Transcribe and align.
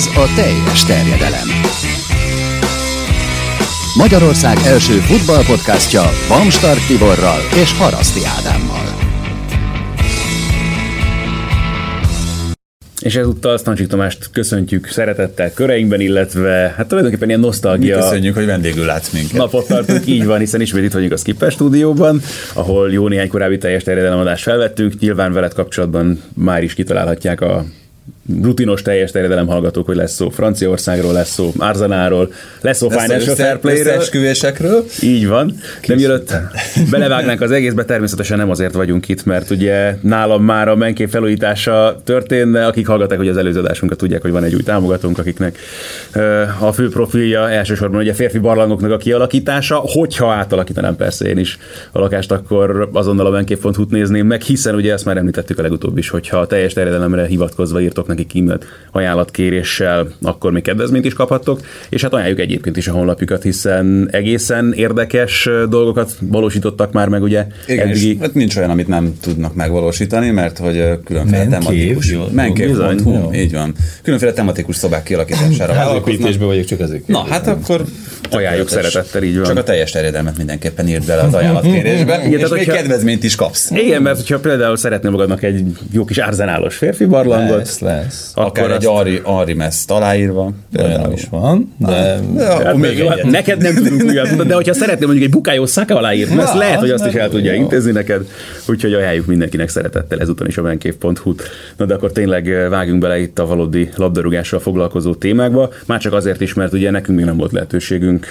Ez 0.00 0.06
a 0.06 0.34
teljes 0.34 0.84
terjedelem. 0.84 1.48
Magyarország 3.96 4.56
első 4.66 4.92
futballpodcastja 4.92 6.02
Bamstart 6.28 6.86
Tiborral 6.86 7.40
és 7.62 7.72
Haraszti 7.78 8.20
Ádámmal. 8.38 8.84
És 13.00 13.16
ezúttal 13.16 13.58
Stancsik 13.58 13.86
Tamást 13.86 14.30
köszöntjük 14.32 14.86
szeretettel 14.86 15.52
köreinkben, 15.52 16.00
illetve 16.00 16.74
hát 16.76 16.88
tulajdonképpen 16.88 17.28
ilyen 17.28 17.40
nosztalgia. 17.40 17.96
Mi 17.96 18.02
köszönjük, 18.02 18.34
hogy 18.34 18.46
vendégül 18.46 18.84
látsz 18.84 19.10
minket. 19.10 19.36
Napot 19.36 19.66
tartunk, 19.66 20.06
így 20.06 20.26
van, 20.26 20.38
hiszen 20.38 20.60
ismét 20.60 20.84
itt 20.84 20.92
vagyunk 20.92 21.12
a 21.12 21.16
Skipper 21.16 21.50
stúdióban, 21.50 22.22
ahol 22.52 22.92
jó 22.92 23.08
néhány 23.08 23.28
korábbi 23.28 23.58
teljes 23.58 23.82
terjedelemadást 23.82 24.42
felvettünk. 24.42 24.98
Nyilván 24.98 25.32
veled 25.32 25.52
kapcsolatban 25.52 26.22
már 26.34 26.62
is 26.62 26.74
kitalálhatják 26.74 27.40
a 27.40 27.64
rutinos 28.42 28.82
teljes 28.82 29.10
terjedelem 29.10 29.46
hallgatók, 29.46 29.86
hogy 29.86 29.96
lesz 29.96 30.12
szó 30.12 30.28
Franciaországról, 30.28 31.12
lesz 31.12 31.32
szó 31.32 31.52
Arzenáról, 31.56 32.32
lesz 32.60 32.76
szó 32.76 32.88
lesz 32.88 33.02
Financial 33.02 33.34
Fair 33.34 33.58
Play-ről. 33.58 34.04
Így 35.02 35.28
van. 35.28 35.54
De 35.86 35.94
mielőtt 35.94 36.34
belevágnánk 36.90 37.40
az 37.40 37.50
egészbe, 37.50 37.84
természetesen 37.84 38.38
nem 38.38 38.50
azért 38.50 38.74
vagyunk 38.74 39.08
itt, 39.08 39.24
mert 39.24 39.50
ugye 39.50 39.96
nálam 40.00 40.44
már 40.44 40.68
a 40.68 40.76
menkép 40.76 41.08
felújítása 41.08 42.00
történt, 42.04 42.52
de 42.52 42.64
akik 42.64 42.86
hallgatták, 42.86 43.18
hogy 43.18 43.28
az 43.28 43.36
előző 43.36 43.58
adásunkat 43.58 43.98
tudják, 43.98 44.22
hogy 44.22 44.30
van 44.30 44.44
egy 44.44 44.54
új 44.54 44.62
támogatónk, 44.62 45.18
akiknek 45.18 45.58
a 46.58 46.72
fő 46.72 46.88
profilja 46.88 47.50
elsősorban 47.50 48.00
ugye 48.00 48.12
férfi 48.12 48.38
barlangoknak 48.38 48.90
a 48.90 48.96
kialakítása. 48.96 49.76
Hogyha 49.76 50.32
átalakítanám 50.32 50.96
persze 50.96 51.26
én 51.26 51.38
is 51.38 51.58
a 51.92 51.98
lakást, 51.98 52.32
akkor 52.32 52.88
azonnal 52.92 53.26
a 53.26 53.30
menkép.hu-t 53.30 53.90
nézném 53.90 54.26
meg, 54.26 54.42
hiszen 54.42 54.74
ugye 54.74 54.92
ezt 54.92 55.04
már 55.04 55.16
említettük 55.16 55.58
a 55.58 55.62
legutóbb 55.62 55.98
is, 55.98 56.08
hogyha 56.08 56.38
a 56.38 56.46
teljes 56.46 56.72
terjedelemre 56.72 57.26
hivatkozva 57.26 57.80
írtok 57.80 58.06
nekik 58.20 58.42
e-mailt 58.42 58.66
ajánlatkéréssel, 58.92 60.08
akkor 60.22 60.52
még 60.52 60.62
kedvezményt 60.62 61.04
is 61.04 61.12
kaphattok, 61.12 61.60
és 61.88 62.02
hát 62.02 62.12
ajánljuk 62.12 62.38
egyébként 62.38 62.76
is 62.76 62.88
a 62.88 62.92
honlapjukat, 62.92 63.42
hiszen 63.42 64.08
egészen 64.10 64.72
érdekes 64.72 65.48
dolgokat 65.68 66.16
valósítottak 66.20 66.92
már 66.92 67.08
meg, 67.08 67.22
ugye? 67.22 67.46
Igen, 67.66 67.88
eddigi... 67.88 68.18
hát 68.20 68.34
nincs 68.34 68.56
olyan, 68.56 68.70
amit 68.70 68.88
nem 68.88 69.14
tudnak 69.20 69.54
megvalósítani, 69.54 70.30
mert 70.30 70.58
hogy 70.58 70.84
különféle 71.04 71.46
tematikus... 71.46 72.14
Menkév.hu, 72.32 73.32
így 73.34 73.52
van. 73.52 73.74
Különféle 74.02 74.32
tematikus 74.32 74.76
szobák 74.76 75.02
kialakítására 75.02 75.74
vállalkoznak. 75.74 76.38
vagyok, 76.38 76.64
csak 76.64 76.80
ezek. 76.80 77.06
Na, 77.06 77.24
hát 77.28 77.46
akkor 77.46 77.84
ajánljuk 78.30 78.68
szeretettel, 78.68 79.22
így 79.22 79.36
van. 79.36 79.44
Csak 79.44 79.56
a 79.56 79.62
teljes 79.62 79.90
terjedelmet 79.90 80.36
mindenképpen 80.36 80.88
írd 80.88 81.06
bele 81.06 81.22
az 81.22 81.34
ajánlatkérésbe, 81.34 82.18
igen, 82.18 82.30
és 82.30 82.36
tehát, 82.36 82.50
még 82.50 82.58
hogyha... 82.58 82.72
kedvezményt 82.72 83.24
is 83.24 83.34
kapsz. 83.34 83.70
Igen, 83.70 84.02
mert 84.02 84.28
ha 84.28 84.38
például 84.38 84.76
szeretnél 84.76 85.10
magadnak 85.10 85.42
egy 85.42 85.62
jó 85.92 86.04
kis 86.04 86.18
arzenálos 86.18 86.76
férfi 86.76 87.04
barlangot, 87.04 87.56
lesz, 87.56 87.78
lesz. 87.78 88.09
Akkor 88.34 88.62
Akár 88.62 88.70
egy 88.70 88.86
Ari, 88.86 89.20
Ari 89.24 89.54
Meszt 89.54 89.90
aláírva. 89.90 90.50
Olyan 90.78 91.12
is 91.12 91.26
van, 91.30 91.74
de... 91.76 92.20
de 92.34 92.44
hát, 92.44 92.76
még 92.76 93.06
hát, 93.08 93.22
neked 93.22 93.62
nem 93.62 93.74
tudunk 93.74 94.02
újat, 94.02 94.46
de 94.46 94.54
hogyha 94.54 94.74
szeretnél 94.74 95.06
mondjuk 95.06 95.26
egy 95.26 95.34
bukájó 95.34 95.66
szaka 95.66 95.96
aláírni, 95.96 96.40
ezt 96.40 96.54
lehet, 96.54 96.78
hogy 96.78 96.90
azt 96.90 97.06
is 97.06 97.12
el 97.12 97.28
tudja 97.28 97.54
intézni 97.54 97.90
neked, 97.90 98.26
úgyhogy 98.70 98.94
ajánljuk 98.94 99.26
mindenkinek 99.26 99.68
szeretettel 99.68 100.18
ezúton 100.18 100.46
is 100.46 100.58
a 100.58 100.62
menkév.hu-t. 100.62 101.42
Na 101.76 101.84
de 101.84 101.94
akkor 101.94 102.12
tényleg 102.12 102.68
vágjunk 102.68 103.00
bele 103.00 103.18
itt 103.18 103.38
a 103.38 103.46
valódi 103.46 103.88
labdarúgással 103.96 104.60
foglalkozó 104.60 105.14
témákba, 105.14 105.72
már 105.86 106.00
csak 106.00 106.12
azért 106.12 106.40
is, 106.40 106.54
mert 106.54 106.72
ugye 106.72 106.90
nekünk 106.90 107.18
még 107.18 107.26
nem 107.26 107.36
volt 107.36 107.52
lehetőségünk 107.52 108.26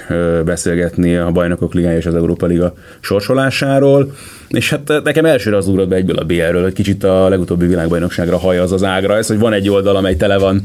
beszélgetni 0.45 1.15
a 1.15 1.31
Bajnokok 1.31 1.73
Ligája 1.73 1.97
és 1.97 2.05
az 2.05 2.15
Európa 2.15 2.45
Liga 2.45 2.73
sorsolásáról, 2.99 4.13
és 4.47 4.69
hát 4.69 5.01
nekem 5.03 5.25
elsőre 5.25 5.57
az 5.57 5.67
ugrott 5.67 5.87
be 5.87 5.95
egyből 5.95 6.17
a 6.17 6.23
BL-ről, 6.23 6.63
hogy 6.63 6.73
kicsit 6.73 7.03
a 7.03 7.29
legutóbbi 7.29 7.65
világbajnokságra 7.65 8.37
haj 8.37 8.57
az 8.57 8.71
az 8.71 8.83
ágra, 8.83 9.17
ez, 9.17 9.27
hogy 9.27 9.39
van 9.39 9.53
egy 9.53 9.69
oldal, 9.69 9.95
amely 9.95 10.15
tele 10.15 10.37
van 10.37 10.61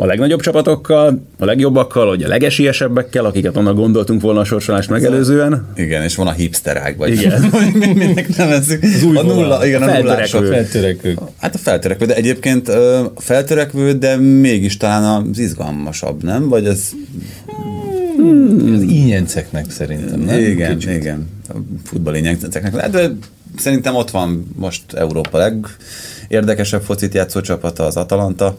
a 0.00 0.06
legnagyobb 0.06 0.40
csapatokkal, 0.40 1.22
a 1.38 1.44
legjobbakkal, 1.44 2.06
vagy 2.06 2.22
a 2.22 2.28
legesélyesebbekkel, 2.28 3.24
akiket 3.24 3.56
annak 3.56 3.76
gondoltunk 3.76 4.20
volna 4.20 4.40
a 4.40 4.44
sorsolást 4.44 4.90
megelőzően. 4.90 5.66
Igen, 5.76 6.02
és 6.02 6.14
van 6.14 6.26
a 6.26 6.32
hipsterág, 6.32 6.96
vagy 6.96 7.12
igen. 7.12 7.42
minek 7.94 8.36
nevezzük. 8.36 8.82
Az 8.82 9.02
új 9.02 9.16
a 9.16 9.22
nulla, 9.22 9.66
igen, 9.66 9.82
a, 9.82 9.84
a 9.84 9.88
feltörekvő. 9.88 10.50
feltörekvő. 10.50 11.18
Hát 11.38 11.54
a 11.54 11.58
feltörekvő, 11.58 12.06
de 12.06 12.14
egyébként 12.14 12.68
a 12.68 13.12
feltörekvő, 13.16 13.92
de 13.92 14.16
mégis 14.16 14.76
talán 14.76 15.26
az 15.30 15.38
izgalmasabb, 15.38 16.22
nem? 16.22 16.48
Vagy 16.48 16.66
ez... 16.66 16.90
Hmm. 18.16 18.74
Az 18.74 18.82
ínyenceknek 18.82 19.70
szerintem, 19.70 20.20
nem? 20.20 20.38
Igen, 20.38 20.78
Kicsit. 20.78 20.96
igen. 20.96 21.28
A 21.48 21.56
futball 21.84 22.14
ínyenceknek. 22.14 22.90
De 22.90 23.10
szerintem 23.56 23.94
ott 23.94 24.10
van 24.10 24.48
most 24.56 24.92
Európa 24.92 25.38
legérdekesebb 26.28 26.82
focit 26.82 27.14
játszó 27.14 27.40
csapata, 27.40 27.84
az 27.84 27.96
Atalanta 27.96 28.58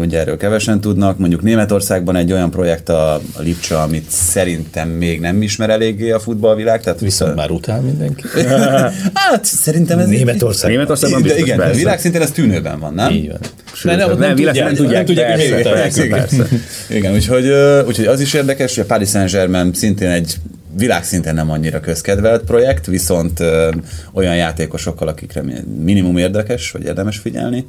ugye 0.00 0.18
erről 0.18 0.36
kevesen 0.36 0.80
tudnak, 0.80 1.18
mondjuk 1.18 1.42
Németországban 1.42 2.16
egy 2.16 2.32
olyan 2.32 2.50
projekt 2.50 2.88
a, 2.88 3.14
a 3.14 3.40
Lipcsa, 3.40 3.82
amit 3.82 4.10
szerintem 4.10 4.88
még 4.88 5.20
nem 5.20 5.42
ismer 5.42 5.70
eléggé 5.70 6.10
a 6.10 6.20
futballvilág. 6.20 6.82
Tehát 6.82 7.00
Viszont 7.00 7.34
már 7.34 7.50
utál 7.50 7.80
mindenki. 7.80 8.22
hát 9.14 9.44
szerintem 9.44 9.98
ez... 9.98 10.08
Németország. 10.08 10.70
Németországban 10.70 11.22
biztos, 11.22 11.40
Igen, 11.40 11.56
persze. 11.56 11.76
világszinten 11.78 12.22
ez 12.22 12.30
tűnőben 12.30 12.80
van, 12.80 12.94
nem? 12.94 13.12
Így 13.12 13.28
van. 13.28 13.38
Sőt, 13.72 13.96
nem, 13.96 14.08
nem, 14.08 14.18
nem, 14.18 14.34
tudják, 14.34 14.54
nem 14.64 14.74
tudják, 14.74 15.04
tudják 15.04 15.36
persze, 15.36 15.70
persze, 15.70 16.06
persze, 16.06 16.36
persze. 16.36 16.56
Igen, 16.88 17.14
úgyhogy, 17.14 17.50
úgyhogy 17.86 18.06
az 18.06 18.20
is 18.20 18.34
érdekes, 18.34 18.74
hogy 18.74 18.84
a 18.84 18.86
Paris 18.86 19.08
Saint-Germain 19.08 19.72
szintén 19.74 20.10
egy 20.10 20.34
világszinten 20.76 21.34
nem 21.34 21.50
annyira 21.50 21.80
közkedvelt 21.80 22.44
projekt, 22.44 22.86
viszont 22.86 23.40
ö, 23.40 23.70
olyan 24.12 24.36
játékosokkal, 24.36 25.08
akikre 25.08 25.42
minimum 25.82 26.16
érdekes, 26.16 26.70
vagy 26.70 26.84
érdemes 26.84 27.18
figyelni. 27.18 27.66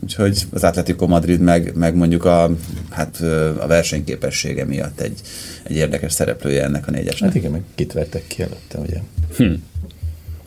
Úgyhogy 0.00 0.46
az 0.52 0.64
Atletico 0.64 1.06
Madrid 1.06 1.40
meg, 1.40 1.72
meg 1.74 1.94
mondjuk 1.94 2.24
a, 2.24 2.50
hát 2.90 3.20
a 3.58 3.66
versenyképessége 3.66 4.64
miatt 4.64 5.00
egy, 5.00 5.20
egy 5.62 5.76
érdekes 5.76 6.12
szereplője 6.12 6.64
ennek 6.64 6.88
a 6.88 6.90
négyesnek. 6.90 7.28
Hát 7.28 7.38
igen, 7.38 7.50
meg 7.50 7.62
kit 7.74 7.92
vertek 7.92 8.26
ki 8.26 8.42
előtte, 8.42 8.78
ugye. 8.78 8.96
Hm. 9.36 9.52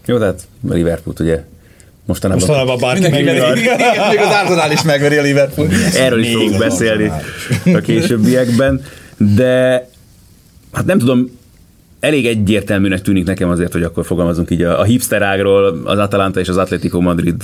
Jó, 0.05 0.17
tehát 0.17 0.47
Liverpool 0.69 1.15
ugye 1.19 1.43
Mostanában, 2.05 2.43
Mostanában 2.47 2.79
bárki 2.79 3.09
megveri. 3.09 3.61
Még 4.09 4.19
az 4.19 4.33
Arsenal 4.43 4.71
is 4.71 4.81
megveri 4.81 5.17
a 5.17 5.21
Liverpool. 5.21 5.67
Erről 5.95 6.19
is 6.19 6.31
fogunk 6.31 6.57
beszélni 6.57 7.11
a 7.73 7.79
későbbiekben, 7.79 8.81
de 9.17 9.87
hát 10.71 10.85
nem 10.85 10.99
tudom, 10.99 11.39
elég 12.05 12.27
egyértelműnek 12.27 13.01
tűnik 13.01 13.25
nekem 13.25 13.49
azért, 13.49 13.71
hogy 13.73 13.83
akkor 13.83 14.05
fogalmazunk 14.05 14.51
így 14.51 14.61
a, 14.61 14.79
a 14.79 14.83
hipster 14.83 15.21
ágról, 15.21 15.81
az 15.83 15.97
Atalanta 15.97 16.39
és 16.39 16.49
az 16.49 16.57
Atletico 16.57 16.99
Madrid 16.99 17.43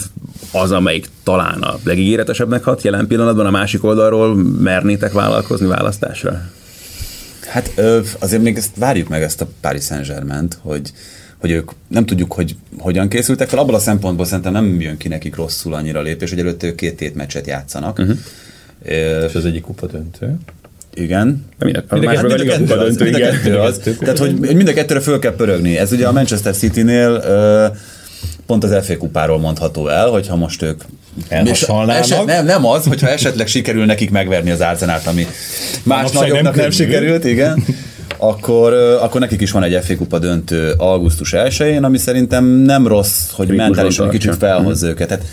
az, 0.52 0.72
amelyik 0.72 1.10
talán 1.24 1.62
a 1.62 1.76
legígéretesebbnek 1.84 2.64
hat 2.64 2.82
jelen 2.82 3.08
pillanatban, 3.08 3.46
a 3.46 3.52
másik 3.52 3.84
oldalról 3.84 4.36
mernétek 4.60 5.12
vállalkozni 5.12 5.68
választásra? 5.68 6.42
Hát 7.48 7.82
azért 8.20 8.42
még 8.42 8.58
ezt 8.58 8.76
várjuk 8.76 9.08
meg 9.08 9.22
ezt 9.22 9.42
a 9.42 9.48
Paris 9.62 9.84
Saint-Germain-t, 9.84 10.58
hogy, 10.62 10.92
hogy 11.38 11.52
ők 11.52 11.72
nem 11.88 12.06
tudjuk, 12.06 12.34
hogy 12.34 12.56
hogyan 12.78 13.08
készültek 13.08 13.50
fel. 13.50 13.60
Abban 13.60 13.76
a 13.76 13.80
szempontból 13.80 14.26
szerintem 14.26 14.54
nem 14.54 14.82
jön 14.82 14.98
ki 14.98 15.08
nekik 15.08 15.36
rosszul 15.36 15.74
annyira 15.74 16.02
lépés, 16.02 16.30
hogy 16.30 16.40
előtt 16.40 16.64
ők 16.64 16.76
két 16.76 16.96
tét 16.96 17.16
meccset 17.16 17.48
játszanak. 17.48 18.00
Uh-huh. 18.00 18.18
És 19.28 19.36
az 19.36 19.46
egyik 19.46 19.62
kupa 19.62 19.88
döntő. 19.88 20.38
Igen. 20.94 21.46
Mind 21.60 21.84
a, 21.90 21.96
mind 21.96 22.18
a, 22.18 22.22
mind 22.22 22.40
a 22.40 22.44
kettő 22.44 22.74
az. 22.74 22.98
Mind 22.98 23.16
a 23.16 23.18
kettő 23.18 23.58
az. 23.58 23.80
Tehát, 24.00 24.18
hogy 24.18 24.40
mind 24.40 24.68
a 24.68 24.74
kettőre 24.74 25.00
föl 25.00 25.20
kell 25.20 25.36
pörögni. 25.36 25.78
Ez 25.78 25.92
ugye 25.92 26.08
a 26.08 26.12
Manchester 26.12 26.56
City-nél 26.56 27.24
pont 28.46 28.64
az 28.64 28.86
FA 28.86 28.98
kupáról 28.98 29.40
mondható 29.40 29.88
el, 29.88 30.08
hogyha 30.08 30.36
most 30.36 30.62
ők 30.62 30.82
eset, 31.30 32.26
nem, 32.26 32.46
nem 32.46 32.66
az, 32.66 32.86
hogyha 32.86 33.10
esetleg 33.10 33.48
sikerül 33.48 33.86
nekik 33.86 34.12
megverni 34.12 34.52
az 34.52 34.62
Arzenát, 34.62 35.08
ami 35.08 35.28
más 35.84 36.12
nagyobbnak 36.12 36.56
nem, 36.56 36.62
nem 36.62 36.72
sikerült, 36.72 37.26
igen, 37.26 37.64
akkor, 38.18 38.74
akkor 38.74 39.20
nekik 39.20 39.42
is 39.42 39.52
van 39.52 39.64
egy 39.64 39.84
FA 39.84 39.96
kupa 39.96 40.20
döntő 40.20 40.74
augusztus 40.78 41.34
1-én, 41.36 41.84
ami 41.84 41.98
szerintem 41.98 42.46
nem 42.46 42.88
rossz, 42.88 43.30
hogy 43.32 43.48
mentálisan 43.48 44.10
kicsit 44.10 44.36
felhoz 44.36 44.84
őket. 44.84 45.08
Tehát 45.08 45.26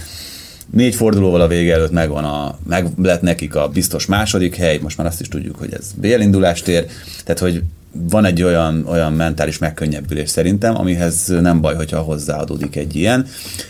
négy 0.70 0.94
fordulóval 0.94 1.40
a 1.40 1.48
vége 1.48 1.74
előtt 1.74 1.90
megvan 1.90 2.24
a, 2.24 2.58
meg 2.66 2.86
lett 3.02 3.22
nekik 3.22 3.54
a 3.54 3.68
biztos 3.68 4.06
második 4.06 4.56
hely, 4.56 4.78
most 4.82 4.96
már 4.96 5.06
azt 5.06 5.20
is 5.20 5.28
tudjuk, 5.28 5.56
hogy 5.56 5.72
ez 5.72 5.90
BL 5.96 6.20
indulást 6.20 6.68
ér, 6.68 6.86
tehát 7.24 7.40
hogy 7.40 7.62
van 7.92 8.24
egy 8.24 8.42
olyan, 8.42 8.86
olyan 8.86 9.12
mentális 9.12 9.58
megkönnyebbülés 9.58 10.28
szerintem, 10.28 10.78
amihez 10.78 11.26
nem 11.40 11.60
baj, 11.60 11.74
hogyha 11.74 12.00
hozzáadódik 12.00 12.76
egy 12.76 12.96
ilyen. 12.96 13.26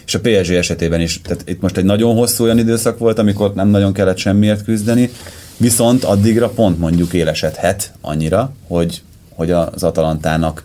És 0.06 0.14
a 0.14 0.20
PSG 0.20 0.52
esetében 0.52 1.00
is, 1.00 1.20
tehát 1.20 1.42
itt 1.46 1.60
most 1.60 1.76
egy 1.76 1.84
nagyon 1.84 2.14
hosszú 2.14 2.44
olyan 2.44 2.58
időszak 2.58 2.98
volt, 2.98 3.18
amikor 3.18 3.54
nem 3.54 3.68
nagyon 3.68 3.92
kellett 3.92 4.16
semmiért 4.16 4.64
küzdeni, 4.64 5.10
viszont 5.56 6.04
addigra 6.04 6.48
pont 6.48 6.78
mondjuk 6.78 7.12
élesedhet 7.12 7.92
annyira, 8.00 8.52
hogy, 8.66 9.02
hogy 9.34 9.50
az 9.50 9.82
Atalantának 9.82 10.64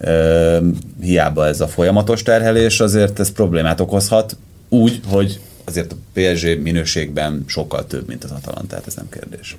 ö, 0.00 0.58
hiába 1.00 1.46
ez 1.46 1.60
a 1.60 1.68
folyamatos 1.68 2.22
terhelés, 2.22 2.80
azért 2.80 3.20
ez 3.20 3.30
problémát 3.30 3.80
okozhat, 3.80 4.36
úgy, 4.68 5.00
hogy 5.08 5.40
azért 5.66 5.92
a 5.92 5.96
PSG 6.12 6.62
minőségben 6.62 7.44
sokkal 7.46 7.86
több, 7.86 8.08
mint 8.08 8.24
az 8.24 8.30
Atalanta, 8.30 8.66
tehát 8.66 8.86
ez 8.86 8.94
nem 8.94 9.08
kérdés. 9.08 9.56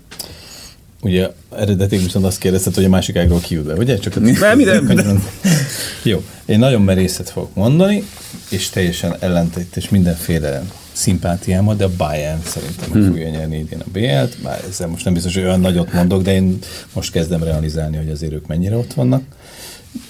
Ugye 1.02 1.30
eredetileg 1.56 2.04
viszont 2.04 2.26
azt 2.26 2.40
kérdezted, 2.40 2.76
hogy 2.76 2.84
a 2.84 2.90
másik 2.90 3.16
ágról 3.16 3.40
kiül 3.40 3.64
be, 3.64 3.74
ugye? 3.74 3.98
Csak 3.98 4.16
nem, 4.40 4.58
minden. 4.58 5.24
Jó, 6.04 6.24
én 6.46 6.60
nagyon 6.60 6.82
merészet 6.82 7.30
fogok 7.30 7.56
mondani, 7.56 8.04
és 8.50 8.70
teljesen 8.70 9.16
ellentét 9.20 9.76
és 9.76 9.90
mindenféle 9.90 10.64
szimpátiámat, 10.92 11.78
de 11.78 11.84
a 11.84 11.90
Bayern 11.98 12.42
szerintem 12.46 12.92
hmm. 12.92 13.08
fogja 13.08 13.30
nyerni 13.30 13.58
idén 13.58 13.80
a 13.80 13.90
BL-t, 13.92 14.42
bár 14.42 14.64
ezzel 14.70 14.88
most 14.88 15.06
nem 15.06 15.14
biztos, 15.14 15.34
hogy 15.34 15.44
olyan 15.44 15.60
nagyot 15.60 15.94
mondok, 15.94 16.22
de 16.22 16.34
én 16.34 16.60
most 16.94 17.12
kezdem 17.12 17.44
realizálni, 17.44 17.98
hogy 17.98 18.10
azért 18.10 18.34
ők 18.34 18.48
mennyire 18.48 18.76
ott 18.76 18.94
vannak. 18.94 19.24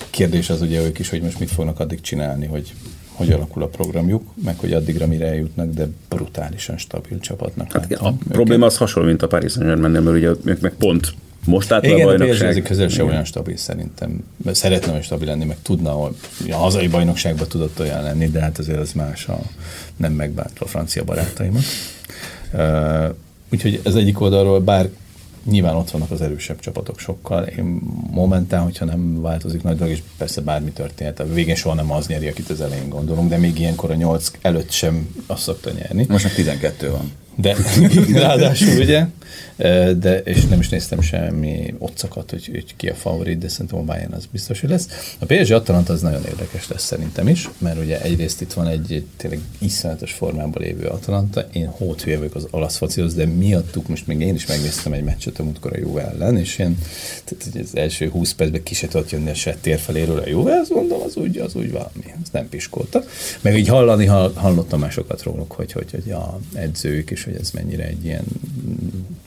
Kérdés 0.09 0.49
az 0.49 0.61
ugye 0.61 0.81
ők 0.81 0.99
is, 0.99 1.09
hogy 1.09 1.21
most 1.21 1.39
mit 1.39 1.51
fognak 1.51 1.79
addig 1.79 2.01
csinálni, 2.01 2.45
hogy 2.45 2.73
hogy 3.17 3.31
alakul 3.31 3.63
a 3.63 3.67
programjuk, 3.67 4.23
meg 4.43 4.59
hogy 4.59 4.73
addigra 4.73 5.07
mire 5.07 5.27
eljutnak, 5.27 5.73
de 5.73 5.87
brutálisan 6.09 6.77
stabil 6.77 7.19
csapatnak. 7.19 7.71
Hát 7.71 7.91
a 7.91 7.93
őket. 7.93 8.13
probléma 8.27 8.65
az 8.65 8.77
hasonló, 8.77 9.07
mint 9.07 9.21
a 9.21 9.27
Paris 9.27 9.51
Saint-Germain, 9.51 9.91
mert 9.91 10.17
ugye 10.17 10.29
ők 10.43 10.61
meg 10.61 10.73
pont 10.73 11.13
most 11.45 11.71
át 11.71 11.83
Igen, 11.83 12.01
a 12.01 12.03
bajnokság. 12.03 12.55
Igen, 12.55 12.85
a 12.85 12.89
se 12.89 13.03
olyan 13.03 13.23
stabil 13.23 13.57
szerintem. 13.57 14.23
Szeretne 14.51 14.89
olyan 14.89 15.01
stabil 15.01 15.27
lenni, 15.27 15.45
meg 15.45 15.57
tudna, 15.61 15.91
hogy 15.91 16.15
a 16.49 16.55
hazai 16.55 16.87
bajnokságban 16.87 17.47
tudott 17.47 17.79
olyan 17.79 18.03
lenni, 18.03 18.29
de 18.29 18.41
hát 18.41 18.57
azért 18.57 18.79
az 18.79 18.91
más, 18.93 19.27
a 19.27 19.39
nem 19.97 20.13
megbántva 20.13 20.65
a 20.65 20.69
francia 20.69 21.03
barátaimat. 21.03 21.63
Uh, 22.53 23.15
úgyhogy 23.51 23.79
ez 23.83 23.95
egyik 23.95 24.21
oldalról, 24.21 24.59
bár 24.59 24.89
nyilván 25.49 25.75
ott 25.75 25.91
vannak 25.91 26.11
az 26.11 26.21
erősebb 26.21 26.59
csapatok 26.59 26.99
sokkal. 26.99 27.43
Én 27.43 27.81
momentán, 28.11 28.63
hogyha 28.63 28.85
nem 28.85 29.21
változik 29.21 29.63
nagy 29.63 29.77
dolog, 29.77 29.93
és 29.93 30.01
persze 30.17 30.41
bármi 30.41 30.71
történhet, 30.71 31.19
a 31.19 31.33
végén 31.33 31.55
soha 31.55 31.75
nem 31.75 31.91
az 31.91 32.07
nyeri, 32.07 32.27
akit 32.27 32.49
az 32.49 32.61
elején 32.61 32.89
gondolunk, 32.89 33.29
de 33.29 33.37
még 33.37 33.59
ilyenkor 33.59 33.91
a 33.91 33.95
nyolc 33.95 34.31
előtt 34.41 34.71
sem 34.71 35.15
azt 35.25 35.41
szokta 35.41 35.71
nyerni. 35.71 36.05
Most 36.09 36.23
már 36.23 36.33
12 36.33 36.91
van. 36.91 37.11
De 37.35 37.55
ráadásul 38.21 38.79
ugye, 38.79 39.05
de, 39.99 40.21
és 40.23 40.45
nem 40.45 40.59
is 40.59 40.69
néztem 40.69 41.01
semmi 41.01 41.73
otcakat, 41.77 42.29
hogy, 42.29 42.47
hogy 42.51 42.75
ki 42.75 42.87
a 42.87 42.95
favorit, 42.95 43.37
de 43.37 43.47
szerintem 43.47 43.79
a 43.79 43.81
Bayern 43.81 44.13
az 44.13 44.25
biztos, 44.31 44.59
hogy 44.59 44.69
lesz. 44.69 45.15
A 45.19 45.25
PSG 45.25 45.51
Atalanta 45.51 45.93
az 45.93 46.01
nagyon 46.01 46.23
érdekes 46.25 46.67
lesz 46.67 46.83
szerintem 46.85 47.27
is, 47.27 47.49
mert 47.57 47.79
ugye 47.79 48.01
egyrészt 48.01 48.41
itt 48.41 48.53
van 48.53 48.67
egy, 48.67 48.93
egy 48.93 49.05
tényleg 49.17 49.39
iszonyatos 49.57 50.11
formában 50.11 50.61
lévő 50.61 50.85
Atalanta, 50.85 51.47
én 51.51 51.67
hót 51.67 52.03
vagyok 52.03 52.35
az 52.35 52.47
olasz 52.51 52.77
focihoz, 52.77 53.13
de 53.13 53.25
miattuk 53.25 53.87
most 53.87 54.07
még 54.07 54.21
én 54.21 54.35
is 54.35 54.45
megnéztem 54.45 54.93
egy 54.93 55.03
meccset 55.03 55.39
a 55.39 55.43
múltkor 55.43 55.73
a 55.73 55.77
Juve 55.77 56.01
ellen, 56.01 56.37
és 56.37 56.57
én 56.57 56.77
tehát 57.23 57.67
az 57.67 57.75
első 57.75 58.09
20 58.09 58.33
percben 58.33 58.63
ki 58.63 58.73
se 58.73 58.87
tudott 58.87 59.09
jönni 59.09 59.29
a 59.29 59.33
se 59.33 59.57
térfeléről 59.61 60.19
a 60.19 60.27
Juve, 60.27 60.59
azt 60.59 60.69
mondom, 60.69 61.01
az 61.01 61.15
úgy, 61.15 61.37
az 61.37 61.55
úgy 61.55 61.71
valami, 61.71 62.13
az 62.23 62.29
nem 62.31 62.49
piskolta. 62.49 63.03
Meg 63.41 63.57
így 63.57 63.67
hallani, 63.67 64.05
hallottam 64.05 64.79
már 64.79 64.91
sokat 64.91 65.23
róluk, 65.23 65.51
hogy, 65.51 65.71
hogy, 65.71 65.91
hogy 65.91 66.11
a 66.11 66.39
edzők 66.53 67.11
is, 67.11 67.23
hogy 67.23 67.35
ez 67.39 67.51
mennyire 67.51 67.83
egy 67.83 68.05
ilyen 68.05 68.23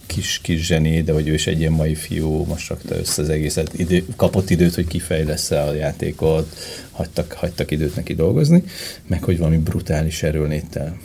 kis, 0.07 0.41
kis 0.43 0.67
zseni, 0.67 1.03
de 1.03 1.13
hogy 1.13 1.29
ő 1.29 1.33
is 1.35 1.47
egy 1.47 1.59
ilyen 1.59 1.73
mai 1.73 1.95
fiú, 1.95 2.45
most 2.45 2.69
rakta 2.69 2.97
össze 2.97 3.23
az 3.23 3.29
egészet, 3.29 3.79
idő, 3.79 4.05
kapott 4.17 4.51
időt, 4.51 4.75
hogy 4.75 4.87
kifejlesz 4.87 5.51
a 5.51 5.75
játékot, 5.75 6.57
hagytak, 6.91 7.33
hagytak 7.33 7.71
időt 7.71 7.97
neki 7.97 8.15
dolgozni, 8.15 8.63
meg 9.07 9.23
hogy 9.23 9.39
valami 9.39 9.57
brutális 9.57 10.23
erőléttel 10.23 10.97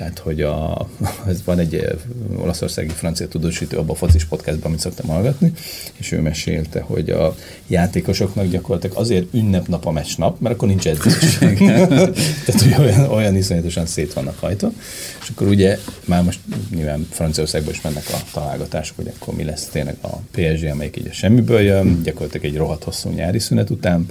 tehát, 0.00 0.18
hogy 0.18 0.42
a, 0.42 0.88
ez 1.28 1.44
van 1.44 1.58
egy 1.58 1.74
eh, 1.74 1.90
olaszországi 2.36 2.88
francia 2.88 3.28
tudósító 3.28 3.78
abban 3.78 3.90
a 3.90 3.94
focis 3.94 4.24
podcastban, 4.24 4.66
amit 4.66 4.80
szoktam 4.80 5.08
hallgatni, 5.08 5.52
és 5.96 6.12
ő 6.12 6.20
mesélte, 6.20 6.80
hogy 6.80 7.10
a 7.10 7.36
játékosoknak 7.66 8.46
gyakorlatilag 8.46 8.96
azért 8.96 9.34
ünnepnap 9.34 9.86
a 9.86 9.90
meccsnap, 9.90 10.40
mert 10.40 10.54
akkor 10.54 10.68
nincs 10.68 10.86
edzőség. 10.86 11.58
Tehát, 12.44 12.62
hogy 12.62 12.74
olyan, 12.78 13.10
olyan 13.10 13.36
iszonyatosan 13.36 13.86
szét 13.86 14.12
vannak 14.12 14.38
hajtva. 14.38 14.72
És 15.22 15.28
akkor 15.28 15.46
ugye 15.46 15.78
már 16.04 16.22
most 16.22 16.40
nyilván 16.70 17.06
Franciaországban 17.10 17.72
is 17.72 17.80
mennek 17.80 18.04
a 18.08 18.16
találgatások, 18.32 18.96
hogy 18.96 19.12
akkor 19.18 19.34
mi 19.34 19.44
lesz 19.44 19.64
tényleg 19.64 19.96
a 20.00 20.16
PSG, 20.30 20.64
amelyik 20.70 20.96
így 20.96 21.08
a 21.10 21.12
semmiből 21.12 21.60
jön, 21.60 22.02
gyakorlatilag 22.02 22.46
egy 22.46 22.56
rohadt 22.56 22.84
hosszú 22.84 23.10
nyári 23.10 23.38
szünet 23.38 23.70
után, 23.70 24.06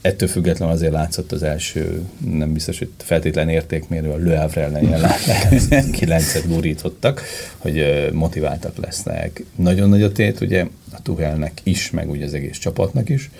ettől 0.00 0.28
függetlenül 0.28 0.74
azért 0.74 0.92
látszott 0.92 1.32
az 1.32 1.42
első, 1.42 2.02
nem 2.30 2.52
biztos, 2.52 2.78
hogy 2.78 2.88
feltétlen 2.96 3.48
értékmérő, 3.48 4.10
a 4.10 4.16
Le 4.16 4.38
Havre 4.38 4.62
ellen 4.62 5.10
kilencet 5.98 6.48
gurítottak, 6.48 7.22
hogy 7.56 8.08
motiváltak 8.12 8.76
lesznek. 8.76 9.44
Nagyon 9.56 9.88
nagy 9.88 10.02
a 10.02 10.12
tét, 10.12 10.40
ugye 10.40 10.66
a 10.92 11.02
Tuhelnek 11.02 11.60
is, 11.62 11.90
meg 11.90 12.10
ugye 12.10 12.24
az 12.24 12.34
egész 12.34 12.58
csapatnak 12.58 13.08
is. 13.08 13.30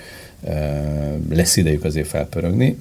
Lesz 1.30 1.56
idejük 1.56 1.84
azért 1.84 2.08
felpörögni. 2.08 2.78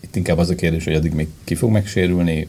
Itt 0.00 0.16
inkább 0.16 0.38
az 0.38 0.50
a 0.50 0.54
kérdés, 0.54 0.84
hogy 0.84 0.94
addig 0.94 1.12
még 1.12 1.28
ki 1.44 1.54
fog 1.54 1.70
megsérülni, 1.70 2.48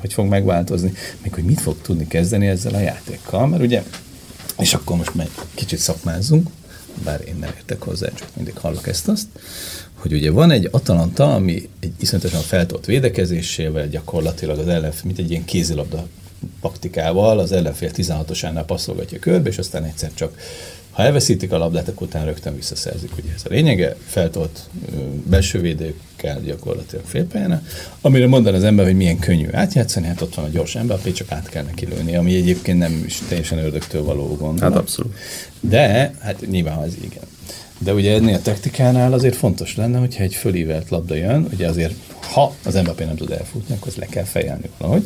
hogy 0.00 0.12
fog 0.12 0.26
megváltozni, 0.28 0.92
meg 1.22 1.34
hogy 1.34 1.44
mit 1.44 1.60
fog 1.60 1.76
tudni 1.82 2.06
kezdeni 2.06 2.46
ezzel 2.46 2.74
a 2.74 2.80
játékkal, 2.80 3.46
mert 3.46 3.62
ugye, 3.62 3.82
és 4.58 4.74
akkor 4.74 4.96
most 4.96 5.14
meg 5.14 5.28
kicsit 5.54 5.78
szakmázzunk, 5.78 6.48
bár 7.04 7.20
én 7.26 7.36
nem 7.40 7.52
értek 7.56 7.82
hozzá, 7.82 8.08
csak 8.14 8.28
mindig 8.36 8.58
hallok 8.58 8.86
ezt-azt, 8.86 9.26
hogy 9.94 10.12
ugye 10.12 10.30
van 10.30 10.50
egy 10.50 10.68
Atalanta, 10.70 11.34
ami 11.34 11.68
egy 11.80 11.92
iszonyatosan 12.00 12.40
feltolt 12.40 12.86
védekezésével 12.86 13.88
gyakorlatilag 13.88 14.58
az 14.58 14.68
ellenfél, 14.68 15.02
mint 15.04 15.18
egy 15.18 15.30
ilyen 15.30 15.44
kézilabda 15.44 16.06
taktikával 16.60 17.38
az 17.38 17.52
ellenfél 17.52 17.90
16-osánál 17.94 18.64
passzolgatja 18.66 19.18
körbe, 19.18 19.48
és 19.48 19.58
aztán 19.58 19.84
egyszer 19.84 20.10
csak 20.14 20.38
ha 20.96 21.02
elveszítik 21.02 21.52
a 21.52 21.58
labdát, 21.58 21.88
akkor 21.88 22.06
utána 22.06 22.24
rögtön 22.24 22.54
visszaszerzik. 22.54 23.10
Ugye 23.18 23.32
ez 23.34 23.42
a 23.44 23.48
lényege, 23.50 23.96
feltolt 24.06 24.60
belső 25.26 25.60
védőkkel 25.60 26.40
gyakorlatilag 26.40 27.04
félpályán, 27.04 27.66
amire 28.00 28.26
mondan 28.26 28.54
az 28.54 28.64
ember, 28.64 28.84
hogy 28.84 28.96
milyen 28.96 29.18
könnyű 29.18 29.48
átjátszani, 29.52 30.06
hát 30.06 30.20
ott 30.20 30.34
van 30.34 30.44
a 30.44 30.48
gyors 30.48 30.74
ember, 30.74 30.98
csak 31.12 31.32
át 31.32 31.48
kell 31.48 31.62
neki 31.62 31.86
lőni, 31.86 32.16
ami 32.16 32.34
egyébként 32.34 32.78
nem 32.78 33.02
is 33.06 33.22
teljesen 33.28 33.58
ördögtől 33.58 34.04
való 34.04 34.26
gondolat. 34.26 34.60
Hát 34.60 34.76
abszolút. 34.76 35.14
De, 35.60 36.14
hát 36.20 36.46
nyilván 36.50 36.78
az 36.78 36.96
igen. 37.00 37.24
De 37.78 37.94
ugye 37.94 38.14
ennél 38.14 38.34
a 38.34 38.42
taktikánál 38.42 39.12
azért 39.12 39.36
fontos 39.36 39.76
lenne, 39.76 39.98
hogyha 39.98 40.22
egy 40.22 40.34
fölívelt 40.34 40.90
labda 40.90 41.14
jön, 41.14 41.48
ugye 41.52 41.68
azért, 41.68 41.94
ha 42.20 42.54
az 42.64 42.74
Mbappé 42.74 43.04
nem 43.04 43.16
tud 43.16 43.30
elfutni, 43.30 43.74
akkor 43.74 43.88
azt 43.88 43.96
le 43.96 44.06
kell 44.06 44.24
fejelni 44.24 44.70
valahogy. 44.78 45.04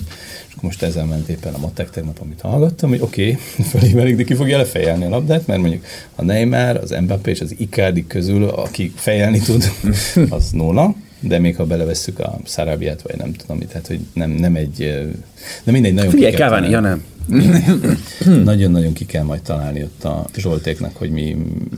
És 0.49 0.53
akkor 0.53 0.65
most 0.65 0.83
ezzel 0.83 1.05
ment 1.05 1.29
éppen 1.29 1.55
a 1.55 1.59
matek 1.59 1.91
tegnap, 1.91 2.19
amit 2.21 2.41
hallgattam, 2.41 2.89
hogy 2.89 3.01
oké, 3.01 3.31
okay, 3.31 3.65
fölívelik, 3.73 4.17
de 4.17 4.25
ki 4.25 4.35
fogja 4.35 4.57
lefejelni 4.57 5.05
a 5.05 5.09
labdát, 5.09 5.47
mert 5.47 5.61
mondjuk 5.61 5.85
a 6.15 6.23
Neymar, 6.23 6.77
az 6.77 6.95
Mbappé 7.01 7.31
és 7.31 7.41
az 7.41 7.55
Icardi 7.59 8.07
közül, 8.07 8.45
aki 8.45 8.93
fejelni 8.97 9.39
tud, 9.39 9.73
az 10.29 10.51
nulla, 10.51 10.95
de 11.21 11.39
még 11.39 11.57
ha 11.57 11.65
belevesszük 11.65 12.19
a 12.19 12.39
Szarabiát, 12.45 13.03
vagy 13.03 13.17
nem 13.17 13.33
tudom, 13.33 13.59
tehát 13.59 13.87
hogy 13.87 14.01
nem, 14.13 14.31
nem 14.31 14.55
egy, 14.55 14.79
de 15.65 15.73
mindegy, 15.73 15.95
nagyon 15.95 16.11
Figyelj, 16.11 16.35
Cavani, 16.35 16.69
ja 16.69 16.81
nem. 16.81 17.05
Nagyon-nagyon 18.45 18.93
ki 18.93 19.07
kell 19.07 19.23
majd 19.23 19.43
találni 19.43 19.83
ott 19.83 20.05
a 20.05 20.27
Zsoltéknak, 20.37 20.97
hogy 20.97 21.11
mi, 21.11 21.37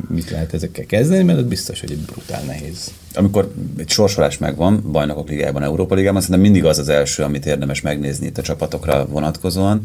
mit 0.08 0.30
lehet 0.30 0.54
ezekkel 0.54 0.86
kezdeni, 0.86 1.22
mert 1.22 1.46
biztos, 1.46 1.80
hogy 1.80 1.90
egy 1.90 1.98
brutál 1.98 2.42
nehéz. 2.42 2.90
Amikor 3.14 3.52
egy 3.76 3.88
sorsolás 3.88 4.38
megvan, 4.38 4.82
bajnokok 4.92 5.28
ligájában, 5.28 5.62
Európa 5.62 5.94
ligában, 5.94 6.20
szerintem 6.20 6.44
mindig 6.44 6.64
az 6.64 6.78
az 6.78 6.88
első, 6.88 7.22
amit 7.22 7.46
érdemes 7.46 7.80
megnézni 7.80 8.26
itt 8.26 8.38
a 8.38 8.42
csapatokra 8.42 9.06
vonatkozóan, 9.06 9.80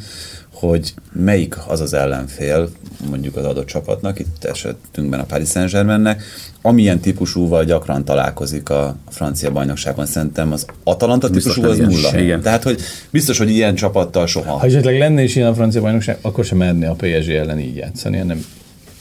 hogy 0.59 0.93
melyik 1.11 1.55
az 1.67 1.81
az 1.81 1.93
ellenfél, 1.93 2.69
mondjuk 3.09 3.35
az 3.35 3.45
adott 3.45 3.65
csapatnak, 3.65 4.19
itt 4.19 4.43
esetünkben 4.43 5.19
a 5.19 5.23
Paris 5.23 5.49
Saint-Germainnek, 5.49 6.23
amilyen 6.61 6.99
típusúval 6.99 7.63
gyakran 7.63 8.05
találkozik 8.05 8.69
a 8.69 8.95
francia 9.09 9.51
bajnokságban. 9.51 10.05
Szerintem 10.05 10.51
az 10.51 10.65
Atalanta 10.83 11.29
típusú 11.29 11.63
az 11.63 11.77
nulla. 11.77 12.19
Igen. 12.19 12.41
Tehát, 12.41 12.63
hogy 12.63 12.81
biztos, 13.09 13.37
hogy 13.37 13.49
ilyen 13.49 13.75
csapattal 13.75 14.27
soha. 14.27 14.57
Ha 14.57 14.65
esetleg 14.65 14.97
lenne 14.97 15.23
is 15.23 15.35
ilyen 15.35 15.47
a 15.47 15.53
francia 15.53 15.81
bajnokság, 15.81 16.17
akkor 16.21 16.45
sem 16.45 16.57
merne 16.57 16.89
a 16.89 16.93
PSG 16.93 17.29
ellen 17.29 17.59
így 17.59 17.75
játszani, 17.75 18.17
hanem 18.17 18.45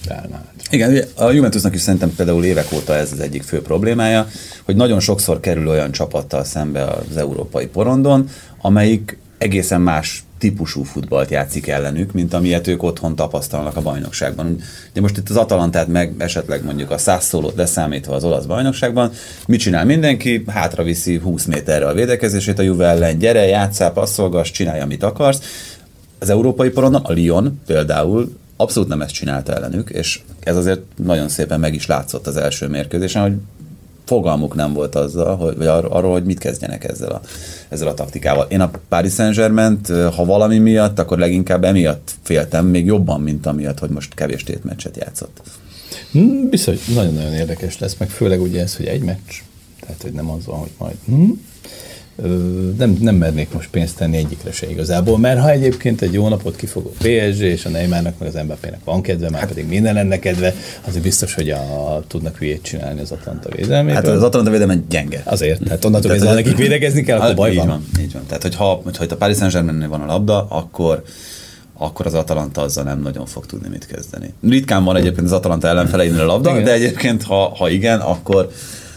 Hát. 0.09 0.29
Igen, 0.71 1.05
a 1.15 1.31
Juventusnak 1.31 1.75
is 1.75 1.81
szerintem 1.81 2.15
például 2.15 2.45
évek 2.45 2.73
óta 2.73 2.95
ez 2.95 3.13
az 3.13 3.21
egyik 3.21 3.43
fő 3.43 3.63
problémája, 3.63 4.29
hogy 4.65 4.77
nagyon 4.77 5.01
sokszor 5.01 5.41
kerül 5.41 5.69
olyan 5.69 5.91
csapattal 5.91 6.45
szembe 6.45 6.85
az 6.85 7.17
európai 7.17 7.67
porondon, 7.67 8.29
amelyik 8.61 9.19
egészen 9.39 9.81
más 9.81 10.25
típusú 10.39 10.83
futballt 10.83 11.31
játszik 11.31 11.69
ellenük, 11.69 12.13
mint 12.13 12.35
amilyet 12.35 12.67
ők 12.67 12.83
otthon 12.83 13.17
tapasztalnak 13.17 13.77
a 13.77 13.83
bajnokságban. 13.83 14.61
De 14.93 15.01
most 15.01 15.17
itt 15.17 15.29
az 15.29 15.37
Atalantát 15.37 15.89
meg 15.89 16.15
esetleg 16.19 16.65
mondjuk 16.65 16.91
a 16.91 16.99
százszólót 16.99 17.57
leszámítva 17.57 18.15
az 18.15 18.25
olasz 18.25 18.45
bajnokságban, 18.45 19.13
mit 19.47 19.61
csinál 19.61 19.85
mindenki? 19.85 20.45
Hátra 20.47 20.83
viszi 20.83 21.17
20 21.19 21.45
méterre 21.45 21.87
a 21.87 21.95
védekezését 21.95 22.59
a 22.59 22.63
Juve 22.63 22.87
ellen, 22.87 23.19
gyere, 23.19 23.47
játszál, 23.47 23.93
passzolgass, 23.93 24.51
csinálj, 24.51 24.81
amit 24.81 25.03
akarsz. 25.03 25.41
Az 26.19 26.31
európai 26.31 26.69
porondon 26.69 27.03
a 27.05 27.13
Lyon 27.13 27.61
például 27.67 28.37
abszolút 28.57 28.89
nem 28.89 29.01
ezt 29.01 29.13
csinálta 29.13 29.55
ellenük, 29.55 29.91
és 29.91 30.21
ez 30.41 30.57
azért 30.57 30.81
nagyon 30.97 31.29
szépen 31.29 31.61
meg 31.61 31.75
is 31.75 31.87
látszott 31.87 32.27
az 32.27 32.37
első 32.37 32.69
mérkőzésen, 32.69 33.23
hogy 33.23 33.35
fogalmuk 34.07 34.55
nem 34.55 34.73
volt 34.73 34.95
azzal, 34.95 35.37
hogy, 35.37 35.57
vagy 35.57 35.67
ar- 35.67 35.91
arról, 35.91 36.13
hogy 36.13 36.25
mit 36.25 36.39
kezdjenek 36.39 36.85
ezzel 36.85 37.11
a, 37.11 37.21
ezzel 37.69 37.89
a 37.89 37.95
taktikával. 37.95 38.47
Én 38.49 38.61
a 38.61 38.71
Paris 38.89 39.13
saint 39.13 39.87
ha 40.15 40.25
valami 40.25 40.59
miatt, 40.59 40.99
akkor 40.99 41.19
leginkább 41.19 41.65
emiatt 41.65 42.15
féltem, 42.23 42.67
még 42.67 42.85
jobban, 42.85 43.21
mint 43.21 43.47
amiatt, 43.47 43.79
hogy 43.79 43.91
most 43.91 44.15
kevés 44.15 44.45
tétmeccset 44.45 44.97
játszott. 44.97 45.41
Hmm, 46.11 46.49
biztos, 46.49 46.87
nagyon-nagyon 46.87 47.33
érdekes 47.33 47.79
lesz, 47.79 47.97
meg 47.99 48.11
főleg 48.11 48.41
ugye 48.41 48.63
ez, 48.63 48.77
hogy 48.77 48.87
egy 48.87 49.03
meccs, 49.03 49.33
tehát 49.81 50.03
hogy 50.03 50.13
nem 50.13 50.31
az 50.31 50.47
van, 50.47 50.59
hogy 50.59 50.73
majd 50.79 50.97
hmm, 51.05 51.45
nem, 52.79 52.97
nem 53.01 53.15
mernék 53.15 53.53
most 53.53 53.69
pénzt 53.71 53.97
tenni 53.97 54.17
egyikre 54.17 54.53
se 54.53 54.71
igazából, 54.71 55.19
mert 55.19 55.41
ha 55.41 55.51
egyébként 55.51 56.03
egy 56.03 56.13
jó 56.13 56.29
napot 56.29 56.57
kifogó 56.57 56.89
PSG 56.99 57.41
és 57.41 57.65
a 57.65 57.69
Neymarnak 57.69 58.19
meg 58.19 58.29
az 58.29 58.43
Mbappének 58.45 58.81
van 58.85 59.03
kedve, 59.03 59.31
már 59.31 59.41
hát, 59.41 59.49
pedig 59.49 59.69
minden 59.69 59.95
lenne 59.95 60.19
kedve, 60.19 60.55
azért 60.87 61.03
biztos, 61.03 61.35
hogy 61.35 61.51
a, 61.51 62.05
tudnak 62.07 62.37
hülyét 62.37 62.63
csinálni 62.63 63.01
az 63.01 63.13
Atalanta 63.13 63.49
védelmét. 63.57 63.95
Hát 63.95 64.07
az 64.07 64.23
Atalanta 64.23 64.51
védelme 64.51 64.79
gyenge. 64.89 65.23
Azért, 65.25 65.69
hát 65.69 65.85
onnantól 65.85 66.11
kezdve 66.11 66.33
nekik 66.33 66.57
védekezni 66.57 67.03
kell, 67.03 67.19
akkor 67.19 67.35
baj 67.35 67.51
így 67.51 67.57
van. 67.57 67.67
van. 67.67 67.85
Így 68.01 68.13
van. 68.13 68.23
Tehát, 68.27 68.43
hogyha, 68.43 68.81
hogyha 68.85 69.05
itt 69.05 69.13
a 69.13 69.17
Paris 69.17 69.37
Saint-Germain 69.37 69.89
van 69.89 70.01
a 70.01 70.07
labda, 70.07 70.47
akkor 70.49 71.03
akkor 71.79 72.07
az 72.07 72.15
Atalanta 72.15 72.61
azzal 72.61 72.85
nem 72.85 73.01
nagyon 73.01 73.27
fog 73.27 73.47
tudni 73.47 73.69
mit 73.69 73.87
kezdeni. 73.87 74.33
Ritkán 74.43 74.85
van 74.85 74.97
egyébként 74.97 75.27
az 75.27 75.33
Atalanta 75.33 75.69
ellenfeleinél 75.69 76.21
a 76.21 76.27
labda, 76.27 76.51
igen. 76.51 76.65
de 76.65 76.73
egyébként 76.73 77.23
ha, 77.23 77.55
ha 77.55 77.69
igen, 77.69 78.01
akkor, 78.01 78.51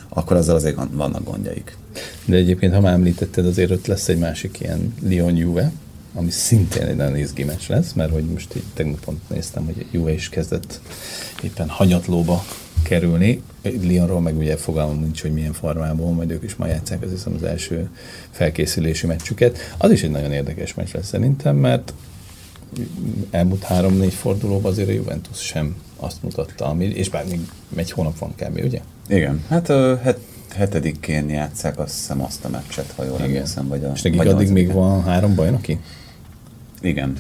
akkor 0.10 0.38
azzal 0.38 0.56
azért 0.56 0.78
vannak 0.92 1.24
gondjaik. 1.24 1.78
De 2.26 2.36
egyébként, 2.36 2.74
ha 2.74 2.82
már 2.82 2.94
említetted, 2.94 3.46
azért 3.46 3.72
ott 3.72 3.88
lesz 3.88 4.08
egy 4.08 4.18
másik 4.18 4.58
ilyen 4.60 4.94
Lyon 5.08 5.36
Juve, 5.36 5.72
ami 6.14 6.30
szintén 6.30 6.84
egy 6.84 6.96
nagyon 6.96 7.18
izgi 7.18 7.44
meccs 7.44 7.68
lesz, 7.68 7.94
mert 7.94 8.12
hogy 8.12 8.24
most 8.24 8.56
így 8.56 8.64
tegnap 8.74 9.00
pont 9.00 9.30
néztem, 9.30 9.66
hogy 9.66 9.86
Juve 9.92 10.14
is 10.14 10.30
kezdett 10.30 10.82
éppen 11.44 11.70
hanyatlóba 11.70 12.44
kerülni. 12.84 13.42
Lyonról 13.82 14.22
meg 14.22 14.38
ugye 14.38 14.58
fogalmam 14.58 15.00
nincs, 15.00 15.22
hogy 15.22 15.34
milyen 15.34 15.54
formában, 15.54 16.14
majd 16.14 16.32
ők 16.32 16.44
is 16.44 16.56
ma 16.56 16.68
játszák, 16.68 17.04
az 17.04 17.28
az 17.36 17.44
első 17.44 17.90
felkészülési 18.32 19.06
meccsüket. 19.08 19.58
Az 19.78 19.92
is 19.92 20.04
egy 20.04 20.12
nagyon 20.12 20.32
érdekes 20.32 20.74
meccs 20.74 20.94
lesz 20.94 21.08
szerintem, 21.08 21.56
mert 21.56 21.94
elmúlt 23.30 23.64
három-négy 23.64 24.14
fordulóban 24.14 24.72
azért 24.72 24.90
a 24.90 24.92
Juventus 24.92 25.38
sem 25.38 25.76
azt 25.96 26.24
mutatta, 26.24 26.66
ami, 26.66 26.86
és 26.86 27.10
bár 27.10 27.26
még 27.26 27.40
egy 27.76 27.92
hónap 27.92 28.18
van 28.18 28.34
kb. 28.36 28.62
ugye? 28.64 28.82
Igen, 29.08 29.44
hát 29.48 29.68
het, 30.02 30.20
hetedikén 30.54 31.30
játszák 31.30 31.80
azt 31.80 31.96
hiszem 31.96 32.22
azt 32.22 32.46
a 32.46 32.50
meccset, 32.50 32.94
ha 32.96 33.04
jól 33.04 33.22
emlékszem. 33.22 33.68
Vagy 33.68 33.84
a, 33.84 33.92
és 33.96 34.02
nekik 34.02 34.20
addig 34.20 34.50
még 34.50 34.72
van 34.72 35.04
három 35.04 35.36
bajnoki? 35.36 35.80
Igen. 36.82 37.18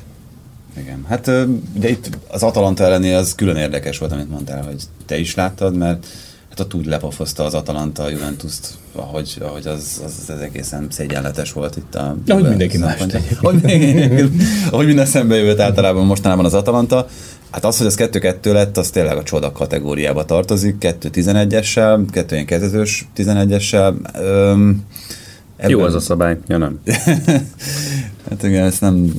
Igen. 0.77 1.05
Hát 1.07 1.31
ugye 1.75 1.89
itt 1.89 2.09
az 2.27 2.43
Atalanta 2.43 2.83
elleni 2.83 3.13
az 3.13 3.35
külön 3.35 3.55
érdekes 3.55 3.97
volt, 3.97 4.11
amit 4.11 4.29
mondtál, 4.29 4.63
hogy 4.63 4.83
te 5.05 5.17
is 5.17 5.35
láttad, 5.35 5.75
mert 5.75 6.05
hát 6.49 6.59
ott 6.59 6.73
úgy 6.73 6.85
lepofozta 6.85 7.43
az 7.43 7.53
Atalanta 7.53 8.03
a 8.03 8.09
Juventus-t, 8.09 8.77
ahogy, 8.91 9.37
ahogy 9.41 9.67
az, 9.67 10.01
az, 10.05 10.29
az 10.29 10.39
egészen 10.41 10.87
szégyenletes 10.89 11.53
volt 11.53 11.75
itt 11.75 11.95
a... 11.95 12.15
Ahogy 12.27 12.47
mindenki 12.47 12.77
más 12.77 12.99
ahogy, 13.41 13.71
ahogy 14.71 14.85
minden 14.85 15.05
szembe 15.05 15.35
jövött 15.35 15.59
általában 15.59 16.05
mostanában 16.05 16.45
az 16.45 16.53
Atalanta. 16.53 17.07
Hát 17.51 17.65
az, 17.65 17.77
hogy 17.77 17.87
az 17.87 17.95
2-2 17.99 18.51
lett, 18.51 18.77
az 18.77 18.89
tényleg 18.89 19.17
a 19.17 19.23
csoda 19.23 19.51
kategóriába 19.51 20.25
tartozik, 20.25 20.75
2-11-essel, 20.79 22.07
2 22.11 22.35
ilyen 22.35 22.45
kezdős 22.45 23.07
11-essel. 23.17 23.93
Öm, 24.19 24.85
ebben... 25.57 25.69
Jó 25.69 25.79
az 25.79 25.93
a 25.93 25.99
szabály, 25.99 26.37
ja 26.47 26.57
nem. 26.57 26.79
hát 28.29 28.43
igen, 28.43 28.65
ezt 28.65 28.81
nem... 28.81 29.11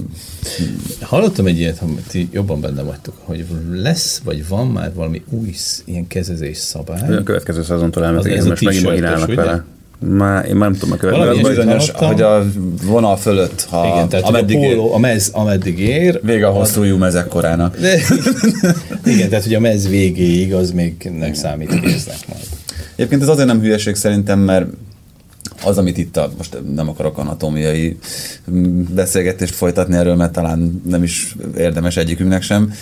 Hallottam 1.01 1.47
egy 1.47 1.59
ilyet, 1.59 1.79
hogy 1.79 1.91
ti 2.09 2.29
jobban 2.33 2.61
benne 2.61 2.83
vagytok, 2.83 3.15
hogy 3.25 3.47
lesz, 3.73 4.21
vagy 4.25 4.49
van 4.49 4.67
már 4.67 4.95
valami 4.95 5.23
új 5.31 5.55
ilyen 5.85 6.07
kezezés 6.07 6.57
szabály. 6.57 7.17
A 7.17 7.23
következő 7.23 7.63
szezontól 7.63 8.05
elmentek, 8.05 8.33
ez 8.33 8.47
most 8.47 8.65
megint 8.65 9.35
vele. 9.35 9.65
Már, 10.09 10.45
én 10.45 10.57
már 10.57 10.71
nem 10.71 10.79
tudom 10.79 10.95
a 10.95 10.97
következő. 10.97 11.49
bizonyos, 11.49 11.91
hogy 11.91 12.23
a 12.23 12.45
vonal 12.85 13.17
fölött, 13.17 13.67
ha 13.71 13.87
Igen, 13.87 14.09
tehát 14.09 14.27
ameddig 14.27 14.57
a, 14.57 14.61
póló, 14.61 14.95
a 14.95 14.99
mez 14.99 15.31
ameddig 15.33 15.79
ér. 15.79 16.21
Vége 16.23 16.47
a 16.47 16.51
hosszú 16.51 16.83
az... 16.83 16.99
mezek 16.99 17.27
korának. 17.27 17.79
De, 17.79 17.99
igen, 19.05 19.29
tehát 19.29 19.45
hogy 19.45 19.55
a 19.55 19.61
mez 19.61 19.89
végéig 19.89 20.55
az 20.55 20.71
még 20.71 21.11
nem 21.19 21.33
számít 21.33 21.81
késznek 21.81 22.19
majd. 22.29 22.45
Egyébként 22.95 23.23
ez 23.23 23.29
azért 23.29 23.47
nem 23.47 23.61
hülyeség 23.61 23.95
szerintem, 23.95 24.39
mert 24.39 24.67
az, 25.65 25.79
amit 25.79 25.99
itt 25.99 26.17
a, 26.17 26.31
most 26.37 26.57
nem 26.75 26.89
akarok 26.89 27.19
anatómiai 27.19 27.99
beszélgetést 28.95 29.55
folytatni 29.55 29.97
erről, 29.97 30.15
mert 30.15 30.33
talán 30.33 30.83
nem 30.87 31.03
is 31.03 31.37
érdemes 31.57 31.97
egyikünknek 31.97 32.43
sem, 32.43 32.73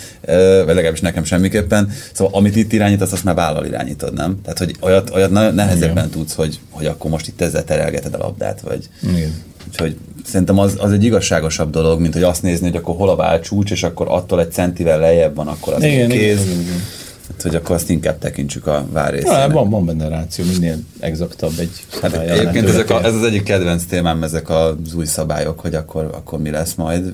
vagy 0.65 0.75
legalábbis 0.75 1.01
nekem 1.01 1.23
semmiképpen. 1.23 1.91
Szóval 2.13 2.33
amit 2.33 2.55
itt 2.55 2.73
irányítasz, 2.73 3.11
azt 3.11 3.23
már 3.23 3.35
vállal 3.35 3.65
irányítod, 3.65 4.13
nem? 4.13 4.39
Tehát, 4.43 4.57
hogy 4.57 4.75
olyat, 4.81 5.09
olyat 5.15 5.31
nehezebben 5.31 5.91
Igen. 5.91 6.09
tudsz, 6.09 6.33
hogy, 6.33 6.59
hogy 6.69 6.85
akkor 6.85 7.11
most 7.11 7.27
itt 7.27 7.41
ezzel 7.41 7.63
terelgeted 7.63 8.13
a 8.13 8.17
labdát, 8.17 8.61
vagy... 8.61 8.89
Igen. 9.03 9.33
Úgyhogy 9.67 9.95
szerintem 10.25 10.59
az, 10.59 10.75
az 10.77 10.91
egy 10.91 11.03
igazságosabb 11.03 11.69
dolog, 11.71 11.99
mint 11.99 12.13
hogy 12.13 12.23
azt 12.23 12.41
nézni, 12.41 12.67
hogy 12.67 12.77
akkor 12.77 12.95
hol 12.95 13.09
a 13.09 13.15
válcsúcs, 13.15 13.71
és 13.71 13.83
akkor 13.83 14.07
attól 14.09 14.39
egy 14.39 14.51
centivel 14.51 14.99
lejjebb 14.99 15.35
van, 15.35 15.47
akkor 15.47 15.73
az 15.73 15.83
igen, 15.83 16.09
kéz. 16.09 16.45
Igen, 16.45 16.59
igen, 16.59 16.81
igen. 17.29 17.41
Hát, 17.41 17.41
hogy 17.41 17.55
akkor 17.55 17.75
azt 17.75 17.89
inkább 17.89 18.17
tekintsük 18.17 18.67
a 18.67 18.87
várrészének. 18.91 19.47
Ja, 19.47 19.53
van, 19.53 19.69
van 19.69 19.85
benne 19.85 20.07
ráció, 20.07 20.45
minél 20.45 20.77
exaktabb 20.99 21.59
egy 21.59 21.85
hát 22.01 22.13
Egyébként 22.13 22.67
ezek 22.67 22.89
a, 22.89 23.03
ez 23.03 23.13
az 23.13 23.23
egyik 23.23 23.43
kedvenc 23.43 23.83
témám, 23.85 24.23
ezek 24.23 24.49
az 24.49 24.93
új 24.95 25.05
szabályok, 25.05 25.59
hogy 25.59 25.75
akkor, 25.75 26.09
akkor 26.13 26.39
mi 26.39 26.49
lesz 26.49 26.73
majd. 26.73 27.13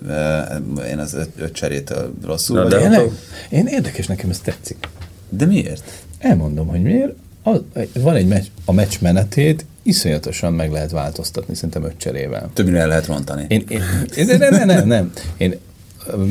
Én 0.90 0.98
az 0.98 1.14
öt, 1.14 1.30
öt 1.38 1.54
cserétől 1.54 2.14
rosszul 2.24 2.58
Na, 2.58 2.68
de 2.68 2.80
én, 2.80 3.12
én 3.50 3.68
érdekes, 3.68 4.08
nekem 4.08 4.30
ez 4.30 4.40
tetszik. 4.40 4.90
De 5.30 5.46
miért? 5.46 5.92
Elmondom, 6.20 6.68
hogy 6.68 6.82
miért. 6.82 7.14
Az, 7.44 7.62
van 7.94 8.16
egy 8.16 8.28
meccs, 8.28 8.46
a 8.66 8.72
meccs 8.72 8.96
menetét 9.00 9.66
iszonyatosan 9.84 10.54
meg 10.54 10.72
lehet 10.72 10.92
változtatni, 10.92 11.56
szerintem 11.56 11.84
öt 11.84 11.98
cserével. 11.98 12.50
Többnyire 12.54 12.80
el 12.80 12.88
lehet 12.88 13.06
rontani. 13.06 13.46
Én, 13.48 13.64
én, 13.68 13.82
én, 14.16 14.26
nem, 14.26 14.54
nem, 14.54 14.68
nem, 14.68 14.88
nem. 14.88 15.12
Én 15.38 15.60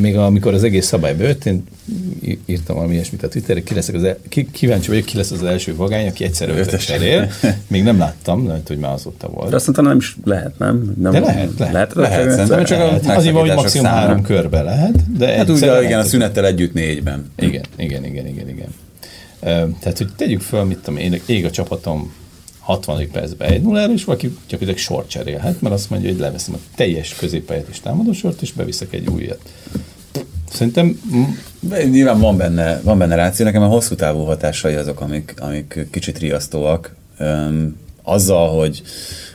még 0.01 0.17
amikor 0.17 0.55
az 0.55 0.65
egész 0.65 0.87
szabály 0.87 1.15
bejött, 1.15 1.45
én 1.45 1.65
írtam 2.47 2.77
valami 2.77 2.95
ilyesmit 2.95 3.23
a 3.23 3.29
Twitterre, 3.29 3.63
ki 3.63 3.75
leszek 3.75 3.95
az 3.95 4.05
el, 4.05 4.19
ki, 4.29 4.49
kíváncsi 4.51 4.89
vagyok, 4.89 5.05
ki 5.05 5.17
lesz 5.17 5.31
az 5.31 5.43
első 5.43 5.77
vagány, 5.77 6.07
aki 6.07 6.25
egyszer 6.25 6.49
ötöt 6.49 6.85
cserél. 6.85 7.31
Még 7.67 7.83
nem 7.83 7.99
láttam, 7.99 8.47
lehet, 8.47 8.69
hogy 8.69 8.79
már 8.79 8.93
azóta 8.93 9.29
volt. 9.29 9.51
De 9.51 9.57
azt 9.57 9.67
mondta, 9.67 9.85
nem 9.85 9.97
is 9.97 10.17
lehet, 10.25 10.59
nem? 10.59 10.95
nem 11.01 11.13
de 11.13 11.21
lehet, 11.21 11.59
lehet. 11.59 11.73
Lehet, 11.73 11.95
lehet, 11.95 12.25
lehet, 12.27 12.49
lehet 12.49 12.67
csak 12.67 12.79
lehet, 12.79 13.07
azért 13.17 13.35
van, 13.35 13.47
hogy 13.47 13.57
maximum 13.57 13.87
számára. 13.87 14.07
három 14.07 14.23
körbe 14.23 14.63
lehet. 14.63 15.17
De 15.19 15.37
hát 15.37 15.49
ugye, 15.49 15.83
igen, 15.83 15.99
a 15.99 16.05
szünettel 16.05 16.47
együtt 16.47 16.73
négyben. 16.73 17.31
Igen, 17.39 17.65
igen, 17.77 18.05
igen, 18.05 18.27
igen, 18.27 18.49
igen. 18.49 18.69
Tehát, 19.81 19.99
hogy 19.99 20.09
tegyük 20.17 20.41
föl, 20.41 20.65
mit 20.65 20.79
tudom 20.79 21.01
én, 21.01 21.21
ég 21.27 21.45
a 21.45 21.51
csapatom 21.51 22.13
60. 22.65 23.11
percben 23.13 23.51
1 23.51 23.63
0 23.63 23.93
és 23.93 24.05
valaki 24.05 24.27
gyakorlatilag 24.27 24.77
sort 24.77 25.09
cserélhet, 25.09 25.61
mert 25.61 25.75
azt 25.75 25.91
mondja, 25.91 26.11
hogy 26.11 26.19
leveszem 26.19 26.55
a 26.55 26.59
teljes 26.75 27.15
középpályát 27.15 27.69
és 27.71 27.81
támadósort, 27.81 28.43
és 28.43 28.53
beviszek 28.53 28.93
egy 28.93 29.09
újat. 29.09 29.41
Szerintem... 30.51 31.01
Nyilván 31.91 32.21
van 32.21 32.37
benne, 32.37 32.81
van 32.81 32.99
benne 32.99 33.15
ráció, 33.15 33.45
nekem 33.45 33.63
a 33.63 33.67
hosszú 33.67 33.95
távú 33.95 34.25
hatásai 34.25 34.75
azok, 34.75 35.01
amik, 35.01 35.35
amik 35.39 35.87
kicsit 35.91 36.19
riasztóak. 36.19 36.95
Üm, 37.21 37.77
azzal, 38.03 38.59
hogy 38.59 38.83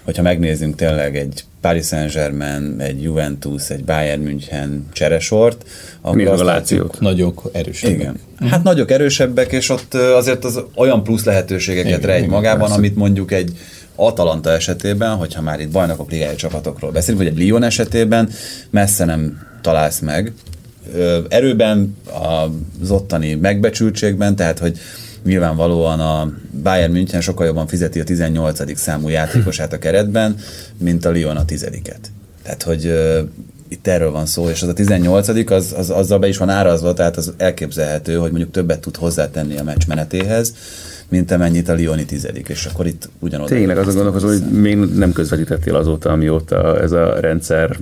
hogyha 0.04 0.22
megnézzünk 0.22 0.76
tényleg 0.76 1.18
egy 1.18 1.44
Paris 1.62 1.86
Saint-Germain, 1.86 2.76
egy 2.78 3.04
Juventus, 3.04 3.70
egy 3.70 3.84
Bayern 3.84 4.22
München 4.22 4.88
cseresort, 4.94 5.66
akkor 6.02 6.28
azt 6.28 6.44
látjuk, 6.44 7.00
nagyok, 7.00 7.50
erősebbek. 7.52 8.00
Igen. 8.00 8.20
Hát 8.50 8.64
nagyok, 8.64 8.92
erősebbek, 8.92 9.52
és 9.52 9.70
ott 9.70 9.94
azért 9.94 10.46
az 10.46 10.64
olyan 10.76 11.04
plusz 11.04 11.24
lehetőségeket 11.24 12.06
rejt 12.06 12.28
magában, 12.28 12.60
persze. 12.60 12.76
amit 12.76 12.96
mondjuk 12.96 13.32
egy 13.32 13.52
Atalanta 13.96 14.52
esetében, 14.52 15.16
hogyha 15.16 15.42
már 15.42 15.60
itt 15.60 15.70
bajnokok 15.70 16.12
ligája 16.12 16.36
csapatokról 16.36 16.92
beszélünk, 16.92 17.24
vagy 17.24 17.32
egy 17.32 17.48
Lyon 17.48 17.64
esetében 17.64 18.30
messze 18.70 19.06
nem 19.06 19.48
találsz 19.62 20.00
meg. 20.00 20.34
Erőben, 21.30 21.98
az 22.82 22.92
ottani 22.92 23.36
megbecsültségben, 23.36 24.36
tehát 24.36 24.60
hogy 24.60 24.78
nyilvánvalóan 25.24 26.00
a 26.00 26.32
Bayern 26.64 26.92
München 26.92 27.22
sokkal 27.22 27.46
jobban 27.46 27.68
fizeti 27.68 28.00
a 28.00 28.04
18. 28.04 28.78
számú 28.78 29.08
játékosát 29.08 29.74
a 29.74 29.78
keretben, 29.80 30.36
mint 30.78 31.06
a 31.06 31.12
Lyon 31.12 31.38
a 31.38 31.46
tizediket. 31.46 32.12
Tehát, 32.44 32.64
hogy 32.64 32.94
itt 33.68 33.88
erről 33.88 34.12
van 34.12 34.26
szó, 34.26 34.50
és 34.50 34.62
az 34.62 34.68
a 34.68 34.74
18. 34.74 35.28
Az, 35.52 35.74
az, 35.78 35.90
azzal 35.90 36.20
be 36.20 36.28
is 36.28 36.38
van 36.38 36.50
árazva, 36.50 36.94
tehát 36.94 37.18
az 37.18 37.34
elképzelhető, 37.38 38.16
hogy 38.16 38.30
mondjuk 38.30 38.52
többet 38.52 38.80
tud 38.80 38.96
hozzátenni 38.96 39.58
a 39.58 39.64
meccs 39.64 39.88
menetéhez, 39.88 40.54
mint 41.10 41.32
amennyit 41.32 41.70
a 41.70 41.74
Lioni 41.74 42.06
tizedik, 42.06 42.48
és 42.48 42.66
akkor 42.66 42.88
itt 42.88 43.10
ugyanoda. 43.20 43.50
Tényleg 43.50 43.78
azon 43.78 43.94
gondolkozom, 43.94 44.30
hogy 44.30 44.60
még 44.60 44.78
nem 44.78 45.12
közvetítettél 45.12 45.76
azóta, 45.76 46.10
amióta 46.10 46.82
ez 46.82 46.92
a 46.92 47.20
rendszer 47.20 47.78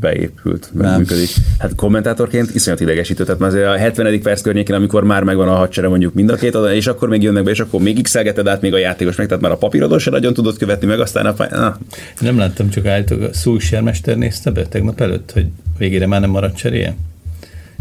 beépült, 0.00 0.70
működik. 0.72 1.28
Hát 1.58 1.74
kommentátorként 1.74 2.54
iszonyat 2.54 2.80
idegesítő, 2.80 3.24
tehát 3.24 3.40
azért 3.40 3.66
a 3.66 3.76
70. 3.76 4.20
perc 4.20 4.40
környékén, 4.40 4.74
amikor 4.76 5.04
már 5.04 5.22
megvan 5.22 5.48
a 5.48 5.54
hadsereg 5.54 5.90
mondjuk 5.90 6.14
mind 6.14 6.30
a 6.30 6.34
két 6.34 6.54
oldalon, 6.54 6.76
és 6.76 6.86
akkor 6.86 7.08
még 7.08 7.22
jönnek 7.22 7.44
be, 7.44 7.50
és 7.50 7.60
akkor 7.60 7.80
még 7.80 8.02
x 8.02 8.16
át 8.16 8.60
még 8.60 8.74
a 8.74 8.78
játékos 8.78 9.16
meg, 9.16 9.26
tehát 9.26 9.42
már 9.42 9.52
a 9.52 9.56
papírodon 9.56 9.98
se 9.98 10.10
nagyon 10.10 10.34
tudod 10.34 10.56
követni 10.56 10.86
meg, 10.86 11.00
aztán 11.00 11.26
a 11.26 11.46
Na. 11.50 11.78
Nem 12.20 12.38
láttam, 12.38 12.68
csak 12.68 12.86
állítok, 12.86 13.22
a 13.22 13.32
Szulsérmester 13.32 14.16
nézte 14.16 14.50
be 14.50 14.66
tegnap 14.66 15.00
előtt, 15.00 15.30
hogy 15.32 15.46
végére 15.78 16.06
már 16.06 16.20
nem 16.20 16.30
maradt 16.30 16.56
cseréje? 16.56 16.96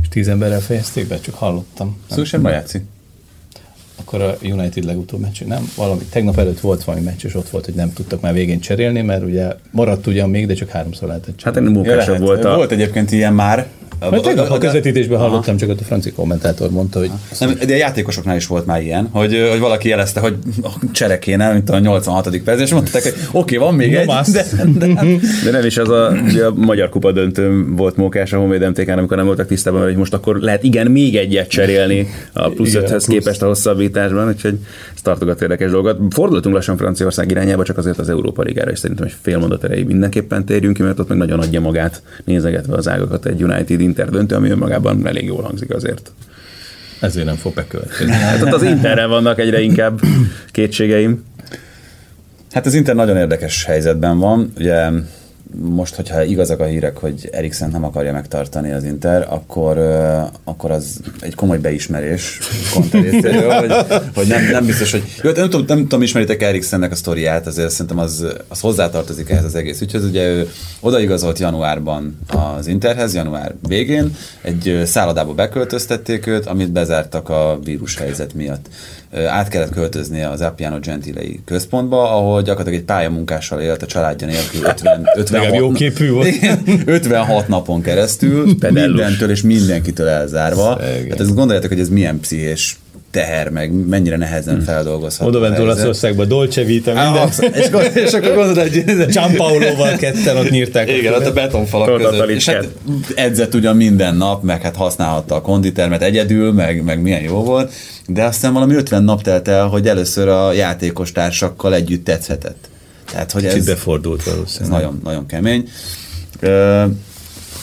És 0.02 0.08
tíz 0.08 0.28
emberrel 0.28 0.60
fejezték 0.60 1.08
be, 1.08 1.20
csak 1.20 1.36
hallottam. 1.36 1.98
Szulsér 2.10 2.40
ma 2.40 2.50
játszik? 2.50 2.84
Akkor 4.02 4.22
a 4.22 4.38
United 4.44 4.84
legutóbb 4.84 5.20
meccs, 5.20 5.42
nem? 5.44 5.72
Valami, 5.76 6.02
tegnap 6.10 6.38
előtt 6.38 6.60
volt 6.60 6.84
valami 6.84 7.04
meccs, 7.04 7.26
és 7.26 7.36
ott 7.36 7.50
volt, 7.50 7.66
hogy 7.66 7.74
nem 7.74 7.94
tudtak 7.94 8.22
már 8.22 8.34
végén 8.34 8.60
cserélni, 8.60 9.02
mert 9.02 9.24
ugye 9.24 9.56
maradt 9.72 10.08
ugyan 10.08 10.30
még, 10.30 10.48
de 10.48 10.54
csak 10.54 10.70
háromszor 10.70 11.08
lehetett 11.08 11.38
cserélni. 11.38 11.68
Hát 11.68 11.78
ennél 11.78 11.84
munkásabb 11.84 12.20
volt 12.20 12.46
a... 12.46 12.56
Volt 12.56 12.72
egyébként 12.72 13.12
ilyen 13.12 13.34
már, 13.34 13.68
Hát 14.02 14.22
tegnap 14.22 14.50
a 14.50 14.58
közvetítésben 14.58 15.20
hallottam, 15.20 15.58
csak 15.58 15.70
ott 15.70 15.80
a 15.80 15.84
francia 15.84 16.12
kommentátor 16.16 16.70
mondta, 16.70 17.00
hogy... 17.00 17.12
Nem, 17.40 17.54
de 17.68 17.74
a 17.74 17.78
játékosoknál 17.78 18.36
is 18.36 18.48
volt 18.48 18.66
már 18.66 18.82
ilyen, 18.82 19.08
hogy, 19.12 19.48
hogy 19.50 19.60
valaki 19.60 19.90
jelezte, 19.90 20.20
hogy 20.20 20.36
csere 20.92 21.20
kéne, 21.20 21.54
mint 21.54 21.70
a 21.70 21.80
86. 21.80 22.38
perc, 22.38 22.60
és 22.60 22.72
mondták, 22.72 23.04
hogy 23.04 23.14
oké, 23.32 23.56
okay, 23.56 23.68
van 23.68 23.76
még 23.76 23.96
egy, 23.96 24.06
de, 24.06 24.46
de, 24.78 24.88
de, 25.44 25.52
nem 25.52 25.66
is 25.66 25.78
az 25.78 25.90
a, 25.90 26.08
a 26.08 26.54
magyar 26.56 26.90
kupa 26.90 27.12
döntő 27.12 27.66
volt 27.76 27.96
mókás 27.96 28.34
a 28.34 28.38
Honvéd 28.38 28.70
mtk 28.70 28.90
amikor 28.90 29.18
nem 29.18 29.26
voltak 29.26 29.48
tisztában, 29.48 29.84
hogy 29.84 29.96
most 29.96 30.14
akkor 30.14 30.40
lehet 30.40 30.64
igen 30.64 30.92
még 30.92 31.16
egyet 31.16 31.48
cserélni 31.48 32.08
a 32.34 32.50
plusz 32.50 32.76
öthez 32.76 33.06
képest 33.06 33.42
a 33.42 33.46
hosszabbításban, 33.46 34.28
úgyhogy 34.28 34.58
ez 34.96 35.02
tartogat 35.02 35.42
érdekes 35.42 35.72
dolgot. 35.72 35.98
Fordultunk 36.10 36.56
lassan 36.56 36.78
Franciaország 36.78 37.32
irányába, 37.32 37.64
csak 37.64 37.78
azért 37.78 37.98
az 37.98 38.10
Európa 38.10 38.42
Ligára, 38.42 38.72
és 38.72 38.80
szerintem 38.80 39.06
egy 39.06 39.16
fél 39.22 39.38
mondat 39.38 39.64
erejéig 39.64 39.86
mindenképpen 39.86 40.46
térjünk 40.46 40.76
ki, 40.76 40.82
mert 40.82 41.00
ott 41.00 41.08
meg 41.08 41.18
nagyon 41.18 41.40
adja 41.40 41.60
magát 41.60 42.02
nézegetve 42.26 42.76
az 42.76 42.88
ágakat 42.88 43.26
egy 43.26 43.44
United 43.44 43.80
Inter 43.92 44.10
döntő, 44.10 44.36
ami 44.36 44.50
önmagában 44.50 45.08
elég 45.08 45.26
jól 45.26 45.42
hangzik 45.42 45.74
azért. 45.74 46.12
Ezért 47.00 47.26
nem 47.26 47.36
fog 47.36 47.54
bekövetkezni. 47.54 48.14
Hát 48.30 48.42
ott 48.42 48.54
az 48.54 48.64
Interrel 48.64 49.08
vannak 49.08 49.40
egyre 49.40 49.60
inkább 49.60 50.00
kétségeim. 50.52 51.24
Hát 52.52 52.66
az 52.66 52.74
Inter 52.74 52.96
nagyon 52.96 53.18
érdekes 53.18 53.66
helyzetben 53.66 54.20
van. 54.20 54.54
Ugye 54.58 54.90
most, 55.56 55.96
hogyha 55.96 56.24
igazak 56.24 56.60
a 56.60 56.66
hírek, 56.66 56.98
hogy 56.98 57.30
Eriksen 57.32 57.70
nem 57.70 57.84
akarja 57.84 58.12
megtartani 58.12 58.72
az 58.72 58.84
Inter, 58.84 59.28
akkor, 59.30 59.78
akkor 60.44 60.72
az 60.72 61.00
egy 61.20 61.36
komoly 61.36 61.58
beismerés 61.58 62.40
Conte 62.74 62.98
hogy, 63.60 63.74
hogy 64.14 64.28
nem, 64.28 64.44
nem 64.52 64.66
biztos, 64.66 64.92
hogy... 64.92 65.04
Jó, 65.22 65.32
nem 65.32 65.50
tudom, 65.50 65.66
nem 65.68 65.82
tudom, 65.82 66.02
ismeritek 66.02 66.42
Eriksennek 66.42 66.92
a 66.92 66.96
sztoriát, 66.96 67.48
azért 67.48 67.70
szerintem 67.70 68.00
az, 68.00 68.26
az 68.48 68.60
hozzátartozik 68.60 69.30
ehhez 69.30 69.44
az 69.44 69.56
egész 69.56 69.82
ügyhöz. 69.82 70.04
Ugye 70.04 70.28
ő 70.28 70.50
odaigazolt 70.80 71.40
januárban 71.40 72.20
az 72.28 72.68
Interhez, 72.68 73.14
január 73.14 73.56
végén, 73.68 74.16
egy 74.42 74.82
szállodába 74.86 75.34
beköltöztették 75.34 76.28
őt, 76.28 76.46
amit 76.46 76.72
bezártak 76.72 77.30
a 77.30 77.60
vírushelyzet 77.64 78.34
miatt 78.34 78.70
át 79.28 79.48
kellett 79.48 79.70
költöznie 79.70 80.30
az 80.30 80.42
Appiano 80.42 80.80
Gentilei 80.80 81.40
központba, 81.46 82.16
ahol 82.18 82.42
gyakorlatilag 82.42 82.80
egy 82.80 82.86
pályamunkással 82.86 83.62
élt 83.62 83.82
a 83.82 83.86
családja 83.86 84.28
nélkül 84.28 84.64
50, 84.64 85.10
56, 85.16 85.56
jó 85.56 85.72
képű 85.72 86.12
volt. 86.12 86.28
56 86.86 87.48
napon 87.48 87.82
keresztül, 87.82 88.56
mindentől 88.70 89.30
és 89.30 89.42
mindenkitől 89.42 90.08
elzárva. 90.08 90.82
Hát 91.10 91.20
ezt 91.20 91.36
gondoljátok, 91.36 91.70
hogy 91.70 91.80
ez 91.80 91.90
milyen 91.90 92.20
pszichés 92.20 92.80
teher, 93.12 93.50
meg 93.50 93.72
mennyire 93.72 94.18
nehezen 94.18 94.56
hmm. 94.56 94.64
feldolgozható. 94.64 95.30
Oda 95.30 95.40
bent 95.40 95.60
Olaszországban 95.60 96.28
Dolce 96.28 96.64
Vita, 96.64 96.94
minden. 96.94 97.14
Ah, 97.14 97.32
és, 97.54 97.66
akkor, 97.66 97.92
és 97.94 98.12
akkor 98.12 98.34
gondolod, 98.34 98.58
hogy... 98.58 98.84
Gianpaolo-val 99.06 99.96
ketten 99.96 100.38
ott 100.38 100.50
nyírták. 100.50 100.90
Igen, 100.90 101.14
ott 101.14 101.26
a 101.26 101.34
betonfalak 101.34 101.98
között. 101.98 102.30
És 102.30 102.50
hát 102.50 102.68
edzett 103.16 103.54
ugyan 103.54 103.76
minden 103.76 104.16
nap, 104.16 104.44
meg 104.44 104.62
hát 104.62 104.76
használhatta 104.76 105.36
a 105.36 105.42
konditermet 105.42 106.02
egyedül, 106.02 106.52
meg, 106.52 106.84
meg 106.84 107.02
milyen 107.02 107.22
jó 107.22 107.44
volt, 107.44 107.74
de 108.08 108.24
aztán 108.24 108.54
valami 108.54 108.76
50 108.76 109.04
nap 109.04 109.22
telt 109.22 109.48
el, 109.48 109.68
hogy 109.68 109.88
először 109.88 110.28
a 110.28 110.52
játékos 110.52 111.12
társakkal 111.12 111.74
együtt 111.76 112.04
tetszhetett. 112.04 112.70
Tehát, 113.12 113.32
hogy 113.32 113.46
ez, 113.46 113.66
befordult 113.66 114.24
valószínűleg. 114.24 114.74
Ez 114.74 114.82
nagyon, 114.82 115.02
nagyon 115.04 115.26
kemény. 115.26 115.70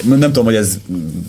Nem 0.05 0.21
tudom, 0.21 0.45
hogy 0.45 0.55
ez 0.55 0.79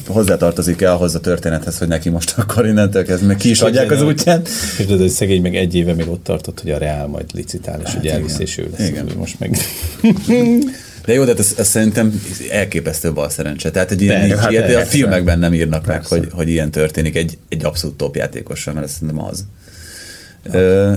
hozzátartozik-e 0.08 0.92
ahhoz 0.92 1.16
a 1.16 1.20
történethez, 1.20 1.78
hogy 1.78 1.88
neki 1.88 2.10
most 2.10 2.34
akkor 2.38 2.66
innentől 2.66 3.04
kezdve 3.04 3.36
ki 3.36 3.50
is 3.50 3.62
adják 3.62 3.92
az 3.92 4.02
útját. 4.02 4.50
És 4.78 4.86
de 4.86 4.98
hogy 4.98 5.10
szegény 5.10 5.42
meg 5.42 5.56
egy 5.56 5.76
éve 5.76 5.94
még 5.94 6.08
ott 6.08 6.24
tartott, 6.24 6.62
hogy 6.62 6.72
a 6.72 6.78
Real 6.78 7.08
majd 7.08 7.26
licitál, 7.34 7.82
és 7.84 7.90
hát 7.90 8.00
ugye 8.00 8.14
elvisz, 8.14 8.40
és 8.40 8.58
ő 8.58 8.70
lesz. 8.78 8.88
Igen. 8.88 9.10
Most 9.18 9.40
meg... 9.40 9.58
De 11.06 11.14
jó, 11.14 11.24
de 11.24 11.34
ez, 11.38 11.54
ez 11.58 11.68
szerintem 11.68 12.22
elképesztő 12.52 13.14
bal 13.14 13.30
szerencse. 13.30 13.72
Tehát 13.72 13.92
egy 13.92 14.02
ilyen, 14.02 14.38
hát 14.38 14.52
ilyet, 14.52 14.76
a 14.76 14.86
filmekben 14.86 15.40
nem 15.40 15.54
írnak 15.54 15.84
persze. 15.84 16.16
meg, 16.16 16.24
hogy, 16.24 16.32
hogy 16.34 16.50
ilyen 16.50 16.72
történik 16.72 17.16
egy, 17.16 17.38
egy 17.50 17.66
abszolút 17.66 17.98
top 17.98 18.16
játékossal, 18.16 18.74
mert 18.74 18.86
ez 18.86 18.92
szerintem 18.92 19.24
az. 19.24 19.46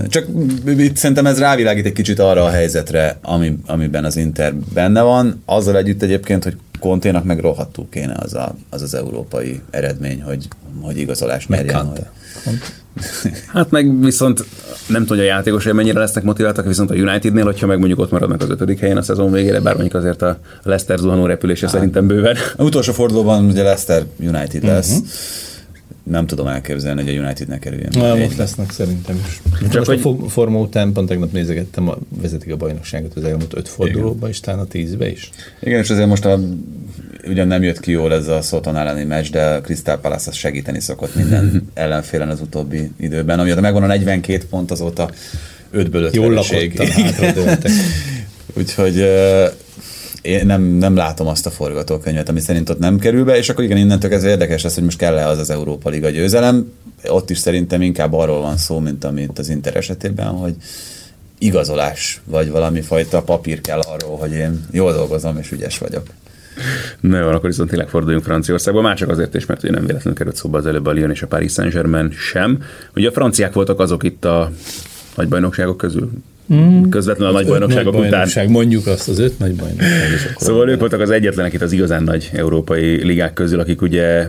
Csak 0.07 0.25
itt 0.65 0.95
szerintem 0.95 1.25
ez 1.25 1.39
rávilágít 1.39 1.85
egy 1.85 1.93
kicsit 1.93 2.19
arra 2.19 2.43
a 2.43 2.49
helyzetre, 2.49 3.17
ami, 3.21 3.57
amiben 3.65 4.05
az 4.05 4.17
Inter 4.17 4.55
benne 4.55 5.01
van, 5.01 5.41
azzal 5.45 5.77
együtt 5.77 6.01
egyébként, 6.01 6.43
hogy 6.43 6.55
Konténak 6.79 7.23
meg 7.23 7.39
rohadtul 7.39 7.85
kéne 7.89 8.15
az, 8.19 8.33
a, 8.33 8.55
az 8.69 8.81
az 8.81 8.93
európai 8.93 9.61
eredmény, 9.69 10.21
hogy, 10.21 10.47
hogy 10.81 10.97
igazolás 10.97 11.47
merjen. 11.47 11.85
Hogy... 11.85 12.01
Hát 13.53 13.71
meg 13.71 13.99
viszont 13.99 14.45
nem 14.87 15.05
tudja 15.05 15.23
a 15.23 15.25
játékos, 15.25 15.63
hogy 15.63 15.73
mennyire 15.73 15.99
lesznek 15.99 16.23
motiváltak, 16.23 16.65
viszont 16.65 16.91
a 16.91 16.93
Unitednél, 16.93 17.43
hogyha 17.43 17.67
meg 17.67 17.77
mondjuk 17.77 17.99
ott 17.99 18.11
maradnak 18.11 18.41
az 18.41 18.49
ötödik 18.49 18.79
helyen 18.79 18.97
a 18.97 19.01
szezon 19.01 19.31
végére, 19.31 19.59
bár 19.59 19.73
mondjuk 19.73 19.95
azért 19.95 20.21
a 20.21 20.39
Leicester 20.63 20.97
zuhanó 20.97 21.25
repülése 21.25 21.65
hát. 21.65 21.75
szerintem 21.75 22.07
bőven. 22.07 22.35
A 22.55 22.63
utolsó 22.63 22.93
fordulóban 22.93 23.45
ugye 23.45 23.63
Leicester 23.63 24.05
United 24.19 24.63
lesz. 24.63 24.89
Uh-huh 24.89 25.07
nem 26.03 26.27
tudom 26.27 26.47
elképzelni, 26.47 27.03
hogy 27.03 27.15
a 27.15 27.21
United 27.21 27.47
ne 27.47 27.59
kerüljön. 27.59 27.89
Na, 27.91 28.15
most 28.15 28.37
lesznek 28.37 28.71
szerintem 28.71 29.23
is. 29.27 29.41
Csak 29.69 29.85
hogy... 29.85 30.01
a 30.23 30.29
forma 30.29 30.59
után 30.59 30.91
pont 30.91 31.07
tegnap 31.07 31.31
nézegettem, 31.31 31.89
a, 31.89 31.97
vezetik 32.21 32.51
a 32.51 32.55
bajnokságot 32.55 33.15
az 33.15 33.23
elmúlt 33.23 33.57
öt 33.57 33.67
fordulóba, 33.67 34.29
és 34.29 34.39
talán 34.39 34.59
a 34.59 34.65
tízbe 34.65 35.11
is. 35.11 35.29
Igen, 35.61 35.79
és 35.79 35.89
azért 35.89 36.07
most 36.07 36.25
a, 36.25 36.39
ugyan 37.27 37.47
nem 37.47 37.63
jött 37.63 37.79
ki 37.79 37.91
jól 37.91 38.13
ez 38.13 38.27
a 38.27 38.41
Soton 38.41 38.77
elleni 38.77 39.03
meccs, 39.03 39.29
de 39.29 39.45
a 39.45 39.61
Crystal 39.61 39.99
Palace 39.99 40.29
az 40.29 40.35
segíteni 40.35 40.79
szokott 40.79 41.15
minden 41.15 41.67
ellenfélen 41.73 42.29
az 42.29 42.41
utóbbi 42.41 42.91
időben. 42.97 43.39
Amióta 43.39 43.61
megvan 43.61 43.83
a 43.83 43.87
42 43.87 44.45
pont, 44.49 44.71
azóta 44.71 45.09
5-ből 45.73 46.03
5 46.03 46.15
Jól 46.15 46.33
lakottan, 46.33 46.87
Úgyhogy 48.57 49.05
én 50.23 50.45
nem, 50.45 50.61
nem 50.61 50.95
látom 50.95 51.27
azt 51.27 51.45
a 51.45 51.49
forgatókönyvet, 51.49 52.29
ami 52.29 52.39
szerint 52.39 52.69
ott 52.69 52.79
nem 52.79 52.99
kerül 52.99 53.23
be, 53.23 53.37
és 53.37 53.49
akkor 53.49 53.63
igen, 53.63 53.77
innentől 53.77 54.13
ez 54.13 54.23
érdekes 54.23 54.63
lesz, 54.63 54.73
hogy 54.73 54.83
most 54.83 54.97
kell-e 54.97 55.27
az 55.27 55.37
az 55.37 55.49
Európa 55.49 55.89
Liga 55.89 56.09
győzelem. 56.09 56.71
Ott 57.07 57.29
is 57.29 57.37
szerintem 57.37 57.81
inkább 57.81 58.13
arról 58.13 58.41
van 58.41 58.57
szó, 58.57 58.79
mint 58.79 59.03
amit 59.03 59.39
az 59.39 59.49
Inter 59.49 59.75
esetében, 59.75 60.27
hogy 60.27 60.55
igazolás, 61.37 62.21
vagy 62.25 62.49
valami 62.49 62.81
fajta 62.81 63.21
papír 63.21 63.61
kell 63.61 63.79
arról, 63.79 64.17
hogy 64.17 64.31
én 64.31 64.65
jól 64.71 64.93
dolgozom 64.93 65.37
és 65.37 65.51
ügyes 65.51 65.77
vagyok. 65.77 66.07
Na 66.99 67.19
jó, 67.19 67.27
akkor 67.27 67.49
viszont 67.49 67.69
tényleg 67.69 67.89
forduljunk 67.89 68.23
Franciaországba, 68.23 68.81
már 68.81 68.97
csak 68.97 69.09
azért 69.09 69.35
is, 69.35 69.45
mert 69.45 69.61
nem 69.61 69.85
véletlenül 69.85 70.13
került 70.13 70.35
szóba 70.35 70.57
az 70.57 70.65
előbb 70.65 70.85
a 70.85 70.93
Lyon 70.93 71.11
és 71.11 71.21
a 71.21 71.27
Paris 71.27 71.51
Saint-Germain 71.51 72.11
sem. 72.11 72.63
Ugye 72.95 73.07
a 73.07 73.11
franciák 73.11 73.53
voltak 73.53 73.79
azok 73.79 74.03
itt 74.03 74.25
a 74.25 74.51
nagy 75.15 75.27
bajnokságok 75.27 75.77
közül, 75.77 76.11
Mm. 76.53 76.89
Közvetlenül 76.89 77.35
a 77.35 77.37
nagy 77.37 77.47
bajnokságok 77.47 77.93
nagy 77.93 78.09
bajnokság, 78.09 78.43
után. 78.43 78.61
Mondjuk 78.61 78.87
azt 78.87 79.09
az 79.09 79.19
öt 79.19 79.39
nagy 79.39 79.55
bajnokság. 79.55 80.35
Szóval 80.37 80.69
ők 80.69 80.79
voltak 80.79 80.99
az 80.99 81.09
egyetlenek 81.09 81.53
itt 81.53 81.61
az 81.61 81.71
igazán 81.71 82.03
nagy 82.03 82.29
európai 82.33 83.05
ligák 83.05 83.33
közül, 83.33 83.59
akik 83.59 83.81
ugye 83.81 84.27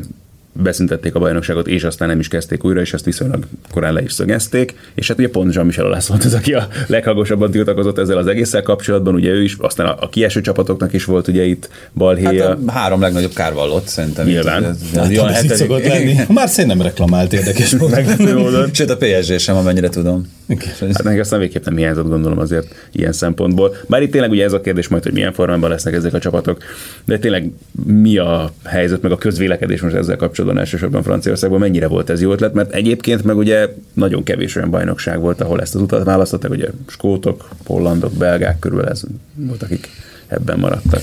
beszüntették 0.63 1.15
a 1.15 1.19
bajnokságot, 1.19 1.67
és 1.67 1.85
aztán 1.85 2.09
nem 2.09 2.19
is 2.19 2.29
kezdték 2.29 2.65
újra, 2.65 2.81
és 2.81 2.93
ezt 2.93 3.05
viszonylag 3.05 3.45
korán 3.71 3.93
le 3.93 4.03
is 4.03 4.13
szögezték. 4.13 4.75
És 4.95 5.09
hát 5.09 5.19
ugye 5.19 5.29
pont 5.29 5.55
Jean-Michel 5.55 5.87
Olász 5.87 6.07
volt 6.07 6.25
az, 6.25 6.35
aki 6.35 6.55
a 6.55 6.69
leghangosabban 6.87 7.51
tiltakozott 7.51 7.99
ezzel 7.99 8.17
az 8.17 8.27
egésszel 8.27 8.63
kapcsolatban, 8.63 9.15
ugye 9.15 9.31
ő 9.31 9.43
is, 9.43 9.57
aztán 9.59 9.87
a, 9.87 9.97
a 10.01 10.09
kieső 10.09 10.41
csapatoknak 10.41 10.93
is 10.93 11.05
volt 11.05 11.29
itt 11.29 11.65
itt 11.65 11.69
balhéja. 11.95 12.49
Hát 12.49 12.59
a 12.67 12.71
három 12.71 13.01
legnagyobb 13.01 13.33
kárvallott 13.33 13.87
szerintem. 13.87 14.27
Nyilván. 14.27 14.65
Ez, 14.65 14.77
ez, 14.95 15.09
ez, 15.09 15.19
hát, 15.19 15.51
ez 15.51 15.59
szokott 15.59 15.87
lenni. 15.87 16.15
Már 16.29 16.49
nem 16.67 16.83
reklamált 16.83 17.33
érdekes 17.33 17.77
módon. 17.77 18.71
Sőt 18.73 18.91
a 18.91 18.97
PSG 18.97 19.39
sem, 19.39 19.57
amennyire 19.57 19.89
tudom. 19.89 20.33
Hát 20.81 21.03
neki 21.03 21.19
aztán 21.19 21.39
végképp 21.39 21.65
nem 21.65 21.77
hiányzott, 21.77 22.09
gondolom 22.09 22.39
azért 22.39 22.75
ilyen 22.93 23.13
szempontból. 23.13 23.77
Bár 23.87 24.03
itt 24.03 24.11
tényleg 24.11 24.31
ugye 24.31 24.45
ez 24.45 24.53
a 24.53 24.61
kérdés 24.61 24.89
majd, 24.89 25.03
hogy 25.03 25.13
milyen 25.13 25.33
formában 25.33 25.71
lesznek 25.71 25.95
ezek 25.95 26.15
a 26.15 26.19
csapatok, 26.19 26.63
de 27.05 27.19
tényleg 27.19 27.51
mi 27.87 28.19
a 28.19 28.53
helyzet, 28.65 29.03
meg 29.03 29.13
a 29.13 29.17
közvélekedés 29.17 29.81
most 29.81 29.95
ezzel 29.95 30.17
kapcsolatban 30.17 30.44
elsősorban 30.51 31.03
Franciaországban, 31.03 31.59
mennyire 31.59 31.87
volt 31.87 32.11
ez 32.11 32.21
jó 32.21 32.33
ötlet, 32.33 32.55
mert 32.55 32.73
egyébként 32.73 33.25
meg 33.25 33.37
ugye 33.37 33.69
nagyon 33.93 34.23
kevés 34.23 34.57
olyan 34.57 34.71
bajnokság 34.71 35.21
volt, 35.21 35.41
ahol 35.41 35.61
ezt 35.61 35.75
az 35.75 35.81
utat 35.81 36.05
választották, 36.05 36.51
ugye 36.51 36.69
skótok, 36.87 37.49
hollandok, 37.67 38.13
belgák 38.13 38.59
körül 38.59 38.85
ez 38.89 39.03
volt, 39.35 39.63
akik 39.63 39.89
ebben 40.27 40.59
maradtak. 40.59 41.03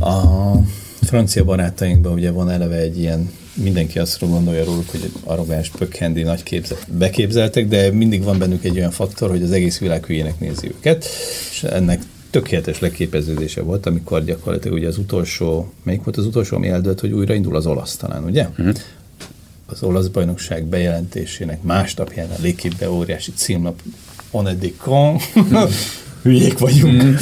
A 0.00 0.22
francia 1.02 1.44
barátainkban 1.44 2.12
ugye 2.12 2.30
van 2.30 2.50
eleve 2.50 2.76
egy 2.76 2.98
ilyen 2.98 3.30
mindenki 3.54 3.98
azt 3.98 4.28
gondolja 4.28 4.64
róluk, 4.64 4.90
hogy 4.90 5.10
arrogáns, 5.24 5.68
pökhendi, 5.68 6.22
nagy 6.22 6.42
képzet, 6.42 6.86
beképzeltek, 6.98 7.68
de 7.68 7.90
mindig 7.92 8.22
van 8.22 8.38
bennük 8.38 8.64
egy 8.64 8.76
olyan 8.76 8.90
faktor, 8.90 9.30
hogy 9.30 9.42
az 9.42 9.52
egész 9.52 9.78
világ 9.78 10.04
hülyének 10.04 10.40
nézi 10.40 10.68
őket, 10.68 11.04
és 11.50 11.62
ennek 11.62 12.02
tökéletes 12.30 12.80
leképeződése 12.80 13.62
volt, 13.62 13.86
amikor 13.86 14.24
gyakorlatilag 14.24 14.76
ugye 14.76 14.88
az 14.88 14.98
utolsó, 14.98 15.72
melyik 15.82 16.04
volt 16.04 16.16
az 16.16 16.26
utolsó, 16.26 16.56
ami 16.56 16.68
eldőlt, 16.68 17.00
hogy 17.00 17.12
újraindul 17.12 17.56
az 17.56 17.66
olasz 17.66 17.96
talán, 17.96 18.24
ugye? 18.24 18.48
Uh-huh. 18.48 18.74
Az 19.66 19.82
olasz 19.82 20.06
bajnokság 20.06 20.64
bejelentésének 20.64 21.62
másnapján 21.62 22.30
a 22.30 22.40
Léképbe 22.40 22.90
óriási 22.90 23.32
címlap 23.32 23.82
On 24.30 24.46
hülyék 26.22 26.58
vagyunk. 26.58 27.02
Mm. 27.02 27.14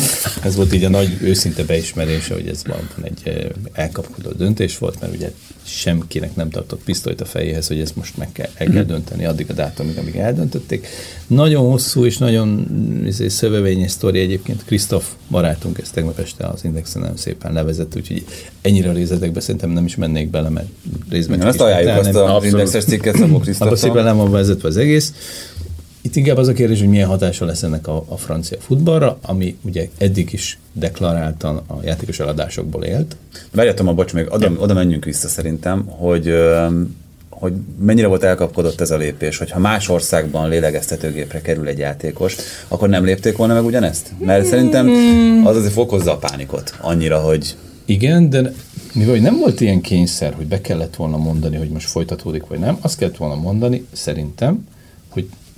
ez 0.43 0.57
volt 0.57 0.73
így 0.73 0.85
a 0.85 0.89
nagy 0.89 1.17
őszinte 1.21 1.65
beismerése, 1.65 2.35
hogy 2.35 2.49
ez 2.49 2.63
van 2.67 2.89
egy 3.03 3.51
elkapkodó 3.73 4.31
döntés 4.31 4.79
volt, 4.79 5.01
mert 5.01 5.15
ugye 5.15 5.33
semkinek 5.65 6.35
nem 6.37 6.51
tartott 6.51 6.83
pisztolyt 6.85 7.21
a 7.21 7.25
fejéhez, 7.25 7.67
hogy 7.67 7.81
ezt 7.81 7.97
most 7.97 8.17
meg 8.17 8.33
kell, 8.33 8.49
el 8.55 8.67
kell 8.67 8.83
mhm. 8.83 8.91
dönteni 8.91 9.25
addig 9.25 9.47
a 9.51 9.53
dátumig, 9.53 9.99
amíg 9.99 10.17
eldöntötték. 10.17 10.87
Nagyon 11.27 11.71
hosszú 11.71 12.05
és 12.05 12.19
nagyon 12.19 12.67
izé, 13.07 13.29
szövevényes 13.29 13.91
sztori 13.91 14.21
egyébként. 14.21 14.65
Krisztof 14.65 15.09
barátunk 15.31 15.79
ezt 15.79 15.93
tegnap 15.93 16.19
este 16.19 16.47
az 16.47 16.65
Indexen 16.65 17.03
nem 17.03 17.17
szépen 17.17 17.53
levezett, 17.53 17.97
úgyhogy 17.97 18.25
ennyire 18.61 18.93
részletekbe 18.93 19.41
szerintem 19.41 19.71
nem 19.71 19.85
is 19.85 19.97
mennék 19.97 20.31
bele, 20.31 20.49
mert 20.49 20.67
részben 21.11 21.41
Azt 21.41 21.61
ajánljuk 21.61 21.97
azt 21.97 22.15
az 22.15 22.45
Indexes 22.45 22.85
cikket 22.85 23.17
Szabó 23.17 23.39
Krisztoftal. 23.39 23.69
Abba 23.69 23.77
szépen 23.77 24.05
nem 24.05 24.17
van 24.17 24.31
vezetve 24.31 24.69
az 24.69 24.77
egész. 24.77 25.13
Itt 26.09 26.17
inkább 26.17 26.37
az 26.37 26.49
a 26.49 26.53
kérdés, 26.53 26.79
hogy 26.79 26.89
milyen 26.89 27.09
hatása 27.09 27.45
lesz 27.45 27.63
ennek 27.63 27.87
a, 27.87 28.05
a 28.09 28.17
francia 28.17 28.59
futballra, 28.61 29.19
ami 29.23 29.57
ugye 29.63 29.89
eddig 29.99 30.33
is 30.33 30.59
deklaráltan 30.73 31.57
a 31.57 31.75
játékos 31.85 32.21
eladásokból 32.21 32.85
élt. 32.85 33.17
Várjatom 33.53 33.89
a 33.89 33.93
bocs, 33.93 34.13
még 34.13 34.27
oda, 34.31 34.53
oda 34.59 34.75
menjünk 34.75 35.05
vissza 35.05 35.29
szerintem, 35.29 35.85
hogy 35.87 36.35
hogy 37.29 37.53
mennyire 37.79 38.07
volt 38.07 38.23
elkapkodott 38.23 38.81
ez 38.81 38.91
a 38.91 38.97
lépés, 38.97 39.39
hogy 39.39 39.51
ha 39.51 39.59
más 39.59 39.89
országban 39.89 40.49
lélegeztetőgépre 40.49 41.41
kerül 41.41 41.67
egy 41.67 41.79
játékos, 41.79 42.37
akkor 42.69 42.89
nem 42.89 43.05
lépték 43.05 43.37
volna 43.37 43.55
meg 43.55 43.65
ugyanezt? 43.65 44.13
Mert 44.19 44.47
szerintem 44.47 44.91
az 45.45 45.57
azért 45.57 45.73
fokozza 45.73 46.13
a 46.13 46.17
pánikot 46.17 46.75
annyira, 46.81 47.19
hogy... 47.19 47.57
Igen, 47.85 48.31
de 48.31 48.53
mivel 48.95 49.17
nem 49.17 49.39
volt 49.39 49.61
ilyen 49.61 49.81
kényszer, 49.81 50.35
hogy 50.35 50.47
be 50.47 50.61
kellett 50.61 50.97
volna 50.97 51.17
mondani, 51.17 51.57
hogy 51.57 51.69
most 51.69 51.89
folytatódik 51.89 52.47
vagy 52.47 52.59
nem, 52.59 52.79
azt 52.81 52.99
kellett 52.99 53.17
volna 53.17 53.35
mondani, 53.35 53.87
szerintem, 53.93 54.67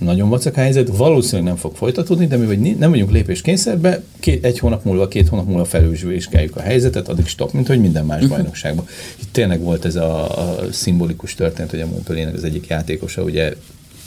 nagyon 0.05 0.29
vacak 0.29 0.55
helyzet, 0.55 0.97
valószínűleg 0.97 1.45
nem 1.45 1.55
fog 1.55 1.75
folytatódni, 1.75 2.27
de 2.27 2.37
mi 2.37 2.45
vagy 2.45 2.77
nem 2.77 2.89
vagyunk 2.89 3.11
lépéskényszerbe, 3.11 4.03
két, 4.19 4.45
egy 4.45 4.59
hónap 4.59 4.83
múlva, 4.83 5.07
két 5.07 5.27
hónap 5.27 5.45
múlva 5.47 5.65
felülvizsgáljuk 5.65 6.55
a 6.55 6.61
helyzetet, 6.61 7.07
addig 7.07 7.27
stop, 7.27 7.51
mint 7.51 7.67
hogy 7.67 7.79
minden 7.79 8.05
más 8.05 8.21
mhm. 8.21 8.29
bajnokságban. 8.29 8.87
Itt 9.21 9.31
tényleg 9.31 9.61
volt 9.61 9.85
ez 9.85 9.95
a, 9.95 10.39
a 10.39 10.71
szimbolikus 10.71 11.35
történet, 11.35 11.71
hogy 11.71 11.81
a 11.81 11.87
Montpellier 11.87 12.33
az 12.33 12.43
egyik 12.43 12.67
játékosa 12.67 13.23
ugye 13.23 13.53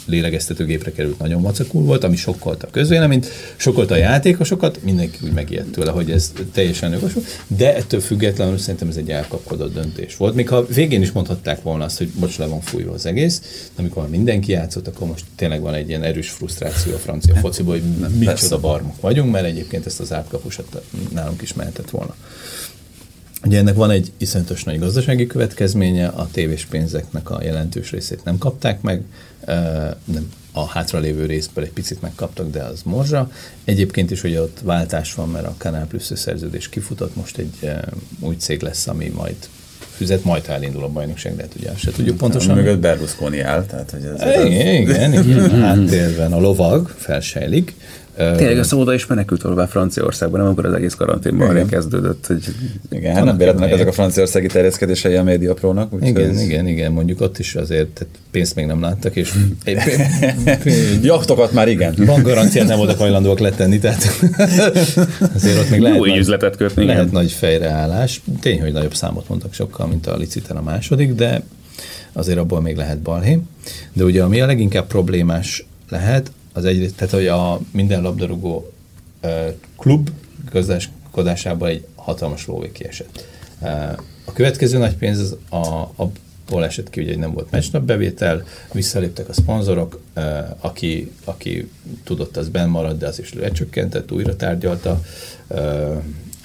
lélegeztetőgépre 0.07 0.93
került, 0.93 1.19
nagyon 1.19 1.41
macakul 1.41 1.83
volt, 1.83 2.05
ami 2.05 2.17
sokkolta 2.17 2.67
a 2.67 2.71
közvéleményt, 2.71 3.29
sokkolta 3.57 3.95
a 3.95 3.99
játékosokat, 3.99 4.83
mindenki 4.83 5.19
úgy 5.25 5.33
megijedt 5.33 5.71
tőle, 5.71 5.91
hogy 5.91 6.11
ez 6.11 6.33
teljesen 6.53 6.93
jogos 6.93 7.13
de 7.47 7.77
ettől 7.77 8.01
függetlenül 8.01 8.59
szerintem 8.59 8.89
ez 8.89 8.97
egy 8.97 9.11
elkapkodott 9.11 9.75
döntés 9.75 10.17
volt. 10.17 10.35
Még 10.35 10.49
ha 10.49 10.67
végén 10.67 11.03
is 11.03 11.13
mondhatták 11.13 11.63
volna 11.63 11.85
azt, 11.85 11.99
hogy 11.99 12.09
bocs, 12.09 12.39
le 12.39 12.47
van 12.47 12.61
fújva 12.61 12.93
az 12.93 13.07
egész, 13.07 13.41
de 13.75 13.81
amikor 13.81 14.09
mindenki 14.09 14.53
játszott, 14.53 14.87
akkor 14.87 15.07
most 15.07 15.25
tényleg 15.37 15.61
van 15.61 15.75
egy 15.75 15.89
ilyen 15.89 16.03
erős 16.03 16.31
frusztráció 16.31 16.95
a 16.95 16.99
francia 16.99 17.35
fociból, 17.35 17.75
hogy 17.75 18.11
micsoda 18.19 18.61
barmok 18.61 19.01
vagyunk, 19.01 19.33
mert 19.33 19.45
egyébként 19.45 19.87
ezt 19.87 20.01
az 20.01 20.13
átkapusat 20.13 20.83
nálunk 21.13 21.43
is 21.43 21.55
mehetett 21.55 21.91
volna. 21.91 22.15
Ugye 23.45 23.59
ennek 23.59 23.75
van 23.75 23.91
egy 23.91 24.13
iszonyatos 24.17 24.65
nagy 24.65 24.79
gazdasági 24.79 25.27
következménye, 25.27 26.07
a 26.07 26.29
tévés 26.33 26.65
pénzeknek 26.65 27.31
a 27.31 27.43
jelentős 27.43 27.91
részét 27.91 28.25
nem 28.25 28.39
kapták 28.39 28.81
meg, 28.81 29.03
nem 30.05 30.29
a 30.53 30.67
hátralévő 30.67 31.27
részből 31.27 31.65
egy 31.65 31.73
picit 31.73 32.03
megkaptak, 32.03 32.51
de 32.51 32.63
az 32.63 32.81
morzsa. 32.85 33.31
Egyébként 33.65 34.11
is 34.11 34.21
hogy 34.21 34.37
ott 34.37 34.59
váltás 34.63 35.15
van, 35.15 35.29
mert 35.29 35.47
a 35.47 35.55
Canal 35.59 35.87
Plus 35.87 36.11
szerződés 36.15 36.69
kifutott, 36.69 37.17
most 37.17 37.39
egy 37.39 37.71
új 38.21 38.37
cég 38.37 38.63
lesz, 38.63 38.87
ami 38.87 39.13
majd 39.15 39.37
füzet, 39.97 40.25
majd 40.25 40.45
elindul 40.49 40.83
a 40.83 40.89
bajnokság, 40.89 41.37
de 41.37 41.43
hát 41.43 41.55
ugye 41.57 41.71
se 41.77 41.91
tudjuk 41.91 42.17
pontosan. 42.17 42.57
Mögött 42.57 42.79
Berlusconi 42.79 43.41
áll, 43.41 43.65
tehát 43.65 43.91
hogy 43.91 44.05
ez... 44.05 44.45
Igen, 44.45 44.75
igen, 44.75 45.13
igen, 45.13 45.51
háttérben 45.61 46.33
a 46.33 46.41
lovag 46.41 46.89
felsejlik. 46.89 47.75
Tényleg 48.17 48.59
a 48.59 48.63
szóda 48.63 48.95
is 48.95 49.07
menekült 49.07 49.43
valóban 49.43 49.67
Franciaországban, 49.67 50.41
nem 50.41 50.49
akkor 50.49 50.65
az 50.65 50.73
egész 50.73 50.95
karanténban 50.95 51.67
kezdődött. 51.67 52.27
Hogy 52.27 52.45
igen, 52.91 53.15
hát 53.15 53.25
nem 53.25 53.37
véletlenek 53.37 53.73
ezek 53.73 53.87
a 53.87 53.93
franciaországi 53.93 54.47
terjeszkedései 54.47 55.15
a 55.15 55.23
médiaprónak. 55.23 55.93
Igen, 56.01 56.31
ez... 56.31 56.41
igen, 56.41 56.67
igen, 56.67 56.93
mondjuk 56.93 57.21
ott 57.21 57.39
is 57.39 57.55
azért 57.55 57.89
tehát 57.89 58.15
pénzt 58.31 58.55
még 58.55 58.67
nem 58.67 58.81
láttak, 58.81 59.17
és 59.17 59.33
Jachtokat 61.03 61.53
már 61.53 61.69
igen. 61.69 61.95
Van 61.97 62.23
garanciát 62.23 62.67
nem 62.67 62.77
voltak 62.77 62.99
hajlandóak 62.99 63.39
letenni, 63.39 63.79
tehát 63.79 64.03
azért 65.35 65.59
ott 65.59 65.71
még 65.71 65.81
lehet, 65.81 65.97
Jó 65.97 66.05
nagy, 66.05 66.19
üzletet 66.19 66.57
kötni. 66.57 66.85
Lehet 66.85 67.03
igen. 67.03 67.15
nagy 67.15 67.33
fejreállás. 67.33 68.21
Tény, 68.41 68.61
hogy 68.61 68.73
nagyobb 68.73 68.95
számot 68.95 69.29
mondtak 69.29 69.55
sokkal, 69.55 69.87
mint 69.87 70.07
a 70.07 70.17
liciten 70.17 70.57
a 70.57 70.63
második, 70.63 71.15
de 71.15 71.43
azért 72.13 72.39
abból 72.39 72.61
még 72.61 72.77
lehet 72.77 72.99
balhé. 72.99 73.39
De 73.93 74.05
ugye 74.05 74.23
ami 74.23 74.41
a 74.41 74.47
leginkább 74.47 74.87
problémás 74.87 75.67
lehet, 75.89 76.31
az 76.55 76.65
egy, 76.65 76.93
tehát 76.97 77.15
hogy 77.15 77.27
a 77.27 77.61
minden 77.71 78.03
labdarúgó 78.03 78.73
klub 79.79 80.11
gazdáskodásában 80.51 81.69
egy 81.69 81.87
hatalmas 81.95 82.47
lóvé 82.47 82.73
kiesett. 82.73 83.27
A 84.25 84.33
következő 84.33 84.79
nagy 84.79 84.97
pénz 84.97 85.19
az 85.19 85.37
a, 85.49 85.67
a 86.03 86.11
abból 86.47 86.65
esett 86.65 86.91
ki, 86.91 87.05
hogy 87.05 87.19
nem 87.19 87.33
volt 87.33 87.51
meccsnap 87.51 87.83
bevétel, 87.83 88.45
visszaléptek 88.73 89.29
a 89.29 89.33
szponzorok, 89.33 90.01
aki, 90.61 91.11
aki 91.25 91.71
tudott, 92.05 92.37
az 92.37 92.49
benn 92.49 92.97
de 92.99 93.07
az 93.07 93.19
is 93.19 93.35
lecsökkentett, 93.35 94.13
újra 94.13 94.37
tárgyalta. 94.37 95.01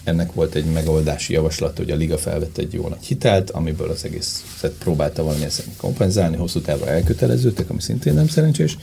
Ennek 0.03 0.33
volt 0.33 0.55
egy 0.55 0.65
megoldási 0.65 1.33
javaslat, 1.33 1.77
hogy 1.77 1.91
a 1.91 1.95
liga 1.95 2.17
felvett 2.17 2.57
egy 2.57 2.73
jó 2.73 2.87
nagy 2.87 3.05
hitelt, 3.05 3.49
amiből 3.49 3.89
az 3.89 4.05
egészet 4.05 4.71
próbálta 4.79 5.23
valami 5.23 5.45
kompenzálni, 5.77 6.35
hosszú 6.35 6.61
távra 6.61 6.87
elköteleződtek, 6.87 7.69
ami 7.69 7.81
szintén 7.81 8.13
nem 8.13 8.27
szerencsés. 8.27 8.77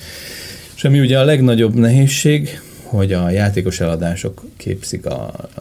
És 0.77 0.85
ami 0.85 1.01
ugye 1.01 1.19
a 1.19 1.25
legnagyobb 1.25 1.75
nehézség, 1.75 2.61
hogy 2.83 3.12
a 3.12 3.31
játékos 3.31 3.81
eladások 3.81 4.45
képzik 4.57 5.07
a, 5.07 5.33
a, 5.55 5.61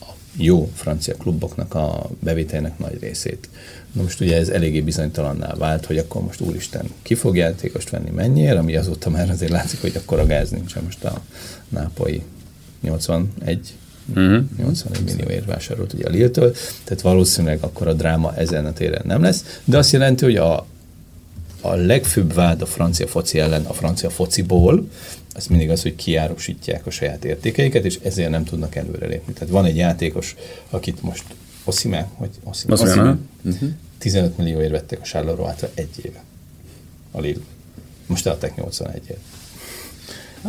a 0.00 0.16
jó 0.36 0.70
francia 0.74 1.14
kluboknak 1.14 1.74
a 1.74 2.10
bevételnek 2.18 2.78
nagy 2.78 2.98
részét. 3.00 3.48
Na 3.92 4.02
most 4.02 4.20
ugye 4.20 4.36
ez 4.36 4.48
eléggé 4.48 4.80
bizonytalanná 4.80 5.54
vált, 5.54 5.86
hogy 5.86 5.98
akkor 5.98 6.22
most 6.22 6.40
úristen 6.40 6.84
ki 7.02 7.14
fog 7.14 7.36
játékost 7.36 7.90
venni 7.90 8.10
mennyiért, 8.10 8.58
ami 8.58 8.76
azóta 8.76 9.10
már 9.10 9.30
azért 9.30 9.50
látszik, 9.50 9.80
hogy 9.80 9.96
akkor 9.96 10.18
a 10.18 10.26
gáz 10.26 10.50
nincsen 10.50 10.84
most 10.84 11.04
a 11.04 11.22
nápoi 11.68 12.22
81 12.80 13.74
Uh-huh. 14.14 14.44
81 14.58 15.04
millióért 15.04 15.46
vásárolt 15.46 15.92
ugye 15.92 16.06
a 16.06 16.10
Lille-től, 16.10 16.52
tehát 16.84 17.02
valószínűleg 17.02 17.58
akkor 17.62 17.88
a 17.88 17.92
dráma 17.92 18.34
ezen 18.36 18.66
a 18.66 18.72
téren 18.72 19.02
nem 19.04 19.22
lesz, 19.22 19.60
de 19.64 19.78
azt 19.78 19.92
jelenti, 19.92 20.24
hogy 20.24 20.36
a, 20.36 20.66
a 21.62 21.74
legfőbb 21.74 22.34
vád 22.34 22.62
a 22.62 22.66
francia 22.66 23.06
foci 23.06 23.38
ellen 23.38 23.64
a 23.64 23.72
francia 23.72 24.10
fociból, 24.10 24.88
az 25.34 25.46
mindig 25.46 25.70
az, 25.70 25.82
hogy 25.82 25.94
kiárusítják 25.94 26.86
a 26.86 26.90
saját 26.90 27.24
értékeiket, 27.24 27.84
és 27.84 27.98
ezért 28.02 28.30
nem 28.30 28.44
tudnak 28.44 28.74
előrelépni. 28.74 29.32
Tehát 29.32 29.52
van 29.52 29.64
egy 29.64 29.76
játékos, 29.76 30.36
akit 30.70 31.02
most 31.02 31.24
Oszime, 31.64 32.08
vagy 32.18 32.30
Oszime, 32.44 32.72
Oszime, 32.72 33.16
uh-huh. 33.44 33.70
15 33.98 34.38
millióért 34.38 34.70
vettek 34.70 35.00
a 35.00 35.04
Charleroi-ra 35.04 35.68
egy 35.74 36.00
éve. 36.04 36.22
A 37.10 37.20
Lille. 37.20 37.42
Most 38.06 38.26
adták 38.26 38.52
81-ért. 38.56 39.18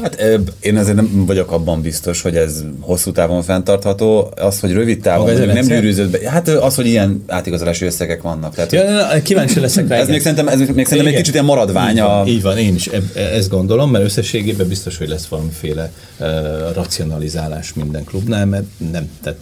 Hát 0.01 0.21
én 0.59 0.77
azért 0.77 0.95
nem 0.95 1.25
vagyok 1.25 1.51
abban 1.51 1.81
biztos, 1.81 2.21
hogy 2.21 2.35
ez 2.35 2.63
hosszú 2.79 3.11
távon 3.11 3.43
fenntartható. 3.43 4.33
Az, 4.35 4.59
hogy 4.59 4.71
rövid 4.71 5.01
távon 5.01 5.33
nem 5.33 5.65
gyűrűzött 5.65 6.09
be. 6.09 6.29
Hát 6.29 6.47
az, 6.47 6.75
hogy 6.75 6.85
ilyen 6.85 7.23
átigazolási 7.27 7.85
összegek 7.85 8.21
vannak. 8.21 8.55
Tehát, 8.55 8.71
ja, 8.71 9.21
kíváncsi 9.21 9.59
leszek 9.59 9.87
rá. 9.87 9.95
Ez 9.95 10.07
még 10.07 10.21
szerintem, 10.21 10.47
ez 10.47 10.59
még 10.59 10.85
szerintem 10.85 11.07
egy 11.07 11.15
kicsit 11.15 11.33
ilyen 11.33 11.45
maradvány. 11.45 11.95
Így 11.95 12.01
van, 12.01 12.27
így 12.27 12.41
van, 12.41 12.57
én 12.57 12.75
is 12.75 12.89
ezt 13.15 13.49
gondolom, 13.49 13.91
mert 13.91 14.03
összességében 14.03 14.67
biztos, 14.67 14.97
hogy 14.97 15.07
lesz 15.07 15.25
valamiféle 15.25 15.91
uh, 16.19 16.27
racionalizálás 16.73 17.73
minden 17.73 18.03
klubnál, 18.03 18.45
mert 18.45 18.65
nem, 18.91 19.09
tehát 19.23 19.39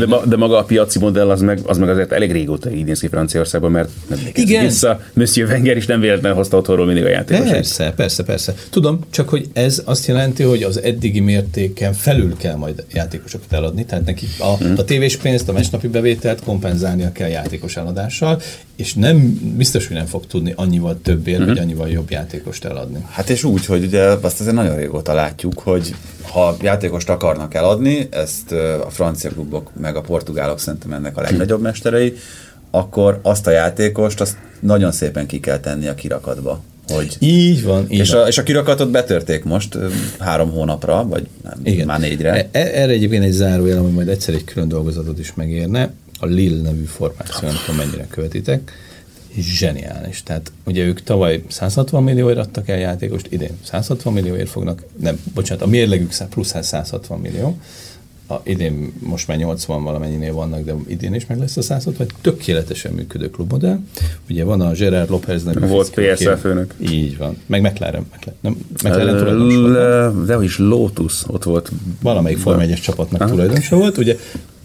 jó, 0.00 0.06
de, 0.06 0.16
de 0.26 0.36
maga 0.36 0.58
a 0.58 0.64
piaci 0.64 0.98
modell 0.98 1.30
az 1.30 1.40
meg, 1.40 1.60
az 1.66 1.78
meg 1.78 1.88
azért 1.88 2.12
elég 2.12 2.32
régóta 2.32 2.70
így 2.70 2.84
néz 2.84 3.00
ki 3.00 3.08
Franciaországban, 3.08 3.70
mert 3.70 3.88
nem 4.08 4.18
Igen. 4.34 4.64
vissza. 4.64 5.00
Monsieur 5.12 5.50
Wenger 5.50 5.76
is 5.76 5.86
nem 5.86 6.00
véletlenül 6.00 6.36
hozta 6.36 6.56
otthonról 6.56 6.86
mindig 6.86 7.04
a 7.04 7.08
játékos. 7.08 7.48
Persze, 7.48 7.92
persze, 7.96 8.22
persze. 8.22 8.54
Tudom, 8.70 8.98
csak 9.10 9.28
hogy 9.28 9.48
ez 9.52 9.82
azt 9.84 10.06
jelenti, 10.06 10.42
hogy 10.42 10.62
az 10.62 10.82
eddigi 10.82 11.20
mértéken 11.20 11.92
felül 11.92 12.36
kell 12.36 12.56
majd 12.56 12.84
játékosokat 12.92 13.52
eladni, 13.52 13.84
tehát 13.84 14.04
neki 14.04 14.26
a, 14.38 14.56
hmm. 14.56 14.74
a 14.76 14.84
tévés 14.84 15.16
pénzt, 15.16 15.48
a 15.48 15.52
mesnapi 15.52 15.88
bevételt 15.88 16.42
kompenzálnia 16.44 17.12
kell 17.12 17.28
játékos 17.28 17.76
eladással, 17.76 18.40
és 18.76 18.94
nem 18.94 19.40
biztos, 19.56 19.86
hogy 19.86 19.96
nem 19.96 20.06
fog 20.06 20.26
tudni 20.26 20.52
annyival 20.56 20.98
többért, 21.02 21.38
hmm. 21.38 21.46
vagy 21.46 21.58
annyival 21.58 21.88
jobb 21.88 22.10
játékost 22.10 22.64
eladni. 22.64 22.98
Hát 23.10 23.30
és 23.30 23.44
úgy, 23.44 23.66
hogy 23.66 23.84
ugye 23.84 24.02
azt 24.02 24.40
azért 24.40 24.54
nagyon 24.54 24.76
régóta 24.76 25.14
látjuk, 25.14 25.58
hogy 25.58 25.94
ha 26.30 26.56
játékost 26.62 27.08
akarnak 27.08 27.54
eladni, 27.54 28.08
ezt 28.10 28.52
a 28.86 28.90
francia 28.90 29.30
klubok 29.30 29.70
meg 29.84 29.96
a 29.96 30.00
portugálok 30.00 30.60
szerintem 30.60 30.92
ennek 30.92 31.16
a 31.16 31.20
legnagyobb 31.20 31.60
mesterei, 31.60 32.16
akkor 32.70 33.18
azt 33.22 33.46
a 33.46 33.50
játékost 33.50 34.20
azt 34.20 34.36
nagyon 34.60 34.92
szépen 34.92 35.26
ki 35.26 35.40
kell 35.40 35.58
tenni 35.58 35.86
a 35.86 35.94
kirakatba. 35.94 36.62
Hogy 36.88 37.16
így 37.18 37.62
van. 37.62 37.86
Így 37.90 37.98
és, 37.98 38.10
van. 38.10 38.22
A, 38.22 38.26
és 38.26 38.38
a 38.38 38.42
kirakatot 38.42 38.90
betörték 38.90 39.44
most 39.44 39.78
három 40.18 40.50
hónapra, 40.50 41.06
vagy 41.08 41.28
nem, 41.42 41.60
Igen. 41.62 41.86
már 41.86 42.00
négyre. 42.00 42.32
E, 42.32 42.48
e, 42.52 42.60
erre 42.60 42.92
egyébként 42.92 43.24
egy 43.24 43.32
zárójel, 43.32 43.78
ami 43.78 43.90
majd 43.90 44.08
egyszer 44.08 44.34
egy 44.34 44.44
külön 44.44 44.68
dolgozatot 44.68 45.18
is 45.18 45.34
megérne. 45.34 45.92
A 46.20 46.26
Lille 46.26 46.62
nevű 46.62 46.84
formáció, 46.84 47.48
nem 47.48 47.56
tudom 47.66 47.76
mennyire 47.76 48.06
követitek 48.10 48.72
zseniális. 49.38 50.22
Tehát 50.22 50.52
ugye 50.64 50.84
ők 50.84 51.02
tavaly 51.02 51.42
160 51.48 52.02
millióért 52.02 52.38
adtak 52.38 52.68
el 52.68 52.78
játékost, 52.78 53.26
idén 53.30 53.58
160 53.64 54.12
millióért 54.12 54.48
fognak, 54.48 54.82
nem, 55.00 55.20
bocsánat, 55.34 55.62
a 55.62 55.66
mérlegük 55.66 56.12
plusz 56.30 56.54
160 56.60 57.18
millió, 57.18 57.58
a, 58.26 58.34
idén 58.42 58.92
most 58.98 59.28
már 59.28 59.36
80 59.36 59.82
valamennyinél 59.82 60.32
vannak, 60.32 60.64
de 60.64 60.74
idén 60.86 61.14
is 61.14 61.26
meg 61.26 61.38
lesz 61.38 61.56
a 61.56 61.62
160, 61.62 62.06
tökéletesen 62.20 62.92
működő 62.92 63.30
klubmodell. 63.30 63.78
Ugye 64.30 64.44
van 64.44 64.60
a 64.60 64.72
Gerard 64.72 65.10
Lopez 65.10 65.44
nevű 65.44 65.66
Volt 65.66 65.90
PSL 65.90 66.30
főnök. 66.30 66.74
Így 66.78 67.18
van. 67.18 67.36
Meg 67.46 67.62
McLaren. 67.62 68.06
McLaren, 68.14 68.38
nem, 68.40 68.56
McLaren 68.72 69.16
tulajdonos 69.16 70.26
De 70.26 70.42
is 70.42 70.58
Lotus 70.58 71.22
ott 71.26 71.44
volt. 71.44 71.70
Valamelyik 72.02 72.38
Forma 72.38 72.62
1 72.62 72.74
csapatnak 72.74 73.28
tulajdonosa 73.28 73.76
volt. 73.76 73.98
Ugye 73.98 74.16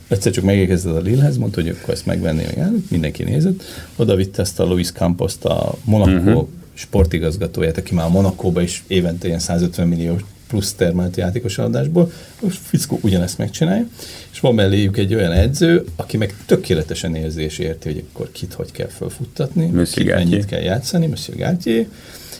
egyszer 0.07 0.31
csak 0.31 0.43
megérkezett 0.43 0.95
a 0.95 0.99
Lillehez, 0.99 1.37
mondta, 1.37 1.61
hogy 1.61 1.69
akkor 1.69 1.93
ezt 1.93 2.05
megvenni, 2.05 2.43
mindenki 2.89 3.23
nézett. 3.23 3.63
Oda 3.95 4.15
vitte 4.15 4.41
ezt 4.41 4.59
a 4.59 4.63
Luis 4.65 4.91
Campos-t, 4.91 5.45
a 5.45 5.73
Monaco 5.83 6.11
uh-huh. 6.11 6.47
sportigazgatóját, 6.73 7.77
aki 7.77 7.95
már 7.95 8.05
a 8.05 8.09
Monakóba 8.09 8.61
is 8.61 8.83
évente 8.87 9.27
ilyen 9.27 9.39
150 9.39 9.87
millió 9.87 10.15
plusz 10.49 10.73
termelt 10.73 11.17
játékos 11.17 11.57
adásból, 11.57 12.11
most 12.41 12.59
Fickó 12.63 12.99
ugyanezt 13.01 13.37
megcsinálja, 13.37 13.87
és 14.31 14.39
van 14.39 14.55
melléjük 14.55 14.97
egy 14.97 15.15
olyan 15.15 15.31
edző, 15.31 15.85
aki 15.95 16.17
meg 16.17 16.35
tökéletesen 16.45 17.15
érzi 17.15 17.41
és 17.41 17.57
érti, 17.57 17.91
hogy 17.91 18.03
akkor 18.11 18.31
kit 18.31 18.53
hogy 18.53 18.71
kell 18.71 18.87
felfuttatni, 18.87 19.83
kit 19.91 20.05
mennyit 20.05 20.45
kell 20.45 20.61
játszani, 20.61 21.07
Monsieur 21.07 21.39
Gátyé, 21.39 21.87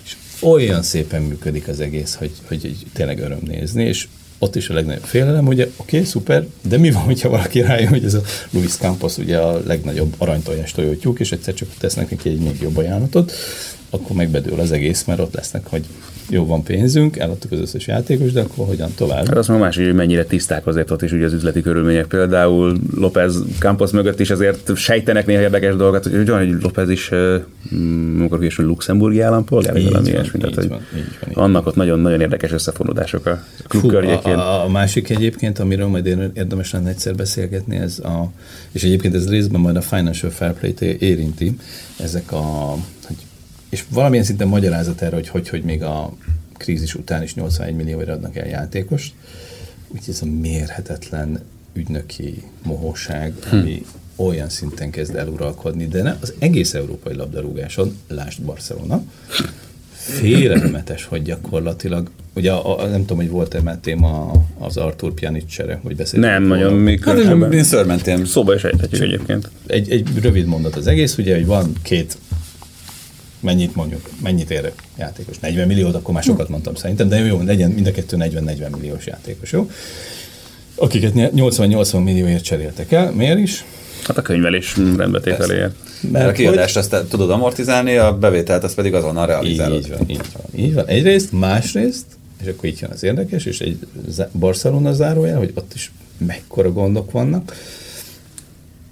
és 0.03 0.15
olyan 0.41 0.81
szépen 0.81 1.21
működik 1.21 1.67
az 1.67 1.79
egész, 1.79 2.15
hogy, 2.15 2.31
hogy, 2.47 2.61
hogy 2.61 2.85
tényleg 2.93 3.19
öröm 3.19 3.41
nézni, 3.47 3.83
és 3.83 4.07
ott 4.39 4.55
is 4.55 4.69
a 4.69 4.73
legnagyobb 4.73 5.03
félelem, 5.03 5.47
ugye, 5.47 5.63
oké, 5.77 5.95
okay, 5.97 6.09
szuper, 6.09 6.47
de 6.61 6.77
mi 6.77 6.91
van, 6.91 7.01
hogyha 7.01 7.29
valaki 7.29 7.61
rájön, 7.61 7.89
hogy 7.89 8.03
ez 8.03 8.13
a 8.13 8.21
Luis 8.49 8.75
Campos 8.75 9.17
ugye 9.17 9.37
a 9.37 9.61
legnagyobb 9.65 10.13
aranytojás 10.17 10.71
tojótyúk, 10.71 11.19
és 11.19 11.31
egyszer 11.31 11.53
csak 11.53 11.69
tesznek 11.77 12.09
neki 12.09 12.29
egy 12.29 12.39
még 12.39 12.61
jobb 12.61 12.77
ajánlatot, 12.77 13.33
akkor 13.89 14.15
megbedől 14.15 14.59
az 14.59 14.71
egész, 14.71 15.03
mert 15.03 15.19
ott 15.19 15.33
lesznek, 15.33 15.65
hogy 15.67 15.85
jó 16.29 16.45
van 16.45 16.63
pénzünk, 16.63 17.17
eladtuk 17.17 17.51
az 17.51 17.59
összes 17.59 17.87
játékos, 17.87 18.31
de 18.31 18.41
akkor 18.41 18.67
hogyan 18.67 18.89
tovább? 18.95 19.27
Hát 19.27 19.37
azt 19.37 19.47
mondom 19.47 19.65
más, 19.65 19.75
hogy 19.75 19.93
mennyire 19.93 20.23
tiszták 20.23 20.67
azért 20.67 20.91
ott 20.91 21.01
is 21.01 21.11
ugye 21.11 21.25
az 21.25 21.33
üzleti 21.33 21.61
körülmények. 21.61 22.05
Például 22.05 22.77
López 22.95 23.43
Campos 23.59 23.91
mögött 23.91 24.19
is 24.19 24.29
azért 24.29 24.75
sejtenek 24.75 25.25
néha 25.25 25.41
érdekes 25.41 25.75
dolgokat, 25.75 26.03
hogy 26.03 26.29
olyan, 26.29 26.47
hogy 26.47 26.61
López 26.61 26.89
is, 26.89 27.11
amikor 28.19 28.43
is 28.43 28.57
luxemburgi 28.57 29.21
állampolgár, 29.21 29.75
így 29.75 29.89
valami 29.89 30.09
ilyesmi. 30.09 30.39
Tehát, 30.39 30.55
hogy 30.55 30.67
van, 30.67 30.81
így 30.97 31.33
van, 31.33 31.43
annak 31.43 31.67
ott 31.67 31.75
nagyon-nagyon 31.75 32.21
érdekes 32.21 32.51
összefonódások 32.51 33.25
a 33.25 33.43
klub 33.67 33.83
Fú, 33.83 33.89
környékén. 33.89 34.33
A, 34.33 34.63
a, 34.63 34.67
másik 34.67 35.09
egyébként, 35.09 35.59
amiről 35.59 35.87
majd 35.87 36.05
érdemes 36.33 36.71
lenne 36.71 36.89
egyszer 36.89 37.15
beszélgetni, 37.15 37.75
ez 37.77 37.99
a, 37.99 38.31
és 38.71 38.83
egyébként 38.83 39.15
ez 39.15 39.29
részben 39.29 39.61
majd 39.61 39.75
a 39.75 39.81
Financial 39.81 40.31
Fair 40.31 40.53
Play-t 40.53 40.81
érinti, 40.81 41.55
ezek 41.99 42.31
a, 42.31 42.75
és 43.69 43.83
valamilyen 43.89 44.25
szinten 44.25 44.47
magyarázat 44.47 45.01
erre, 45.01 45.15
hogy 45.15 45.27
hogy, 45.27 45.49
hogy 45.49 45.63
még 45.63 45.83
a 45.83 46.13
krízis 46.57 46.95
után 46.95 47.23
is 47.23 47.33
81 47.35 47.75
millióért 47.75 48.09
adnak 48.09 48.35
el 48.35 48.47
játékost. 48.47 49.13
Úgyhogy 49.87 50.13
ez 50.13 50.21
a 50.21 50.25
mérhetetlen 50.25 51.41
ügynöki 51.73 52.43
mohóság, 52.63 53.33
hm. 53.49 53.55
ami 53.55 53.85
olyan 54.15 54.49
szinten 54.49 54.89
kezd 54.89 55.15
eluralkodni, 55.15 55.87
de 55.87 56.01
ne, 56.01 56.17
az 56.21 56.33
egész 56.39 56.73
európai 56.73 57.15
labdarúgáson, 57.15 57.97
lásd 58.07 58.41
Barcelona, 58.41 59.03
félelmetes, 59.91 61.05
hogy 61.05 61.21
gyakorlatilag, 61.21 62.09
ugye 62.33 62.51
a, 62.51 62.79
a, 62.79 62.87
nem 62.87 62.99
tudom, 62.99 63.17
hogy 63.17 63.29
volt-e 63.29 63.61
már 63.61 63.77
téma 63.77 64.31
az 64.57 64.77
Artur 64.77 65.13
Pjanicsere, 65.13 65.79
hogy 65.83 65.95
beszéltünk. 65.95 66.33
Nem, 66.33 66.43
nagyon 66.43 66.73
még 66.73 67.03
Hát 67.03 67.53
én 67.53 67.63
szörmentem. 67.63 68.25
Szóba 68.25 68.55
is 68.55 68.63
ejthetjük 68.63 69.01
egyébként. 69.01 69.49
Egy, 69.67 69.91
egy 69.91 70.09
rövid 70.21 70.45
mondat 70.45 70.75
az 70.75 70.87
egész, 70.87 71.17
ugye, 71.17 71.35
hogy 71.35 71.45
van 71.45 71.73
két 71.81 72.17
mennyit 73.39 73.75
mondjuk, 73.75 74.09
mennyit 74.21 74.51
ér 74.51 74.71
játékos? 74.97 75.39
40 75.39 75.67
milliót, 75.67 75.95
akkor 75.95 76.13
már 76.13 76.23
sokat 76.23 76.49
mondtam 76.49 76.75
szerintem, 76.75 77.07
de 77.09 77.19
jó, 77.19 77.41
legyen 77.41 77.69
mind 77.69 77.87
a 77.87 77.91
kettő 77.91 78.17
40-40 78.19 78.77
milliós 78.77 79.05
játékos, 79.05 79.51
jó? 79.51 79.69
Akiket 80.75 81.11
80-80 81.15 82.03
millióért 82.03 82.43
cseréltek 82.43 82.91
el, 82.91 83.11
miért 83.11 83.39
is? 83.39 83.65
Hát 84.03 84.17
a 84.17 84.21
könyvelés 84.21 84.77
rendbetételéért. 84.97 85.75
Mert 86.11 86.27
a 86.27 86.31
kiadást 86.31 86.73
hogy... 86.73 86.83
azt 86.93 87.07
tudod 87.09 87.31
amortizálni, 87.31 87.95
a 87.95 88.17
bevételt 88.17 88.63
azt 88.63 88.75
pedig 88.75 88.93
azonnal 88.93 89.25
realizálod. 89.25 89.79
Így 89.79 89.89
van, 89.89 90.09
így 90.09 90.21
van, 90.33 90.43
így 90.55 90.73
van. 90.73 90.85
Egyrészt, 90.85 91.31
másrészt, 91.31 92.05
és 92.41 92.47
akkor 92.47 92.69
itt 92.69 92.79
jön 92.79 92.89
az 92.91 93.03
érdekes, 93.03 93.45
és 93.45 93.59
egy 93.59 93.79
Barcelona 94.31 94.93
zárója, 94.93 95.37
hogy 95.37 95.51
ott 95.55 95.71
is 95.73 95.91
mekkora 96.17 96.71
gondok 96.71 97.11
vannak 97.11 97.55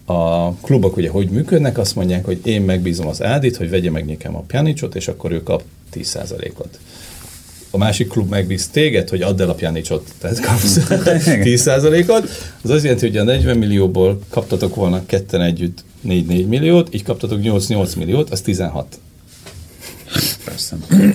a 0.10 0.54
klubok 0.54 0.98
ugye 0.98 1.10
hogy 1.10 1.30
működnek, 1.30 1.78
azt 1.78 1.96
mondják, 1.96 2.26
hogy 2.26 2.40
én 2.44 2.62
megbízom 2.62 3.08
az 3.08 3.24
Ádit, 3.24 3.58
hogy 3.58 3.70
vegye 3.70 3.92
meg 3.92 4.06
nekem 4.06 4.36
a 4.36 4.44
Pjanicsot, 4.48 4.96
és 4.96 5.08
akkor 5.08 5.32
ő 5.32 5.44
kap 5.44 5.64
10%-ot. 5.94 6.80
A 7.72 7.78
másik 7.78 8.08
klub 8.08 8.30
megbíz 8.30 8.68
téged, 8.68 9.10
hogy 9.10 9.22
add 9.22 9.42
el 9.42 9.50
a 9.50 9.54
Pjanicsot, 9.54 10.12
tehát 10.20 10.40
kapsz 10.40 10.78
10%-ot. 11.48 12.30
Az 12.62 12.70
azt 12.70 12.84
jelenti, 12.84 13.08
hogy 13.08 13.18
a 13.18 13.24
40 13.24 13.58
millióból 13.58 14.20
kaptatok 14.30 14.76
volna 14.76 15.06
ketten 15.06 15.42
együtt 15.42 15.84
4-4 16.08 16.48
milliót, 16.48 16.94
így 16.94 17.04
kaptatok 17.04 17.40
8-8 17.44 17.98
milliót, 17.98 18.30
az 18.30 18.42
16. 18.42 19.00
Persze. 20.46 20.76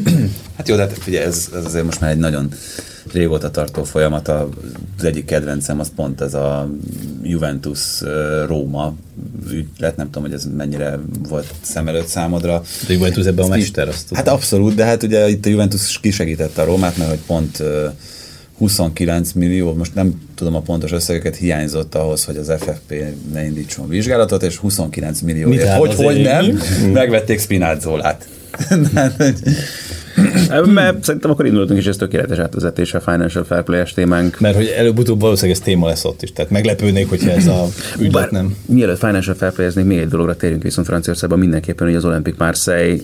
Hát 0.57 0.69
jó, 0.69 0.77
de 0.77 0.83
hát 0.83 0.99
figyelj, 0.99 1.25
ez, 1.25 1.49
ez 1.55 1.65
azért 1.65 1.85
most 1.85 2.01
már 2.01 2.11
egy 2.11 2.19
nagyon 2.19 2.53
régóta 3.13 3.51
tartó 3.51 3.85
folyamat. 3.85 4.29
Az 4.29 5.05
egyik 5.05 5.25
kedvencem 5.25 5.81
az 5.81 5.91
pont 5.97 6.21
ez 6.21 6.35
a 6.35 6.71
Juventus-Róma 7.23 8.95
ügylet, 9.51 9.97
nem 9.97 10.07
tudom, 10.07 10.23
hogy 10.23 10.33
ez 10.33 10.49
mennyire 10.57 10.99
volt 11.29 11.55
szem 11.61 11.89
előtt 11.89 12.07
számodra. 12.07 12.63
De 12.87 12.93
Juventus 12.93 13.27
ebben 13.27 13.45
a 13.45 13.49
mester, 13.49 13.89
azt 13.89 14.09
tudom. 14.09 14.25
Hát 14.25 14.35
abszolút, 14.35 14.75
de 14.75 14.85
hát 14.85 15.03
ugye 15.03 15.29
itt 15.29 15.47
a 15.47 15.49
Juventus 15.49 16.01
kisegítette 16.01 16.63
a 16.63 16.65
Rómát, 16.65 16.97
mert 16.97 17.11
hogy 17.11 17.21
pont 17.27 17.63
29 18.59 19.33
millió, 19.33 19.75
most 19.75 19.95
nem 19.95 20.23
tudom 20.35 20.55
a 20.55 20.61
pontos 20.61 20.93
összegeket, 20.93 21.37
hiányzott 21.37 21.95
ahhoz, 21.95 22.25
hogy 22.25 22.37
az 22.37 22.53
FFP 22.59 22.95
ne 23.33 23.45
indítson 23.45 23.89
vizsgálatot, 23.89 24.43
és 24.43 24.57
29 24.57 25.21
millió. 25.21 25.49
Hogy, 25.79 25.95
hogy 25.95 26.23
nem, 26.23 26.61
megvették 26.93 27.41
Spinazzolát. 27.41 28.29
Mert 30.65 31.05
szerintem 31.05 31.31
akkor 31.31 31.47
indultunk 31.47 31.79
is, 31.79 31.87
ez 31.87 31.97
tökéletes 31.97 32.39
átvezetés 32.39 32.95
a 32.95 33.01
Financial 33.01 33.45
Fair 33.45 33.63
Play-es 33.63 33.93
témánk. 33.93 34.41
Mert 34.41 34.57
hogy 34.57 34.67
előbb-utóbb 34.67 35.21
valószínűleg 35.21 35.57
ez 35.57 35.65
téma 35.65 35.87
lesz 35.87 36.05
ott 36.05 36.23
is, 36.23 36.33
tehát 36.33 36.51
meglepődnék, 36.51 37.09
hogyha 37.09 37.31
ez 37.31 37.47
a 37.47 37.69
ügylet 37.99 38.13
Bár, 38.13 38.31
nem. 38.31 38.57
Mielőtt 38.67 38.99
Financial 38.99 39.35
Fair 39.35 39.53
play 39.53 39.85
még 39.85 39.99
egy 39.99 40.09
dologra 40.09 40.37
térjünk 40.37 40.63
viszont 40.63 40.87
Franciaországban 40.87 41.39
mindenképpen, 41.39 41.87
hogy 41.87 41.97
az 41.97 42.05
Olympic 42.05 42.39
Marseille 42.39 42.99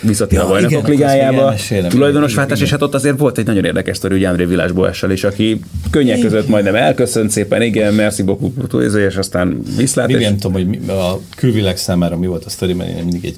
visszatér 0.00 0.38
ja, 0.38 0.44
a 0.44 0.48
bajnokok 0.48 0.88
ligájába, 0.88 1.54
tulajdonosváltás, 1.88 2.60
és 2.60 2.70
hát 2.70 2.82
ott 2.82 2.94
azért 2.94 3.18
volt 3.18 3.38
egy 3.38 3.46
nagyon 3.46 3.64
érdekes 3.64 3.96
sztori, 3.96 4.14
hogy 4.14 4.24
André 4.24 4.44
Vilás 4.44 5.02
is, 5.08 5.24
aki 5.24 5.60
könnyek 5.90 6.20
között 6.20 6.48
majdnem 6.48 6.74
elköszönt 6.74 7.30
szépen, 7.30 7.62
igen, 7.62 7.94
merci 7.94 8.22
beaucoup, 8.22 8.74
és 9.08 9.16
aztán 9.16 9.62
viszlát. 9.76 10.08
Igen, 10.08 10.34
és... 10.34 10.40
tudom, 10.40 10.52
hogy 10.52 10.78
a 10.88 11.20
külvilág 11.36 11.76
számára 11.76 12.16
mi 12.16 12.26
volt 12.26 12.44
a 12.44 12.50
sztori, 12.50 12.72
mert 12.72 12.90
én 12.90 13.04
mindig 13.04 13.24
egy 13.24 13.36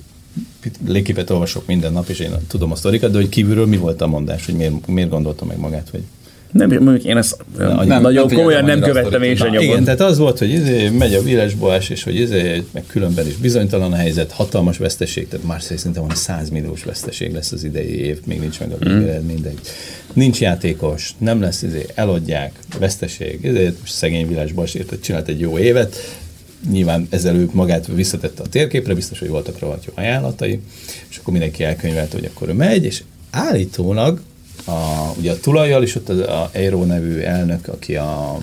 légképet 0.86 1.30
olvasok 1.30 1.66
minden 1.66 1.92
nap, 1.92 2.08
és 2.08 2.18
én 2.18 2.30
tudom 2.48 2.72
a 2.72 2.74
sztorikat, 2.74 3.10
de 3.10 3.16
hogy 3.16 3.28
kívülről 3.28 3.66
mi 3.66 3.76
volt 3.76 4.00
a 4.00 4.06
mondás, 4.06 4.46
hogy 4.46 4.54
miért, 4.54 4.86
miért 4.86 5.10
gondolta 5.10 5.44
meg 5.44 5.58
magát, 5.58 5.88
hogy 5.90 6.02
nem, 6.52 6.68
mondjuk 6.68 7.04
én 7.04 7.16
ezt 7.16 7.36
nem, 7.58 7.86
nem, 7.86 8.02
nagyon 8.02 8.26
nem 8.26 8.36
komolyan 8.36 8.64
nem 8.64 8.80
követtem 8.80 9.22
én 9.22 9.36
sem 9.36 9.54
Igen, 9.54 9.84
tehát 9.84 10.00
az 10.00 10.18
volt, 10.18 10.38
hogy 10.38 10.50
izé, 10.50 10.88
megy 10.88 11.14
a 11.14 11.22
Vilesboás, 11.22 11.88
és 11.88 12.02
hogy 12.02 12.14
izé, 12.14 12.62
meg 12.70 12.84
különben 12.86 13.26
is 13.26 13.36
bizonytalan 13.36 13.92
a 13.92 13.96
helyzet, 13.96 14.32
hatalmas 14.32 14.78
veszteség, 14.78 15.28
tehát 15.28 15.46
már 15.46 15.62
szerintem 15.62 16.06
van 16.06 16.16
100 16.16 16.50
milliós 16.50 16.84
veszteség 16.84 17.32
lesz 17.32 17.52
az 17.52 17.64
idei 17.64 17.98
év, 18.04 18.18
még 18.26 18.40
nincs 18.40 18.60
meg 18.60 18.70
a 18.70 18.76
végeredmény, 18.78 19.40
de 19.40 19.52
nincs 20.12 20.40
játékos, 20.40 21.14
nem 21.18 21.40
lesz 21.40 21.62
izé, 21.62 21.86
eladják, 21.94 22.52
veszteség, 22.78 23.38
izé, 23.42 23.74
szegény 23.86 24.28
Vilesboás 24.28 24.74
ért, 24.74 25.00
csinált 25.00 25.28
egy 25.28 25.40
jó 25.40 25.58
évet, 25.58 25.96
nyilván 26.70 27.06
ezzel 27.10 27.36
ő 27.36 27.48
magát 27.52 27.86
visszatette 27.86 28.42
a 28.42 28.48
térképre, 28.48 28.94
biztos, 28.94 29.18
hogy 29.18 29.28
voltak 29.28 29.58
róla 29.58 29.78
jó 29.86 29.92
ajánlatai, 29.96 30.60
és 31.08 31.16
akkor 31.16 31.32
mindenki 31.32 31.64
elkönyvelt, 31.64 32.12
hogy 32.12 32.24
akkor 32.24 32.48
ő 32.48 32.52
megy, 32.52 32.84
és 32.84 33.02
állítólag 33.30 34.20
a, 34.64 35.12
ugye 35.18 35.32
a 35.32 35.40
tulajjal 35.40 35.82
is 35.82 35.94
ott 35.94 36.08
az 36.08 36.18
a 36.18 36.50
Aero 36.54 36.84
nevű 36.84 37.18
elnök, 37.18 37.68
aki 37.68 37.96
a 37.96 38.38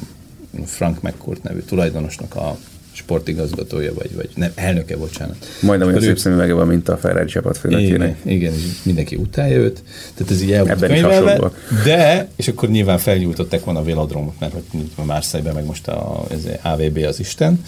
Frank 0.65 1.01
McCourt 1.01 1.43
nevű 1.43 1.59
tulajdonosnak 1.59 2.35
a 2.35 2.57
sportigazgatója, 2.93 3.93
vagy, 3.93 4.15
vagy 4.15 4.29
nem, 4.35 4.51
elnöke, 4.55 4.97
bocsánat. 4.97 5.35
Majdnem 5.61 5.87
olyan 5.87 6.01
szép 6.01 6.17
szemüvege 6.17 6.53
van, 6.53 6.67
mint 6.67 6.89
a 6.89 6.97
Ferrari 6.97 7.29
csapat 7.29 7.57
főnökének. 7.57 8.17
Igen, 8.23 8.37
igen, 8.37 8.53
mindenki 8.83 9.15
utálja 9.15 9.57
őt. 9.57 9.83
Tehát 10.13 10.31
ez 10.31 10.41
így 10.41 10.51
el 10.51 10.67
Ebben 10.67 10.89
könyvelve, 10.89 11.51
De, 11.83 12.27
és 12.35 12.47
akkor 12.47 12.69
nyilván 12.69 12.97
felnyújtották 12.97 13.63
volna 13.63 13.79
a 13.79 13.83
vélodromot, 13.83 14.39
mert 14.39 14.53
hogy 14.53 14.63
a 14.95 15.03
Marseille-ben 15.03 15.55
meg 15.55 15.65
most 15.65 15.87
a, 15.87 16.25
ez 16.29 16.47
AVB 16.61 16.97
az 17.07 17.19
Isten, 17.19 17.59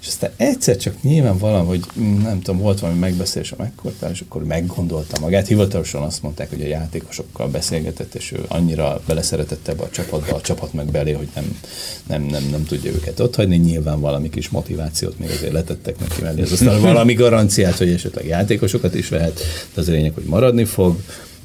És 0.00 0.06
aztán 0.06 0.30
egyszer 0.36 0.76
csak 0.76 1.02
nyilván 1.02 1.38
valahogy, 1.38 1.84
nem 2.22 2.40
tudom, 2.40 2.60
volt 2.60 2.80
valami 2.80 2.98
megbeszélés 2.98 3.52
a 3.52 3.56
megkortál, 3.58 4.10
és 4.10 4.20
akkor 4.20 4.44
meggondolta 4.44 5.20
magát. 5.20 5.46
Hivatalosan 5.46 6.02
azt 6.02 6.22
mondták, 6.22 6.50
hogy 6.50 6.62
a 6.62 6.66
játékosokkal 6.66 7.48
beszélgetett, 7.48 8.14
és 8.14 8.32
ő 8.32 8.44
annyira 8.48 9.00
beleszeretett 9.06 9.68
ebbe 9.68 9.82
a 9.82 9.90
csapatba, 9.90 10.34
a 10.34 10.40
csapat 10.40 10.72
meg 10.72 10.86
belé, 10.86 11.12
hogy 11.12 11.28
nem, 11.34 11.58
nem, 12.06 12.22
nem, 12.22 12.48
nem 12.50 12.64
tudja 12.64 12.90
őket 12.90 13.20
otthagyni. 13.20 13.56
Nyilván 13.56 14.00
valami 14.00 14.30
kis 14.30 14.48
motivációt 14.70 15.18
még 15.18 15.30
azért 15.30 15.52
letettek 15.52 15.98
neki 15.98 16.22
mellé. 16.22 16.40
Ez 16.40 16.52
aztán 16.52 16.80
valami 16.80 17.14
garanciát, 17.14 17.76
hogy 17.76 17.88
esetleg 17.88 18.26
játékosokat 18.26 18.94
is 18.94 19.10
lehet, 19.10 19.40
de 19.74 19.80
az 19.80 19.88
a 19.88 19.92
lényeg, 19.92 20.14
hogy 20.14 20.24
maradni 20.24 20.64
fog. 20.64 20.96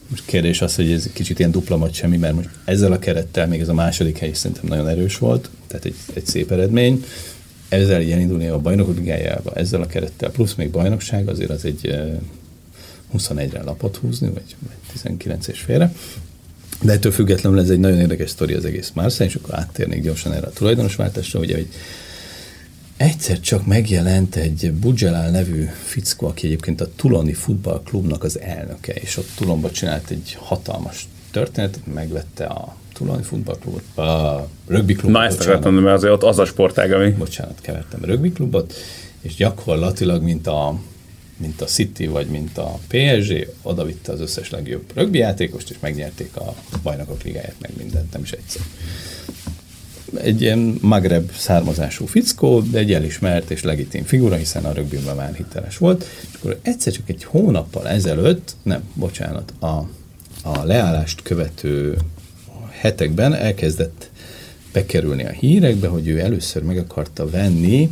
Most 0.07 0.25
kérdés 0.25 0.61
az, 0.61 0.75
hogy 0.75 0.91
ez 0.91 1.09
kicsit 1.13 1.39
ilyen 1.39 1.51
dupla 1.51 1.77
vagy 1.77 1.93
semmi, 1.93 2.17
mert 2.17 2.33
most 2.33 2.49
ezzel 2.65 2.91
a 2.91 2.99
kerettel 2.99 3.47
még 3.47 3.61
ez 3.61 3.67
a 3.67 3.73
második 3.73 4.17
hely 4.17 4.33
szerintem 4.33 4.65
nagyon 4.67 4.87
erős 4.87 5.17
volt, 5.17 5.49
tehát 5.67 5.85
egy, 5.85 5.95
egy 6.13 6.25
szép 6.25 6.51
eredmény. 6.51 7.05
Ezzel 7.69 8.01
ilyen 8.01 8.19
indulni 8.19 8.47
a 8.47 8.59
bajnokok 8.59 8.97
ligájába, 8.97 9.53
ezzel 9.53 9.81
a 9.81 9.85
kerettel, 9.85 10.31
plusz 10.31 10.53
még 10.53 10.69
bajnokság, 10.69 11.27
azért 11.27 11.49
az 11.49 11.65
egy 11.65 11.95
21-re 13.17 13.63
lapot 13.63 13.95
húzni, 13.95 14.29
vagy 14.29 14.55
19 14.91 15.47
és 15.47 15.59
félre. 15.59 15.93
De 16.81 16.91
ettől 16.91 17.11
függetlenül 17.11 17.59
ez 17.59 17.69
egy 17.69 17.79
nagyon 17.79 17.99
érdekes 17.99 18.29
sztori 18.29 18.53
az 18.53 18.65
egész 18.65 18.91
Marseille, 18.93 19.33
és 19.33 19.39
akkor 19.43 19.55
áttérnék 19.55 20.01
gyorsan 20.01 20.33
erre 20.33 20.47
a 20.47 20.51
tulajdonosváltásra, 20.51 21.39
ugye, 21.39 21.55
hogy 21.55 21.67
egyszer 22.97 23.39
csak 23.39 23.65
megjelent 23.65 24.35
egy 24.35 24.71
Bujelal 24.71 25.29
nevű 25.29 25.69
fickó, 25.83 26.27
aki 26.27 26.45
egyébként 26.45 26.81
a 26.81 26.87
Tuloni 26.95 27.33
futballklubnak 27.33 28.23
az 28.23 28.39
elnöke, 28.39 28.93
és 28.93 29.17
ott 29.17 29.29
Tulonba 29.35 29.71
csinált 29.71 30.09
egy 30.09 30.37
hatalmas 30.39 31.07
történetet, 31.31 31.93
megvette 31.93 32.45
a 32.45 32.75
Tuloni 32.93 33.23
futballklubot, 33.23 33.97
a 33.97 34.47
rugby 34.67 34.93
klubot. 34.93 35.11
Na 35.11 35.25
ezt 35.25 35.41
akartam, 35.41 35.73
mert 35.73 35.95
azért 35.95 36.13
ott 36.13 36.23
az 36.23 36.39
a 36.39 36.45
sportág, 36.45 36.91
ami... 36.91 37.11
Bocsánat, 37.11 37.61
kevertem 37.61 37.99
a 38.03 38.05
rugby 38.05 38.31
klubot, 38.31 38.73
és 39.21 39.35
gyakorlatilag, 39.35 40.23
mint 40.23 40.47
a, 40.47 40.79
mint 41.37 41.61
a 41.61 41.65
City, 41.65 42.07
vagy 42.07 42.27
mint 42.27 42.57
a 42.57 42.79
PSG, 42.87 43.49
oda 43.61 43.85
vitte 43.85 44.11
az 44.11 44.19
összes 44.19 44.49
legjobb 44.49 44.83
rugby 44.93 45.17
játékost, 45.17 45.69
és 45.69 45.75
megnyerték 45.79 46.35
a 46.35 46.55
bajnokok 46.83 47.23
ligáját, 47.23 47.55
meg 47.61 47.71
mindent, 47.77 48.11
nem 48.13 48.21
is 48.21 48.31
egyszer 48.31 48.61
egy 50.21 50.41
ilyen 50.41 50.77
Magreb 50.81 51.31
származású 51.31 52.05
fickó, 52.05 52.61
de 52.61 52.77
egy 52.77 52.93
elismert 52.93 53.51
és 53.51 53.63
legitim 53.63 54.03
figura, 54.03 54.35
hiszen 54.35 54.65
a 54.65 54.71
rögbimben 54.71 55.15
már 55.15 55.33
hiteles 55.35 55.77
volt. 55.77 56.05
És 56.21 56.37
akkor 56.39 56.59
egyszer 56.61 56.93
csak 56.93 57.09
egy 57.09 57.23
hónappal 57.23 57.87
ezelőtt, 57.87 58.55
nem, 58.63 58.81
bocsánat, 58.93 59.53
a, 59.59 59.87
a 60.43 60.63
leállást 60.63 61.21
követő 61.21 61.97
hetekben 62.69 63.33
elkezdett 63.33 64.09
bekerülni 64.73 65.25
a 65.25 65.29
hírekbe, 65.29 65.87
hogy 65.87 66.07
ő 66.07 66.19
először 66.19 66.63
meg 66.63 66.77
akarta 66.77 67.29
venni 67.29 67.91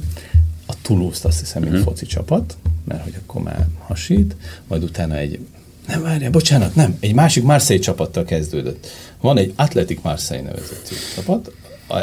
a 0.65 0.73
Toulouse-t, 0.81 1.25
azt 1.25 1.39
hiszem, 1.39 1.62
mint 1.62 1.73
uh-huh. 1.73 1.89
foci 1.89 2.05
csapat, 2.05 2.57
mert 2.83 3.03
hogy 3.03 3.13
akkor 3.25 3.41
már 3.41 3.67
hasít, 3.79 4.36
majd 4.67 4.83
utána 4.83 5.17
egy 5.17 5.39
nem, 5.88 6.01
várjál, 6.01 6.31
bocsánat, 6.31 6.75
nem, 6.75 6.97
egy 6.99 7.13
másik 7.13 7.43
Marseille 7.43 7.83
csapattal 7.83 8.23
kezdődött. 8.23 8.88
Van 9.23 9.38
egy 9.38 9.53
Athletic 9.55 9.99
Marseille 10.01 10.43
nevezetű 10.43 10.95
csapat, 11.15 11.51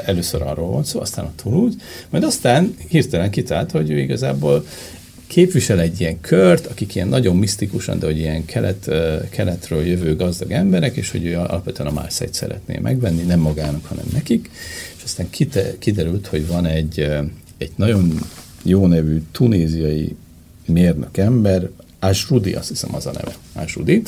először 0.04 0.42
arról 0.42 0.66
volt 0.66 0.86
szó, 0.86 1.00
aztán 1.00 1.24
a 1.24 1.32
Toulouse, 1.42 1.76
majd 2.10 2.24
aztán 2.24 2.74
hirtelen 2.88 3.30
kitált, 3.30 3.70
hogy 3.70 3.90
ő 3.90 3.98
igazából 3.98 4.66
képvisel 5.26 5.80
egy 5.80 6.00
ilyen 6.00 6.20
kört, 6.20 6.66
akik 6.66 6.94
ilyen 6.94 7.08
nagyon 7.08 7.36
misztikusan, 7.36 7.98
de 7.98 8.06
hogy 8.06 8.18
ilyen 8.18 8.44
kelet, 8.44 8.90
keletről 9.30 9.86
jövő 9.86 10.16
gazdag 10.16 10.50
emberek, 10.50 10.96
és 10.96 11.10
hogy 11.10 11.24
ő 11.24 11.36
alapvetően 11.36 11.88
a 11.88 11.92
Marseille 11.92 12.34
szeretné 12.34 12.78
megvenni, 12.78 13.22
nem 13.22 13.40
magának, 13.40 13.84
hanem 13.84 14.04
nekik. 14.12 14.50
És 14.96 15.02
aztán 15.04 15.30
kite, 15.30 15.78
kiderült, 15.78 16.26
hogy 16.26 16.46
van 16.46 16.66
egy, 16.66 17.00
egy 17.58 17.72
nagyon 17.76 18.20
jó 18.62 18.86
nevű 18.86 19.22
tunéziai 19.32 20.16
mérnök 20.66 21.16
ember, 21.16 21.68
Asrudi, 22.00 22.52
azt 22.52 22.68
hiszem 22.68 22.94
az 22.94 23.06
a 23.06 23.12
neve, 23.12 23.34
Asrudi, 23.52 24.02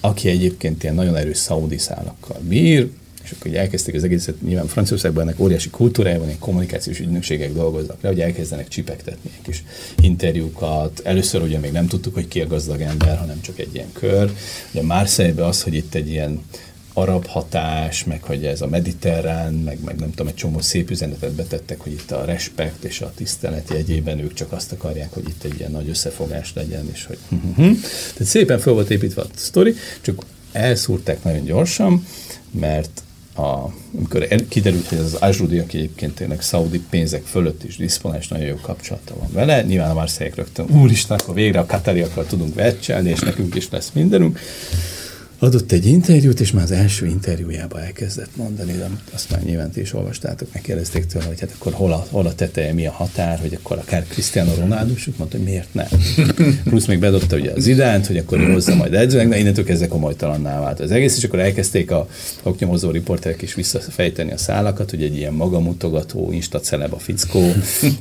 aki 0.00 0.28
egyébként 0.28 0.82
ilyen 0.82 0.94
nagyon 0.94 1.16
erős 1.16 1.36
szaudi 1.36 1.78
szálakkal 1.78 2.40
bír, 2.48 2.88
és 3.28 3.34
akkor 3.34 3.50
ugye 3.50 3.60
elkezdték 3.60 3.94
az 3.94 4.04
egészet, 4.04 4.42
nyilván 4.42 4.66
Franciaországban 4.66 5.22
ennek 5.22 5.40
óriási 5.40 5.70
kultúrája 5.70 6.18
van, 6.18 6.26
ilyen 6.26 6.38
kommunikációs 6.38 7.00
ügynökségek 7.00 7.52
dolgoznak 7.52 7.96
le, 8.00 8.08
hogy 8.08 8.20
elkezdenek 8.20 8.68
csipektetni 8.68 9.30
egy 9.36 9.42
kis 9.42 9.64
interjúkat. 10.00 11.00
Először 11.04 11.42
ugye 11.42 11.58
még 11.58 11.72
nem 11.72 11.86
tudtuk, 11.86 12.14
hogy 12.14 12.28
ki 12.28 12.40
a 12.40 12.46
gazdag 12.46 12.80
ember, 12.80 13.18
hanem 13.18 13.40
csak 13.40 13.58
egy 13.58 13.74
ilyen 13.74 13.92
kör. 13.92 14.32
Ugye 14.70 14.82
marseille 14.82 15.46
az, 15.46 15.62
hogy 15.62 15.74
itt 15.74 15.94
egy 15.94 16.08
ilyen 16.08 16.40
arab 16.92 17.26
hatás, 17.26 18.04
meg 18.04 18.22
hogy 18.22 18.44
ez 18.44 18.60
a 18.60 18.66
mediterrán, 18.66 19.54
meg, 19.54 19.78
meg 19.84 19.98
nem 19.98 20.10
tudom, 20.10 20.26
egy 20.26 20.34
csomó 20.34 20.60
szép 20.60 20.90
üzenetet 20.90 21.32
betettek, 21.32 21.80
hogy 21.80 21.92
itt 21.92 22.10
a 22.10 22.24
respekt 22.24 22.84
és 22.84 23.00
a 23.00 23.12
tisztelet 23.14 23.70
jegyében 23.70 24.18
ők 24.18 24.34
csak 24.34 24.52
azt 24.52 24.72
akarják, 24.72 25.12
hogy 25.12 25.28
itt 25.28 25.44
egy 25.44 25.58
ilyen 25.58 25.70
nagy 25.70 25.88
összefogás 25.88 26.52
legyen, 26.54 26.88
és 26.92 27.04
hogy 27.04 27.18
Tehát 28.12 28.24
szépen 28.24 28.58
fel 28.58 28.72
volt 28.72 28.90
építve 28.90 29.22
a 29.22 29.26
sztori, 29.34 29.74
csak 30.00 30.22
elszúrták 30.52 31.22
nagyon 31.24 31.44
gyorsan, 31.44 32.06
mert 32.50 33.02
a, 33.34 33.72
amikor 33.96 34.28
kiderült, 34.48 34.86
hogy 34.86 34.98
az 34.98 35.16
Azsudi, 35.20 35.58
aki 35.58 35.76
egyébként 35.76 36.14
tényleg 36.14 36.42
szaudi 36.42 36.80
pénzek 36.90 37.24
fölött 37.24 37.64
is 37.64 37.76
diszponál, 37.76 38.18
és 38.18 38.28
nagyon 38.28 38.46
jó 38.46 38.56
kapcsolata 38.62 39.14
van 39.18 39.28
vele, 39.32 39.62
nyilván 39.62 39.90
a 39.90 39.94
Marseille 39.94 40.34
rögtön, 40.34 40.66
úristen, 40.70 41.18
akkor 41.18 41.34
végre 41.34 41.58
a 41.58 41.66
katariakkal 41.66 42.26
tudunk 42.26 42.54
vercselni, 42.54 43.10
és 43.10 43.20
nekünk 43.20 43.54
is 43.54 43.70
lesz 43.70 43.90
mindenünk 43.94 44.40
adott 45.38 45.72
egy 45.72 45.86
interjút, 45.86 46.40
és 46.40 46.50
már 46.50 46.64
az 46.64 46.70
első 46.70 47.06
interjújában 47.06 47.80
elkezdett 47.80 48.36
mondani, 48.36 48.72
de 48.72 48.90
azt 49.14 49.30
már 49.30 49.42
nyilván 49.42 49.70
ti 49.70 49.80
is 49.80 49.94
olvastátok, 49.94 50.48
megkérdezték 50.52 51.06
tőle, 51.06 51.24
hogy 51.24 51.40
hát 51.40 51.54
akkor 51.58 51.72
hol 51.72 51.92
a, 51.92 52.06
hol 52.10 52.26
a 52.26 52.34
teteje, 52.34 52.72
mi 52.72 52.86
a 52.86 52.90
határ, 52.90 53.38
hogy 53.38 53.54
akkor 53.54 53.78
akár 53.78 54.04
Cristiano 54.08 54.54
Ronaldo, 54.54 54.92
és 54.92 55.10
mondta, 55.16 55.36
hogy 55.36 55.46
miért 55.46 55.74
nem. 55.74 55.86
Plusz 56.64 56.86
még 56.86 56.98
bedobta 56.98 57.36
ugye 57.36 57.52
az 57.56 57.66
idánt, 57.66 58.06
hogy 58.06 58.16
akkor 58.16 58.40
ő 58.40 58.52
hozza 58.52 58.74
majd 58.74 58.94
edzőnek, 58.94 59.28
de 59.28 59.38
innentől 59.38 59.64
kezdve 59.64 59.88
komolytalanná 59.88 60.60
vált 60.60 60.80
az 60.80 60.90
egész, 60.90 61.16
és 61.16 61.24
akkor 61.24 61.38
elkezdték 61.38 61.90
a 61.90 62.08
oknyomozó 62.42 62.90
riporterek 62.90 63.42
is 63.42 63.54
visszafejteni 63.54 64.32
a 64.32 64.36
szálakat, 64.36 64.90
hogy 64.90 65.02
egy 65.02 65.16
ilyen 65.16 65.32
magamutogató, 65.32 66.32
instaceleb 66.32 66.92
a 66.92 66.98
fickó, 66.98 67.52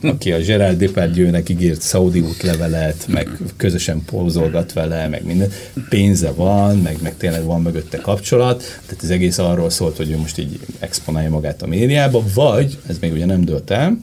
aki 0.02 0.32
a 0.32 0.40
Gerard 0.40 0.78
Depardieu-nek 0.78 1.50
ígért 1.50 1.82
szaudi 1.82 2.20
útlevelet, 2.20 3.06
meg 3.08 3.30
közösen 3.58 4.04
pózolgat 4.06 4.74
vele, 4.74 5.08
meg 5.08 5.26
minden. 5.26 5.52
Pénze 5.90 6.32
van, 6.32 6.78
meg, 6.78 6.98
meg 7.02 7.16
tényleg 7.30 7.46
van 7.46 7.62
mögötte 7.62 7.98
kapcsolat, 7.98 8.64
tehát 8.86 9.04
az 9.04 9.10
egész 9.10 9.38
arról 9.38 9.70
szólt, 9.70 9.98
hogy 9.98 10.12
ő 10.12 10.18
most 10.18 10.38
így 10.38 10.60
exponálja 10.80 11.30
magát 11.30 11.62
a 11.62 11.68
médiába, 11.68 12.24
vagy, 12.34 12.78
ez 12.88 12.98
még 13.00 13.12
ugye 13.12 13.26
nem 13.26 13.46
dölt 13.46 13.72
el, 13.72 13.98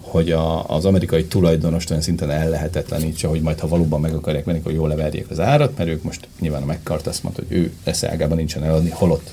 hogy 0.00 0.30
a, 0.30 0.68
az 0.68 0.84
amerikai 0.84 1.24
tulajdonost 1.24 1.90
olyan 1.90 2.02
szinten 2.02 2.30
ellehetetlenítse, 2.30 3.28
hogy 3.28 3.40
majd 3.40 3.58
ha 3.58 3.68
valóban 3.68 4.00
meg 4.00 4.14
akarják 4.14 4.44
venni, 4.44 4.60
hogy 4.64 4.74
jól 4.74 4.88
leverjék 4.88 5.30
az 5.30 5.40
árat, 5.40 5.78
mert 5.78 5.90
ők 5.90 6.02
most 6.02 6.28
nyilván 6.40 6.62
a 6.62 6.72
McCart 6.72 7.06
azt 7.06 7.22
mondta, 7.22 7.42
hogy 7.48 7.56
ő 7.56 7.72
lesz 7.84 8.04
ágában 8.04 8.36
nincsen 8.36 8.64
eladni, 8.64 8.90
holott 8.90 9.30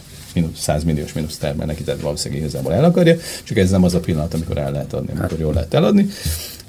100 0.55 0.83
milliós 0.83 1.13
mínusz 1.13 1.37
termel 1.37 1.65
neki, 1.65 1.83
tehát 1.83 2.01
valószínűleg 2.01 2.43
igazából 2.43 2.73
el 2.73 2.83
akarja, 2.83 3.15
csak 3.43 3.57
ez 3.57 3.69
nem 3.69 3.83
az 3.83 3.93
a 3.93 3.99
pillanat, 3.99 4.33
amikor 4.33 4.57
el 4.57 4.71
lehet 4.71 4.93
adni, 4.93 5.11
amikor 5.17 5.39
jól 5.39 5.53
lehet 5.53 5.73
eladni. 5.73 6.07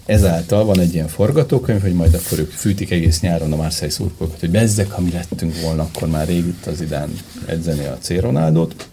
Ezáltal 0.08 0.64
van 0.64 0.80
egy 0.80 0.94
ilyen 0.94 1.08
forgatókönyv, 1.08 1.80
hogy 1.80 1.92
majd 1.92 2.14
akkor 2.14 2.38
ők 2.38 2.50
fűtik 2.50 2.90
egész 2.90 3.20
nyáron 3.20 3.52
a 3.52 3.56
Marseille 3.56 3.94
szurkolókat, 3.94 4.40
hogy 4.40 4.50
bezzek, 4.50 4.90
ha 4.90 5.00
mi 5.00 5.10
lettünk 5.10 5.60
volna, 5.60 5.82
akkor 5.82 6.08
már 6.08 6.26
rég 6.26 6.46
itt 6.46 6.66
az 6.66 6.80
idán 6.80 7.10
edzeni 7.46 7.84
a 7.84 7.98
C 8.00 8.10
Ronaldot, 8.10 8.88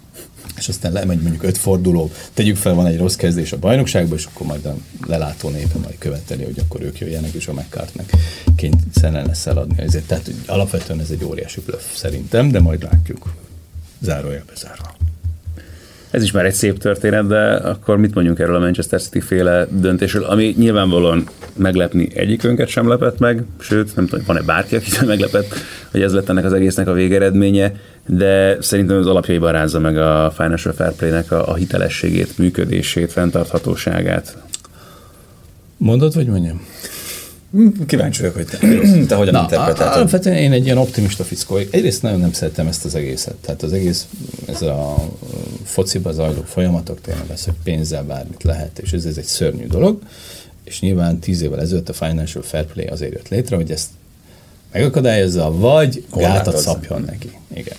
és 0.58 0.67
aztán 0.67 0.91
lemegy 0.91 1.21
mondjuk 1.21 1.43
öt 1.43 1.58
forduló, 1.58 2.12
tegyük 2.34 2.56
fel, 2.56 2.73
van 2.73 2.86
egy 2.86 2.97
rossz 2.97 3.15
kezdés 3.15 3.51
a 3.51 3.58
bajnokságban, 3.58 4.17
és 4.17 4.25
akkor 4.25 4.47
majd 4.47 4.65
a 4.65 4.75
lelátó 5.08 5.49
népe 5.49 5.78
majd 5.78 5.97
követeli, 5.97 6.43
hogy 6.43 6.60
akkor 6.60 6.82
ők 6.82 6.99
jöjjenek, 6.99 7.34
és 7.34 7.47
a 7.47 7.54
McCartnek 7.54 8.10
kényszerűen 8.56 9.25
lesz 9.25 9.45
eladni. 9.45 9.82
Ezért, 9.82 10.08
tehát 10.08 10.32
alapvetően 10.45 10.99
ez 10.99 11.10
egy 11.10 11.23
óriási 11.23 11.62
bluff 11.65 11.95
szerintem, 11.95 12.51
de 12.51 12.60
majd 12.60 12.84
látjuk. 12.84 13.34
Zárója 14.01 14.43
bezárva. 14.54 14.95
Ez 16.15 16.23
is 16.23 16.32
már 16.32 16.45
egy 16.45 16.54
szép 16.54 16.78
történet, 16.78 17.28
de 17.28 17.54
akkor 17.54 17.97
mit 17.97 18.13
mondjunk 18.13 18.39
erről 18.39 18.56
a 18.56 18.60
Manchester 18.60 19.01
City 19.01 19.19
féle 19.19 19.67
döntésről, 19.71 20.23
ami 20.23 20.54
nyilvánvalóan 20.58 21.23
meglepni 21.56 22.08
egyikünket 22.13 22.67
sem 22.67 22.88
lepett 22.88 23.19
meg, 23.19 23.43
sőt, 23.60 23.95
nem 23.95 24.08
tudom, 24.08 24.25
van-e 24.28 24.41
bárki, 24.41 24.75
aki 24.75 24.89
meglepett, 25.06 25.54
hogy 25.91 26.01
ez 26.01 26.13
lett 26.13 26.30
ennek 26.30 26.45
az 26.45 26.54
egésznek 26.54 26.88
a 26.88 26.93
végeredménye, 26.93 27.75
de 28.06 28.58
szerintem 28.62 28.97
az 28.97 29.08
alapjaiban 29.08 29.51
rázza 29.51 29.80
meg 29.80 29.97
a 29.97 30.32
Financial 30.36 30.73
Fair 30.73 30.91
Play-nek 30.91 31.32
a, 31.32 31.49
a 31.49 31.56
hitelességét, 31.56 32.38
működését, 32.38 33.12
fenntarthatóságát. 33.12 34.38
Mondod, 35.78 36.13
vagy 36.13 36.28
mondjam? 36.28 36.62
Kíváncsi 37.86 38.22
vagyok, 38.22 38.36
hogy 38.36 38.46
te, 38.46 38.58
te 39.08 39.15
hogyan 39.15 39.36
interpretáltad. 39.36 39.96
Alapvetően 39.96 40.36
én 40.36 40.52
egy 40.52 40.65
ilyen 40.65 40.78
optimista 40.78 41.24
fickó. 41.24 41.56
Egyrészt 41.56 42.02
nagyon 42.02 42.20
nem 42.20 42.32
szeretem 42.32 42.68
ezt 42.68 42.86
az 42.86 42.96
egészet. 42.96 43.36
Tehát 43.36 43.63
az 43.63 43.74
egész, 43.74 44.08
ez 44.46 44.62
a 44.62 45.08
fociba 45.63 46.12
zajló 46.12 46.44
folyamatok 46.46 47.02
tényleg 47.02 47.30
az, 47.30 47.44
hogy 47.44 47.54
pénzzel 47.63 48.04
bármit 48.04 48.44
lehet, 48.44 48.80
és 48.80 48.91
ez, 48.91 49.06
ez 49.06 49.18
egy 49.18 49.26
szörnyű 49.26 49.68
dolog. 49.68 50.00
És 50.63 50.80
nyilván 50.80 51.20
tíz 51.20 51.41
évvel 51.41 51.62
ezelőtt 51.62 51.89
a 51.89 51.94
Financial 51.94 52.44
Fair 52.44 52.65
Play 52.65 52.86
azért 52.86 53.13
jött 53.13 53.28
létre, 53.28 53.56
hogy 53.56 53.72
ezt 53.72 53.89
megakadályozza, 54.72 55.52
vagy 55.52 56.06
gátat 56.13 56.58
szabjon 56.58 57.02
neki. 57.02 57.32
Igen. 57.54 57.78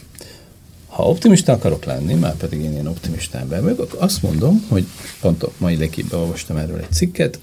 Ha 0.87 1.09
optimista 1.09 1.53
akarok 1.53 1.85
lenni, 1.85 2.15
már 2.15 2.35
pedig 2.35 2.61
én 2.61 2.73
ilyen 2.73 2.87
optimista 2.87 3.39
ember 3.39 3.62
vagyok, 3.62 3.97
azt 3.99 4.23
mondom, 4.23 4.67
hogy 4.69 4.87
pont 5.21 5.43
a 5.43 5.51
mai 5.59 5.77
leképben 5.77 6.21
olvastam 6.21 6.57
erről 6.57 6.79
egy 6.79 6.93
cikket, 6.93 7.39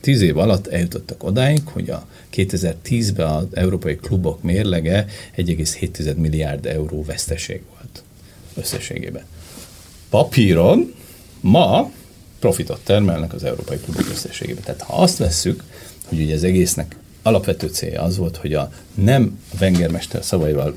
tíz 0.00 0.20
év 0.20 0.38
alatt 0.38 0.66
eljutottak 0.66 1.24
odáig, 1.24 1.60
hogy 1.64 1.90
a 1.90 2.06
2010-ben 2.34 3.26
az 3.28 3.46
európai 3.52 3.96
klubok 3.96 4.42
mérlege 4.42 5.06
1,7 5.36 6.16
milliárd 6.16 6.66
euró 6.66 7.04
veszteség 7.04 7.62
volt 7.74 8.02
összességében. 8.54 9.24
Papíron 10.10 10.94
ma 11.40 11.90
profitot 12.38 12.80
termelnek 12.84 13.32
az 13.32 13.44
európai 13.44 13.76
klubok 13.76 14.08
összességében. 14.10 14.62
Tehát 14.62 14.82
ha 14.82 15.02
azt 15.02 15.18
vesszük, 15.18 15.64
hogy 16.04 16.20
ugye 16.20 16.34
az 16.34 16.44
egésznek 16.44 16.96
alapvető 17.22 17.66
célja 17.66 18.02
az 18.02 18.16
volt, 18.16 18.36
hogy 18.36 18.54
a 18.54 18.72
nem 18.94 19.38
Wengermester 19.60 20.24
szavaival 20.24 20.76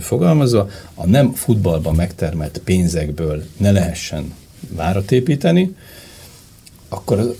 fogalmazva, 0.00 0.68
a 0.94 1.06
nem 1.06 1.32
futballban 1.32 1.94
megtermelt 1.94 2.60
pénzekből 2.64 3.44
ne 3.56 3.70
lehessen 3.70 4.34
várat 4.68 5.12
építeni, 5.12 5.76
akkor 6.88 7.36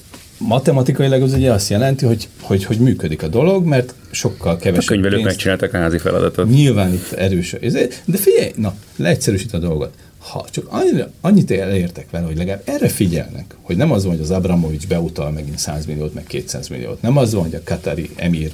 matematikailag 0.47 1.23
az 1.23 1.33
ugye 1.33 1.53
azt 1.53 1.71
jelenti, 1.71 2.07
hogy, 2.07 2.29
hogy, 2.41 2.65
hogy 2.65 2.79
működik 2.79 3.23
a 3.23 3.29
dolog, 3.29 3.65
mert 3.65 3.95
sokkal 4.11 4.57
kevesebb 4.57 4.83
A 4.83 4.87
könyvelők 4.87 5.25
megcsináltak 5.25 5.75
a 5.75 5.79
házi 5.79 5.99
feladatot. 5.99 6.49
Nyilván 6.49 6.93
itt 6.93 7.13
erős. 7.13 7.57
De 8.05 8.17
figyelj, 8.17 8.51
na, 8.57 8.75
leegyszerűsít 8.97 9.55
a 9.55 9.59
dolgot. 9.59 9.95
Ha 10.19 10.47
csak 10.51 10.67
annyira, 10.69 11.11
annyit 11.21 11.51
elértek 11.51 12.11
vele, 12.11 12.27
hogy 12.27 12.37
legalább 12.37 12.63
erre 12.65 12.89
figyelnek, 12.89 13.57
hogy 13.63 13.77
nem 13.77 13.93
az 13.93 14.05
van, 14.05 14.13
hogy 14.13 14.23
az 14.23 14.31
Abramovics 14.31 14.87
beutal 14.87 15.31
megint 15.31 15.59
100 15.59 15.87
milliót, 15.87 16.15
meg 16.15 16.25
200 16.25 16.69
milliót. 16.69 17.03
Nem 17.03 17.17
az 17.17 17.33
van, 17.33 17.43
hogy 17.43 17.55
a 17.55 17.61
Katari 17.65 18.11
Emir 18.17 18.51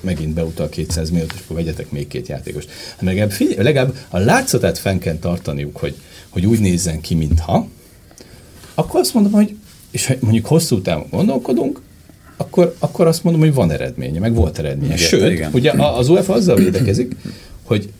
megint 0.00 0.34
beutal 0.34 0.68
200 0.68 1.10
milliót, 1.10 1.32
és 1.34 1.40
akkor 1.44 1.56
vegyetek 1.56 1.90
még 1.90 2.06
két 2.06 2.28
játékost. 2.28 2.70
Hanem 2.96 3.14
legalább, 3.14 3.32
figyelj, 3.32 3.62
legalább 3.62 3.94
a 4.08 4.18
látszatát 4.18 4.78
fenn 4.78 4.98
kell 4.98 5.16
tartaniuk, 5.16 5.76
hogy, 5.76 5.94
hogy 6.28 6.46
úgy 6.46 6.60
nézzen 6.60 7.00
ki, 7.00 7.14
mintha, 7.14 7.68
akkor 8.74 9.00
azt 9.00 9.14
mondom, 9.14 9.32
hogy 9.32 9.56
és 9.92 10.06
ha 10.06 10.14
mondjuk 10.20 10.46
hosszú 10.46 10.80
távon 10.80 11.06
gondolkodunk, 11.10 11.80
akkor, 12.36 12.74
akkor 12.78 13.06
azt 13.06 13.24
mondom, 13.24 13.42
hogy 13.42 13.54
van 13.54 13.70
eredménye, 13.70 14.20
meg 14.20 14.34
volt 14.34 14.58
eredménye. 14.58 14.94
Igen, 14.94 15.06
Sőt, 15.06 15.32
igen. 15.32 15.50
ugye 15.54 15.72
az 15.72 16.08
UEFA 16.08 16.32
azzal 16.32 16.56
védekezik, 16.56 17.16
hogy 17.62 17.92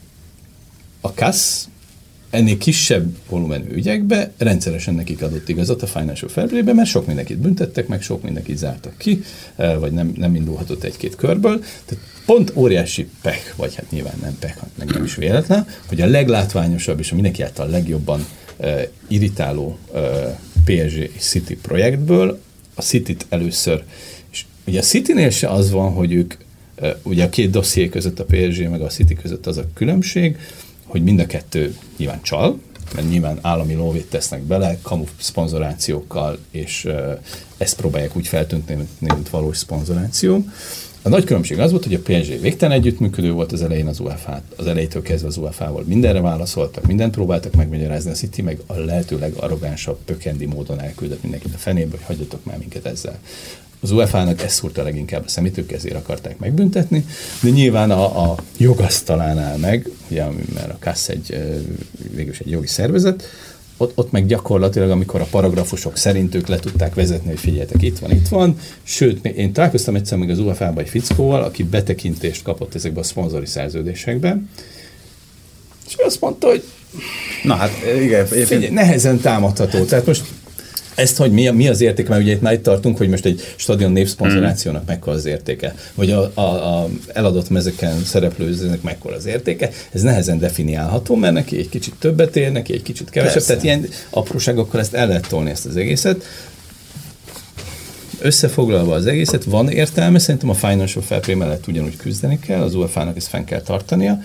a 1.00 1.12
KASZ 1.12 1.68
ennél 2.30 2.58
kisebb 2.58 3.16
volumenű 3.28 3.70
ügyekbe 3.70 4.30
rendszeresen 4.38 4.94
nekik 4.94 5.22
adott 5.22 5.48
igazat 5.48 5.82
a 5.82 5.86
Financial 5.86 6.30
Fair 6.30 6.64
mert 6.64 6.88
sok 6.88 7.06
mindenkit 7.06 7.38
büntettek, 7.38 7.86
meg 7.86 8.02
sok 8.02 8.22
mindenkit 8.22 8.56
zártak 8.56 8.94
ki, 8.96 9.22
eh, 9.56 9.78
vagy 9.78 9.92
nem, 9.92 10.12
nem 10.16 10.34
indulhatott 10.34 10.82
egy-két 10.82 11.16
körből. 11.16 11.58
Tehát 11.58 12.04
pont 12.26 12.52
óriási 12.54 13.08
pech, 13.22 13.56
vagy 13.56 13.74
hát 13.74 13.90
nyilván 13.90 14.14
nem 14.22 14.36
pech, 14.38 14.56
meg 14.78 14.88
nem 14.88 15.04
is 15.04 15.14
véletlen, 15.14 15.66
hogy 15.86 16.00
a 16.00 16.06
leglátványosabb 16.06 16.98
és 16.98 17.10
a 17.10 17.14
mindenki 17.14 17.42
által 17.42 17.68
legjobban 17.68 18.26
irritáló 19.08 19.78
uh, 19.92 20.00
PSG 20.64 21.10
City 21.18 21.56
projektből 21.56 22.40
a 22.74 22.82
City-t 22.82 23.26
először, 23.28 23.82
és 24.30 24.44
ugye 24.66 24.78
a 24.78 24.82
City-nél 24.82 25.30
se 25.30 25.48
az 25.48 25.70
van, 25.70 25.92
hogy 25.92 26.12
ők, 26.12 26.34
uh, 26.80 26.90
ugye 27.02 27.24
a 27.24 27.28
két 27.28 27.50
dosszié 27.50 27.88
között 27.88 28.18
a 28.18 28.24
PSG 28.24 28.68
meg 28.68 28.80
a 28.80 28.86
City 28.86 29.14
között 29.14 29.46
az 29.46 29.56
a 29.56 29.64
különbség, 29.74 30.38
hogy 30.86 31.02
mind 31.02 31.20
a 31.20 31.26
kettő 31.26 31.76
nyilván 31.96 32.22
csal, 32.22 32.60
mert 32.94 33.08
nyilván 33.08 33.38
állami 33.40 33.74
lóvét 33.74 34.06
tesznek 34.06 34.42
bele, 34.42 34.78
kamu 34.82 35.04
szponzorációkkal, 35.18 36.38
és 36.50 36.88
ezt 37.56 37.76
próbálják 37.76 38.16
úgy 38.16 38.26
feltűnteni, 38.26 38.88
mint 38.98 39.28
valós 39.28 39.56
szponzoráció. 39.56 40.44
A 41.04 41.08
nagy 41.08 41.24
különbség 41.24 41.58
az 41.58 41.70
volt, 41.70 41.84
hogy 41.84 41.94
a 41.94 41.98
PSG 41.98 42.40
végtelen 42.40 42.76
együttműködő 42.76 43.32
volt 43.32 43.52
az 43.52 43.62
elején 43.62 43.86
az 43.86 44.00
UEFA, 44.00 44.42
az 44.56 44.66
elejétől 44.66 45.02
kezdve 45.02 45.28
az 45.28 45.36
UEFA-val 45.36 45.84
mindenre 45.86 46.20
válaszoltak, 46.20 46.86
mindent 46.86 47.14
próbáltak 47.14 47.54
megmagyarázni, 47.54 48.10
a 48.10 48.14
City 48.14 48.42
meg 48.42 48.60
a 48.66 48.74
lehető 48.74 49.18
legarrogánsabb, 49.18 49.98
pökendi 50.04 50.46
módon 50.46 50.80
elküldött 50.80 51.22
mindenkit 51.22 51.54
a 51.54 51.58
fenébe, 51.58 51.90
hogy 51.90 52.04
hagyjatok 52.06 52.44
már 52.44 52.58
minket 52.58 52.86
ezzel. 52.86 53.18
Az 53.80 53.90
UEFA-nak 53.90 54.42
ezt 54.42 54.54
szúrta 54.54 54.82
leginkább 54.82 55.24
a 55.24 55.28
szemét, 55.28 55.58
ők 55.58 55.72
ezért 55.72 55.96
akarták 55.96 56.38
megbüntetni, 56.38 57.06
de 57.42 57.48
nyilván 57.48 57.90
a, 57.90 58.30
a 58.30 58.36
jogasztalánál 58.56 59.56
meg, 59.56 59.88
ugye, 60.10 60.24
mert 60.54 60.70
a 60.70 60.76
KASZ 60.80 61.08
egy, 61.08 61.36
végül 62.14 62.34
egy 62.38 62.50
jogi 62.50 62.66
szervezet, 62.66 63.24
ott, 63.82 63.92
ott 63.94 64.10
meg 64.10 64.26
gyakorlatilag, 64.26 64.90
amikor 64.90 65.20
a 65.20 65.26
paragrafusok 65.30 65.96
szerint 65.96 66.34
ők 66.34 66.46
le 66.46 66.56
tudták 66.56 66.94
vezetni, 66.94 67.28
hogy 67.28 67.38
figyeljetek, 67.38 67.82
itt 67.82 67.98
van, 67.98 68.10
itt 68.10 68.28
van. 68.28 68.56
Sőt, 68.82 69.26
én 69.26 69.52
találkoztam 69.52 69.94
egyszer 69.94 70.18
még 70.18 70.30
az 70.30 70.38
UEFA-ba 70.38 70.80
egy 70.80 70.88
fickóval, 70.88 71.42
aki 71.42 71.62
betekintést 71.62 72.42
kapott 72.42 72.74
ezekbe 72.74 73.00
a 73.00 73.02
szponzori 73.02 73.46
szerződésekbe, 73.46 74.42
és 75.88 75.94
azt 75.94 76.20
mondta, 76.20 76.46
hogy 76.46 76.62
Na 77.42 77.54
hát 77.54 77.70
igen, 78.02 78.26
figyelj, 78.26 78.68
nehezen 78.68 79.20
támadható. 79.20 79.84
Tehát 79.84 80.06
most 80.06 80.24
ezt, 81.02 81.16
hogy 81.16 81.32
mi, 81.32 81.48
mi 81.48 81.68
az 81.68 81.80
értéke, 81.80 82.08
mert 82.08 82.22
ugye 82.22 82.32
itt 82.32 82.40
már 82.40 82.52
itt 82.52 82.62
tartunk, 82.62 82.96
hogy 82.96 83.08
most 83.08 83.24
egy 83.24 83.42
stadion 83.56 83.92
népszponzorációnak 83.92 84.82
mm. 84.82 84.86
mekkora 84.86 85.16
az 85.16 85.24
értéke, 85.24 85.74
vagy 85.94 86.10
a, 86.10 86.30
a, 86.34 86.40
a 86.40 86.88
eladott 87.12 87.50
mezeken 87.50 88.04
szereplőzőnek 88.04 88.82
mekkora 88.82 89.16
az 89.16 89.26
értéke, 89.26 89.70
ez 89.92 90.02
nehezen 90.02 90.38
definiálható, 90.38 91.14
mert 91.14 91.34
neki 91.34 91.58
egy 91.58 91.68
kicsit 91.68 91.94
többet 91.98 92.36
ér, 92.36 92.52
neki 92.52 92.72
egy 92.72 92.82
kicsit 92.82 93.10
kevesebb, 93.10 93.34
Persze. 93.34 93.48
tehát 93.48 93.64
ilyen 93.64 93.88
apróságokkal 94.10 94.80
ezt 94.80 94.94
el 94.94 95.06
lehet 95.06 95.28
tolni 95.28 95.50
ezt 95.50 95.66
az 95.66 95.76
egészet. 95.76 96.24
Összefoglalva 98.20 98.94
az 98.94 99.06
egészet, 99.06 99.44
van 99.44 99.68
értelme, 99.68 100.18
szerintem 100.18 100.50
a 100.50 100.54
Financial 100.54 101.04
Fair 101.04 101.20
Play 101.20 101.36
mellett 101.36 101.66
ugyanúgy 101.66 101.96
küzdeni 101.96 102.38
kell, 102.38 102.62
az 102.62 102.74
UEFA-nak 102.74 103.16
ezt 103.16 103.28
fenn 103.28 103.44
kell 103.44 103.60
tartania. 103.60 104.18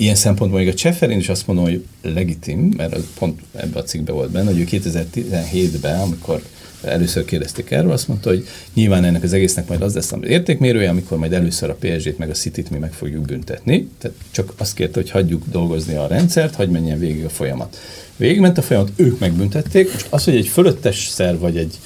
Ilyen 0.00 0.14
szempontból 0.14 0.58
még 0.58 0.68
a 0.68 0.74
Cseferin 0.74 1.18
is 1.18 1.28
azt 1.28 1.46
mondom, 1.46 1.64
hogy 1.64 1.84
legitim, 2.02 2.72
mert 2.76 2.96
pont 3.18 3.40
ebben 3.54 3.82
a 3.82 3.84
cikkben 3.84 4.14
volt 4.14 4.30
benne, 4.30 4.50
hogy 4.50 4.60
ő 4.60 4.64
2017-ben, 4.70 6.00
amikor 6.00 6.42
először 6.82 7.24
kérdezték 7.24 7.70
erről, 7.70 7.92
azt 7.92 8.08
mondta, 8.08 8.28
hogy 8.28 8.46
nyilván 8.74 9.04
ennek 9.04 9.22
az 9.22 9.32
egésznek 9.32 9.68
majd 9.68 9.82
az 9.82 9.94
lesz 9.94 10.12
az 10.12 10.18
értékmérője, 10.22 10.90
amikor 10.90 11.18
majd 11.18 11.32
először 11.32 11.70
a 11.70 11.76
PSG-t 11.80 12.18
meg 12.18 12.30
a 12.30 12.32
City-t 12.32 12.70
mi 12.70 12.78
meg 12.78 12.92
fogjuk 12.92 13.24
büntetni. 13.24 13.88
Tehát 13.98 14.16
csak 14.30 14.52
azt 14.56 14.74
kérte, 14.74 15.00
hogy 15.00 15.10
hagyjuk 15.10 15.42
dolgozni 15.50 15.94
a 15.94 16.06
rendszert, 16.06 16.54
hagyj 16.54 16.70
menjen 16.70 16.98
végig 16.98 17.24
a 17.24 17.28
folyamat. 17.28 17.76
Végigment 18.16 18.58
a 18.58 18.62
folyamat, 18.62 18.92
ők 18.96 19.18
megbüntették. 19.18 19.92
Most 19.92 20.06
az, 20.10 20.24
hogy 20.24 20.36
egy 20.36 20.48
fölöttes 20.48 21.06
szer 21.06 21.38
vagy 21.38 21.56
egy 21.56 21.78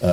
uh, 0.00 0.10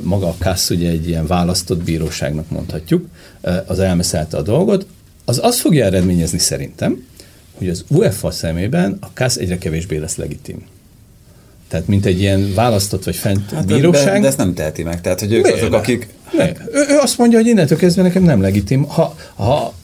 maga 0.00 0.26
a 0.28 0.36
KASZ 0.38 0.70
ugye 0.70 0.90
egy 0.90 1.08
ilyen 1.08 1.26
választott 1.26 1.82
bíróságnak 1.82 2.50
mondhatjuk, 2.50 3.06
uh, 3.42 3.56
az 3.66 3.78
elmeszelte 3.78 4.36
a 4.36 4.42
dolgot, 4.42 4.86
az 5.24 5.38
azt 5.42 5.58
fogja 5.58 5.84
eredményezni 5.84 6.38
szerintem, 6.38 7.06
hogy 7.58 7.68
az 7.68 7.84
UEFA 7.88 8.30
szemében 8.30 8.96
a 9.00 9.06
KASZ 9.12 9.36
egyre 9.36 9.58
kevésbé 9.58 9.96
lesz 9.96 10.16
legitim. 10.16 10.62
Tehát, 11.68 11.86
mint 11.86 12.06
egy 12.06 12.20
ilyen 12.20 12.52
választott 12.54 13.04
vagy 13.04 13.16
fent 13.16 13.50
hát 13.50 13.66
bíróság. 13.66 14.14
De, 14.14 14.20
de, 14.20 14.26
ezt 14.26 14.36
nem 14.36 14.54
teheti 14.54 14.82
meg. 14.82 15.00
Tehát, 15.00 15.20
hogy 15.20 15.32
ők 15.32 15.42
Miért? 15.42 15.60
azok, 15.60 15.72
akik... 15.72 16.08
Ne. 16.32 16.48
Ő, 16.48 16.84
ő, 16.88 16.98
azt 17.00 17.18
mondja, 17.18 17.38
hogy 17.38 17.46
innentől 17.46 17.78
kezdve 17.78 18.02
nekem 18.02 18.22
nem 18.22 18.40
legitim. 18.40 18.84
Ha, 18.84 19.16
ha 19.34 19.74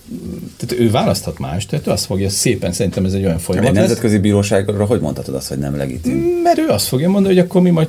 tehát 0.56 0.84
ő 0.84 0.90
választhat 0.90 1.38
más, 1.38 1.66
tehát 1.66 1.86
ő 1.86 1.90
azt 1.90 2.04
fogja 2.04 2.30
szépen, 2.30 2.72
szerintem 2.72 3.04
ez 3.04 3.12
egy 3.12 3.24
olyan 3.24 3.38
folyamat. 3.38 3.68
Egy 3.68 3.74
nemzetközi 3.74 4.18
bíróságra 4.18 4.84
hogy 4.84 5.00
mondhatod 5.00 5.34
azt, 5.34 5.48
hogy 5.48 5.58
nem 5.58 5.76
legitim? 5.76 6.40
Mert 6.42 6.58
ő 6.58 6.68
azt 6.68 6.86
fogja 6.86 7.08
mondani, 7.08 7.34
hogy 7.34 7.44
akkor 7.44 7.62
mi 7.62 7.70
majd 7.70 7.88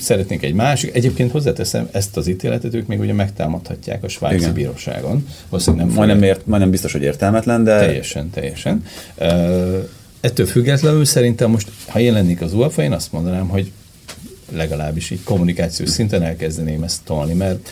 szeretnénk 0.00 0.42
egy 0.42 0.54
másik. 0.54 0.94
Egyébként 0.94 1.30
hozzáteszem, 1.30 1.88
ezt 1.92 2.16
az 2.16 2.26
ítéletet 2.26 2.74
ők 2.74 2.86
még 2.86 3.00
ugye 3.00 3.12
megtámadhatják 3.12 4.04
a 4.04 4.08
svájci 4.08 4.36
Igen. 4.36 4.52
bíróságon. 4.52 5.26
Valószínűleg 5.48 5.86
nem 5.86 5.94
majdnem, 5.94 6.22
ért, 6.22 6.46
majdnem 6.46 6.70
biztos, 6.70 6.92
hogy 6.92 7.02
értelmetlen, 7.02 7.64
de... 7.64 7.78
Teljesen, 7.78 8.30
teljesen. 8.30 8.84
Uh, 9.16 9.88
ettől 10.20 10.46
függetlenül 10.46 11.04
szerintem 11.04 11.50
most, 11.50 11.70
ha 11.86 12.00
én 12.00 12.12
lennék 12.12 12.40
az 12.40 12.54
UEFA, 12.54 12.82
én 12.82 12.92
azt 12.92 13.12
mondanám, 13.12 13.48
hogy 13.48 13.72
legalábbis 14.52 15.10
így 15.10 15.22
kommunikációs 15.22 15.88
szinten 15.88 16.22
elkezdeném 16.22 16.82
ezt 16.82 17.00
tolni, 17.04 17.34
mert 17.34 17.68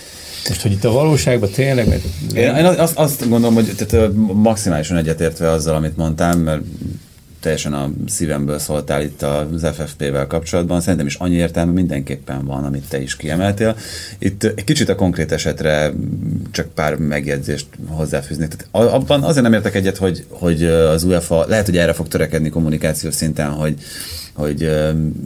most, 0.48 0.62
hogy 0.62 0.72
itt 0.72 0.84
a 0.84 0.90
valóságban 0.90 1.50
tényleg... 1.50 1.88
Mert... 1.88 2.02
Én, 2.34 2.54
én 2.54 2.64
azt, 2.64 2.96
azt 2.96 3.28
gondolom, 3.28 3.54
hogy 3.54 3.74
tehát 3.76 4.10
maximálisan 4.32 4.96
egyetértve 4.96 5.50
azzal, 5.50 5.74
amit 5.74 5.96
mondtam, 5.96 6.38
mert 6.38 6.62
teljesen 7.46 7.72
a 7.72 7.90
szívemből 8.06 8.58
szóltál 8.58 9.02
itt 9.02 9.22
az 9.22 9.66
FFP-vel 9.72 10.26
kapcsolatban. 10.26 10.80
Szerintem 10.80 11.06
is 11.06 11.14
annyi 11.14 11.34
értelme 11.34 11.72
mindenképpen 11.72 12.44
van, 12.44 12.64
amit 12.64 12.88
te 12.88 13.00
is 13.00 13.16
kiemeltél. 13.16 13.76
Itt 14.18 14.44
egy 14.44 14.64
kicsit 14.64 14.88
a 14.88 14.94
konkrét 14.94 15.32
esetre 15.32 15.92
csak 16.50 16.66
pár 16.66 16.96
megjegyzést 16.96 17.66
hozzáfűzni. 17.86 18.48
Tehát 18.48 18.94
abban 18.94 19.22
azért 19.22 19.42
nem 19.42 19.52
értek 19.52 19.74
egyet, 19.74 19.96
hogy, 19.96 20.24
hogy 20.28 20.64
az 20.64 21.04
UEFA 21.04 21.44
lehet, 21.48 21.66
hogy 21.66 21.76
erre 21.76 21.92
fog 21.92 22.08
törekedni 22.08 22.48
kommunikációs 22.48 23.14
szinten, 23.14 23.50
hogy 23.50 23.74
hogy 24.36 24.70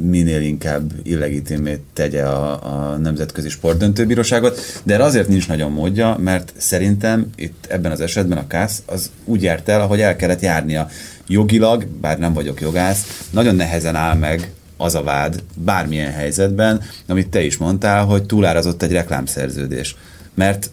minél 0.02 0.40
inkább 0.40 0.92
illegitimét 1.02 1.80
tegye 1.92 2.22
a, 2.22 2.90
a 2.92 2.96
Nemzetközi 2.96 3.48
Sportdöntőbíróságot, 3.48 4.80
de 4.82 4.94
erre 4.94 5.04
azért 5.04 5.28
nincs 5.28 5.48
nagyon 5.48 5.72
módja, 5.72 6.16
mert 6.18 6.52
szerintem 6.56 7.30
itt 7.36 7.66
ebben 7.68 7.92
az 7.92 8.00
esetben 8.00 8.38
a 8.38 8.46
KASZ 8.46 8.82
az 8.86 9.10
úgy 9.24 9.42
járt 9.42 9.68
el, 9.68 9.80
ahogy 9.80 10.00
el 10.00 10.16
kellett 10.16 10.40
járnia 10.40 10.88
jogilag, 11.26 11.86
bár 12.00 12.18
nem 12.18 12.32
vagyok 12.32 12.60
jogász, 12.60 13.26
nagyon 13.30 13.54
nehezen 13.54 13.96
áll 13.96 14.16
meg 14.16 14.50
az 14.76 14.94
a 14.94 15.02
vád 15.02 15.42
bármilyen 15.54 16.12
helyzetben, 16.12 16.82
amit 17.06 17.28
te 17.28 17.42
is 17.42 17.56
mondtál, 17.56 18.04
hogy 18.04 18.22
túlárazott 18.22 18.82
egy 18.82 18.92
reklámszerződés. 18.92 19.96
Mert 20.34 20.70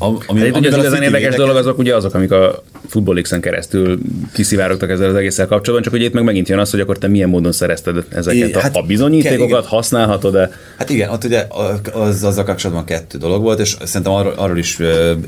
ami, 0.00 0.40
hát, 0.40 0.56
ugye 0.56 0.68
az 0.68 0.76
igazán 0.76 1.02
érdekes 1.02 1.34
dolog 1.34 1.56
azok 1.56 1.78
ugye 1.78 1.96
azok, 1.96 2.14
amik 2.14 2.32
a 2.32 2.62
Football 2.88 3.40
keresztül 3.40 3.98
kiszivárogtak 4.32 4.90
ezzel 4.90 5.08
az 5.08 5.14
egésszel 5.14 5.46
kapcsolatban, 5.46 5.82
csak 5.82 5.92
hogy 5.92 6.02
itt 6.02 6.12
meg 6.12 6.24
megint 6.24 6.48
jön 6.48 6.58
az, 6.58 6.70
hogy 6.70 6.80
akkor 6.80 6.98
te 6.98 7.08
milyen 7.08 7.28
módon 7.28 7.52
szerezted 7.52 8.04
ezeket 8.08 8.48
é, 8.48 8.52
hát, 8.60 8.76
a 8.76 8.82
bizonyítékokat, 8.82 9.66
használhatod-e? 9.66 10.50
Hát 10.78 10.90
igen, 10.90 11.10
ott 11.10 11.24
ugye 11.24 11.46
az, 11.92 12.24
azzal 12.24 12.44
kapcsolatban 12.44 12.84
kettő 12.84 13.18
dolog 13.18 13.42
volt, 13.42 13.60
és 13.60 13.76
szerintem 13.84 14.12
arról, 14.12 14.32
arról 14.36 14.58
is 14.58 14.78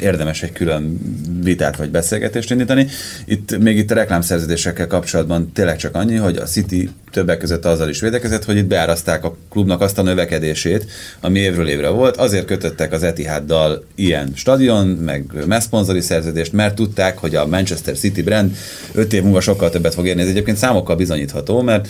érdemes 0.00 0.42
egy 0.42 0.52
külön 0.52 1.00
vitát 1.42 1.76
vagy 1.76 1.90
beszélgetést 1.90 2.50
indítani. 2.50 2.86
Itt 3.24 3.58
még 3.58 3.76
itt 3.76 3.90
a 3.90 3.94
reklámszerződésekkel 3.94 4.86
kapcsolatban 4.86 5.52
tényleg 5.52 5.76
csak 5.76 5.94
annyi, 5.94 6.16
hogy 6.16 6.36
a 6.36 6.44
City 6.44 6.90
többek 7.12 7.38
között 7.38 7.64
azzal 7.64 7.88
is 7.88 8.00
védekezett, 8.00 8.44
hogy 8.44 8.56
itt 8.56 8.66
beáraszták 8.66 9.24
a 9.24 9.36
klubnak 9.50 9.80
azt 9.80 9.98
a 9.98 10.02
növekedését, 10.02 10.86
ami 11.20 11.38
évről 11.38 11.68
évre 11.68 11.88
volt. 11.88 12.16
Azért 12.16 12.46
kötöttek 12.46 12.92
az 12.92 13.02
Etihaddal 13.02 13.84
ilyen 13.94 14.32
stadion, 14.34 14.61
meg 14.98 15.44
messzponzori 15.46 16.00
szerződést, 16.00 16.52
mert 16.52 16.74
tudták, 16.74 17.18
hogy 17.18 17.34
a 17.34 17.46
Manchester 17.46 17.98
City 17.98 18.22
brand 18.22 18.56
5 18.94 19.12
év 19.12 19.22
múlva 19.22 19.40
sokkal 19.40 19.70
többet 19.70 19.94
fog 19.94 20.06
érni. 20.06 20.22
Ez 20.22 20.28
egyébként 20.28 20.56
számokkal 20.56 20.96
bizonyítható, 20.96 21.60
mert 21.60 21.88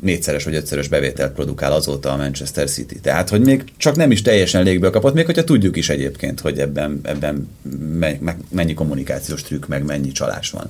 négyszeres 0.00 0.44
vagy 0.44 0.54
ötszörös 0.54 0.88
bevételt 0.88 1.32
produkál 1.32 1.72
azóta 1.72 2.12
a 2.12 2.16
Manchester 2.16 2.70
City. 2.70 3.00
Tehát, 3.00 3.28
hogy 3.28 3.40
még 3.40 3.64
csak 3.76 3.96
nem 3.96 4.10
is 4.10 4.22
teljesen 4.22 4.62
légből 4.62 4.90
kapott, 4.90 5.14
még 5.14 5.26
hogyha 5.26 5.44
tudjuk 5.44 5.76
is 5.76 5.88
egyébként, 5.88 6.40
hogy 6.40 6.58
ebben, 6.58 7.00
ebben 7.02 7.48
mennyi 8.50 8.74
kommunikációs 8.74 9.42
trükk, 9.42 9.66
meg 9.66 9.84
mennyi 9.84 10.12
csalás 10.12 10.50
van. 10.50 10.68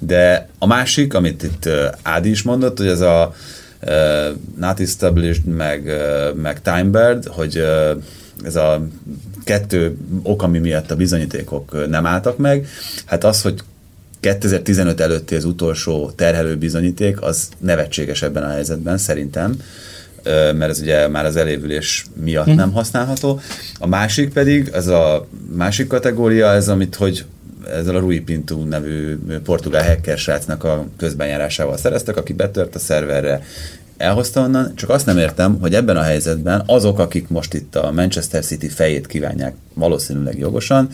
De 0.00 0.48
a 0.58 0.66
másik, 0.66 1.14
amit 1.14 1.42
itt 1.42 1.68
Ádi 2.02 2.30
is 2.30 2.42
mondott, 2.42 2.78
hogy 2.78 2.86
ez 2.86 3.00
a 3.00 3.34
uh, 3.82 4.36
not 4.56 4.80
established, 4.80 5.44
meg, 5.44 5.84
uh, 5.84 6.34
meg 6.34 6.62
timebird, 6.62 7.26
hogy 7.26 7.58
uh, 7.58 8.02
ez 8.44 8.56
a 8.56 8.86
kettő 9.44 9.96
ok, 10.22 10.42
ami 10.42 10.58
miatt 10.58 10.90
a 10.90 10.96
bizonyítékok 10.96 11.88
nem 11.88 12.06
álltak 12.06 12.38
meg, 12.38 12.66
hát 13.04 13.24
az, 13.24 13.42
hogy 13.42 13.62
2015 14.20 15.00
előtti 15.00 15.34
az 15.34 15.44
utolsó 15.44 16.10
terhelő 16.10 16.56
bizonyíték, 16.56 17.22
az 17.22 17.48
nevetséges 17.58 18.22
ebben 18.22 18.42
a 18.42 18.48
helyzetben 18.48 18.98
szerintem, 18.98 19.56
mert 20.24 20.70
ez 20.70 20.80
ugye 20.80 21.08
már 21.08 21.24
az 21.24 21.36
elévülés 21.36 22.06
miatt 22.22 22.46
hm. 22.46 22.54
nem 22.54 22.72
használható. 22.72 23.40
A 23.78 23.86
másik 23.86 24.32
pedig, 24.32 24.70
ez 24.72 24.86
a 24.86 25.26
másik 25.56 25.86
kategória, 25.86 26.52
ez 26.52 26.68
amit, 26.68 26.94
hogy 26.94 27.24
ezzel 27.70 27.96
a 27.96 27.98
Rui 27.98 28.20
Pinto 28.20 28.64
nevű 28.64 29.18
portugál 29.44 29.84
hacker 29.84 30.18
srácnak 30.18 30.64
a 30.64 30.86
közbenjárásával 30.96 31.76
szereztek, 31.76 32.16
aki 32.16 32.32
betört 32.32 32.74
a 32.74 32.78
szerverre, 32.78 33.42
elhozta 34.02 34.40
onnan, 34.40 34.72
csak 34.74 34.90
azt 34.90 35.06
nem 35.06 35.18
értem, 35.18 35.58
hogy 35.60 35.74
ebben 35.74 35.96
a 35.96 36.02
helyzetben 36.02 36.62
azok, 36.66 36.98
akik 36.98 37.28
most 37.28 37.54
itt 37.54 37.76
a 37.76 37.92
Manchester 37.92 38.44
City 38.44 38.68
fejét 38.68 39.06
kívánják 39.06 39.54
valószínűleg 39.74 40.38
jogosan, 40.38 40.88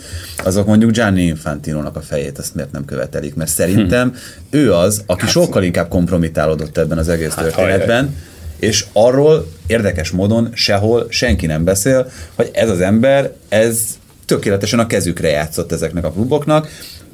azok 0.44 0.66
mondjuk 0.66 0.90
Gianni 0.90 1.22
Infantino-nak 1.22 1.96
a 1.96 2.00
fejét, 2.00 2.38
azt 2.38 2.54
miért 2.54 2.72
nem 2.72 2.84
követelik, 2.84 3.34
mert 3.34 3.50
szerintem 3.50 4.08
hm. 4.08 4.16
ő 4.56 4.74
az, 4.74 5.02
aki 5.06 5.20
hát, 5.20 5.30
sokkal 5.30 5.62
inkább 5.62 5.88
kompromitálódott 5.88 6.78
ebben 6.78 6.98
az 6.98 7.08
egész 7.08 7.34
hát, 7.34 7.44
történetben, 7.44 7.96
hajjaj. 7.96 8.14
és 8.58 8.86
arról 8.92 9.46
érdekes 9.66 10.10
módon 10.10 10.50
sehol 10.52 11.06
senki 11.08 11.46
nem 11.46 11.64
beszél, 11.64 12.10
hogy 12.34 12.50
ez 12.52 12.70
az 12.70 12.80
ember, 12.80 13.32
ez 13.48 13.80
tökéletesen 14.24 14.78
a 14.78 14.86
kezükre 14.86 15.28
játszott 15.28 15.72
ezeknek 15.72 16.04
a 16.04 16.10
kluboknak, 16.10 16.68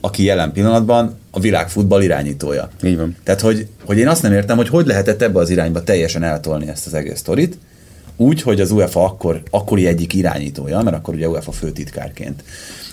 aki 0.04 0.22
jelen 0.22 0.52
pillanatban 0.52 1.18
a 1.30 1.40
világ 1.40 1.68
futball 1.68 2.02
irányítója. 2.02 2.70
Így 2.82 2.96
van. 2.96 3.16
Tehát, 3.22 3.40
hogy, 3.40 3.66
hogy 3.84 3.98
én 3.98 4.08
azt 4.08 4.22
nem 4.22 4.32
értem, 4.32 4.56
hogy 4.56 4.68
hogy 4.68 4.86
lehetett 4.86 5.22
ebbe 5.22 5.38
az 5.38 5.50
irányba 5.50 5.84
teljesen 5.84 6.22
eltolni 6.22 6.68
ezt 6.68 6.86
az 6.86 6.94
egész 6.94 7.18
sztorit, 7.18 7.58
úgy, 8.16 8.42
hogy 8.42 8.60
az 8.60 8.70
UEFA 8.70 9.04
akkor, 9.04 9.42
akkori 9.50 9.86
egyik 9.86 10.14
irányítója, 10.14 10.82
mert 10.82 10.96
akkor 10.96 11.14
ugye 11.14 11.28
UEFA 11.28 11.52
főtitkárként 11.52 12.44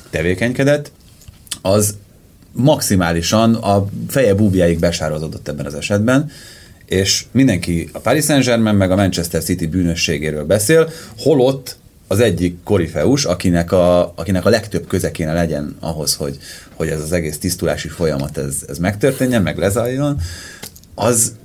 tevékenykedett, 0.10 0.92
az 1.62 1.96
maximálisan 2.52 3.54
a 3.54 3.86
feje 4.08 4.34
búbjáig 4.34 4.80
besározódott 4.80 5.48
ebben 5.48 5.66
az 5.66 5.74
esetben, 5.74 6.30
és 6.86 7.26
mindenki 7.32 7.90
a 7.92 8.00
Paris 8.00 8.26
Saint-Germain 8.26 8.76
meg 8.76 8.92
a 8.92 8.96
Manchester 8.96 9.44
City 9.44 9.68
bűnösségéről 9.68 10.46
beszél, 10.46 10.90
holott 11.18 11.76
az 12.12 12.20
egyik 12.20 12.64
korifeus, 12.64 13.26
akinek 13.26 13.72
a, 13.72 14.14
akinek 14.16 14.46
a 14.46 14.50
legtöbb 14.50 14.88
köze 14.88 15.12
kéne 15.12 15.34
legyen 15.34 15.76
ahhoz, 15.80 16.16
hogy, 16.16 16.38
hogy 16.74 16.88
ez 16.88 17.02
az 17.02 17.12
egész 17.12 17.38
tisztulási 17.38 17.88
folyamat 17.88 18.38
ez, 18.38 18.56
ez 18.68 18.78
megtörténjen, 18.78 19.42
meg 19.42 19.58
lezajljon, 19.58 20.22
az 20.96 21.36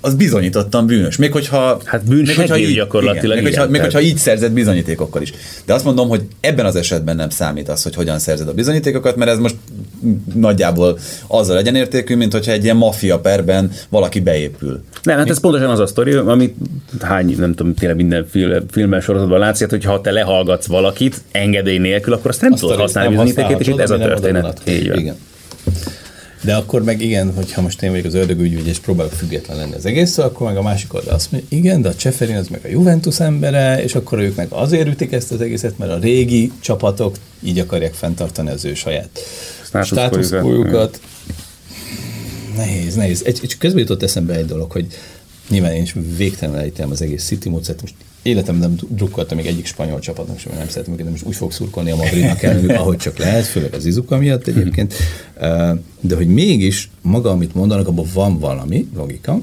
az 0.00 0.14
bizonyítottan 0.14 0.86
bűnös. 0.86 1.16
Még 1.16 1.32
hogyha, 1.32 1.80
hát 1.84 2.04
bűnös 2.04 2.28
még 2.28 2.36
hogyha 2.36 2.56
így, 2.56 2.74
gyakorlatilag. 2.74 3.24
Igen, 3.24 3.44
még, 3.44 3.54
hogyha, 3.54 3.70
még 3.70 3.80
hogyha 3.80 4.00
így 4.00 4.16
szerzett 4.16 4.52
bizonyítékokkal 4.52 5.22
is. 5.22 5.32
De 5.64 5.74
azt 5.74 5.84
mondom, 5.84 6.08
hogy 6.08 6.22
ebben 6.40 6.66
az 6.66 6.76
esetben 6.76 7.16
nem 7.16 7.30
számít 7.30 7.68
az, 7.68 7.82
hogy 7.82 7.94
hogyan 7.94 8.18
szerzed 8.18 8.48
a 8.48 8.52
bizonyítékokat, 8.52 9.16
mert 9.16 9.30
ez 9.30 9.38
most 9.38 9.56
nagyjából 10.34 10.98
azzal 11.26 11.54
legyen 11.54 11.74
értékű, 11.74 12.16
mint 12.16 12.32
hogyha 12.32 12.52
egy 12.52 12.64
ilyen 12.64 12.76
maffia 12.76 13.18
perben 13.18 13.70
valaki 13.88 14.20
beépül. 14.20 14.80
Nem, 15.02 15.18
hát 15.18 15.30
ez 15.30 15.40
pontosan 15.40 15.70
az 15.70 15.78
a 15.78 15.86
sztori, 15.86 16.12
amit 16.12 16.54
hány, 17.00 17.34
nem 17.38 17.54
tudom, 17.54 17.74
tényleg 17.74 17.96
minden 17.96 18.26
film, 18.30 18.52
filmes 18.70 19.04
sorozatban 19.04 19.38
látsz, 19.38 19.70
hogy 19.70 19.84
ha 19.84 20.00
te 20.00 20.10
lehallgatsz 20.10 20.66
valakit 20.66 21.22
engedély 21.32 21.78
nélkül, 21.78 22.12
akkor 22.12 22.30
azt 22.30 22.40
nem 22.40 22.52
azt 22.52 22.60
tudod 22.60 22.78
használni 22.78 23.10
bizonyítékét, 23.10 23.60
és 23.60 23.66
itt 23.66 23.78
ez 23.78 23.90
a 23.90 23.98
történet. 23.98 24.60
Igen. 24.64 25.16
De 26.46 26.54
akkor 26.54 26.82
meg 26.82 27.00
igen, 27.00 27.32
hogyha 27.34 27.60
most 27.60 27.82
én 27.82 27.90
vagyok 27.90 28.04
az 28.04 28.14
ördögügyvéd, 28.14 28.66
és 28.66 28.78
próbálok 28.78 29.12
független 29.12 29.56
lenni 29.56 29.74
az 29.74 29.86
egész, 29.86 30.18
akkor 30.18 30.46
meg 30.46 30.56
a 30.56 30.62
másik 30.62 30.94
oldal 30.94 31.14
azt 31.14 31.32
mondja, 31.32 31.58
igen, 31.58 31.82
de 31.82 31.88
a 31.88 31.94
Cseferin 31.94 32.36
az 32.36 32.48
meg 32.48 32.60
a 32.64 32.68
Juventus 32.68 33.20
embere, 33.20 33.82
és 33.82 33.94
akkor 33.94 34.18
ők 34.18 34.36
meg 34.36 34.46
azért 34.50 34.88
ütik 34.88 35.12
ezt 35.12 35.32
az 35.32 35.40
egészet, 35.40 35.78
mert 35.78 35.92
a 35.92 35.98
régi 35.98 36.52
csapatok 36.60 37.16
így 37.42 37.58
akarják 37.58 37.94
fenntartani 37.94 38.50
az 38.50 38.64
ő 38.64 38.74
saját 38.74 39.20
státuszkójukat. 39.82 41.00
Nehéz, 42.56 42.94
nehéz. 42.94 43.22
Egy, 43.24 43.38
egy 43.42 43.58
közben 43.58 43.80
jutott 43.80 44.02
eszembe 44.02 44.34
egy 44.34 44.46
dolog, 44.46 44.70
hogy 44.72 44.86
nyilván 45.48 45.72
én 45.72 45.82
is 45.82 45.94
végtelenül 46.16 46.72
az 46.90 47.02
egész 47.02 47.24
City 47.24 47.48
módszert. 47.48 47.80
Most 47.80 47.94
életemben 48.26 48.80
drukkoltam 48.88 49.36
még 49.36 49.46
egyik 49.46 49.66
spanyol 49.66 49.98
csapatnak 49.98 50.38
sem, 50.38 50.52
nem 50.56 50.68
szeretem 50.68 50.92
őket, 50.94 51.10
most 51.10 51.24
úgy 51.24 51.34
fog 51.34 51.52
szurkolni 51.52 51.90
a 51.90 51.96
Madridnak 51.96 52.42
ellenük, 52.42 52.70
ahogy 52.70 52.96
csak 52.96 53.18
lehet, 53.18 53.44
főleg 53.44 53.74
az 53.74 53.84
Izuka 53.84 54.16
miatt 54.16 54.46
egyébként. 54.46 54.94
De 56.00 56.16
hogy 56.16 56.28
mégis 56.28 56.90
maga, 57.02 57.30
amit 57.30 57.54
mondanak, 57.54 57.88
abban 57.88 58.06
van 58.14 58.38
valami 58.38 58.88
logika. 58.94 59.40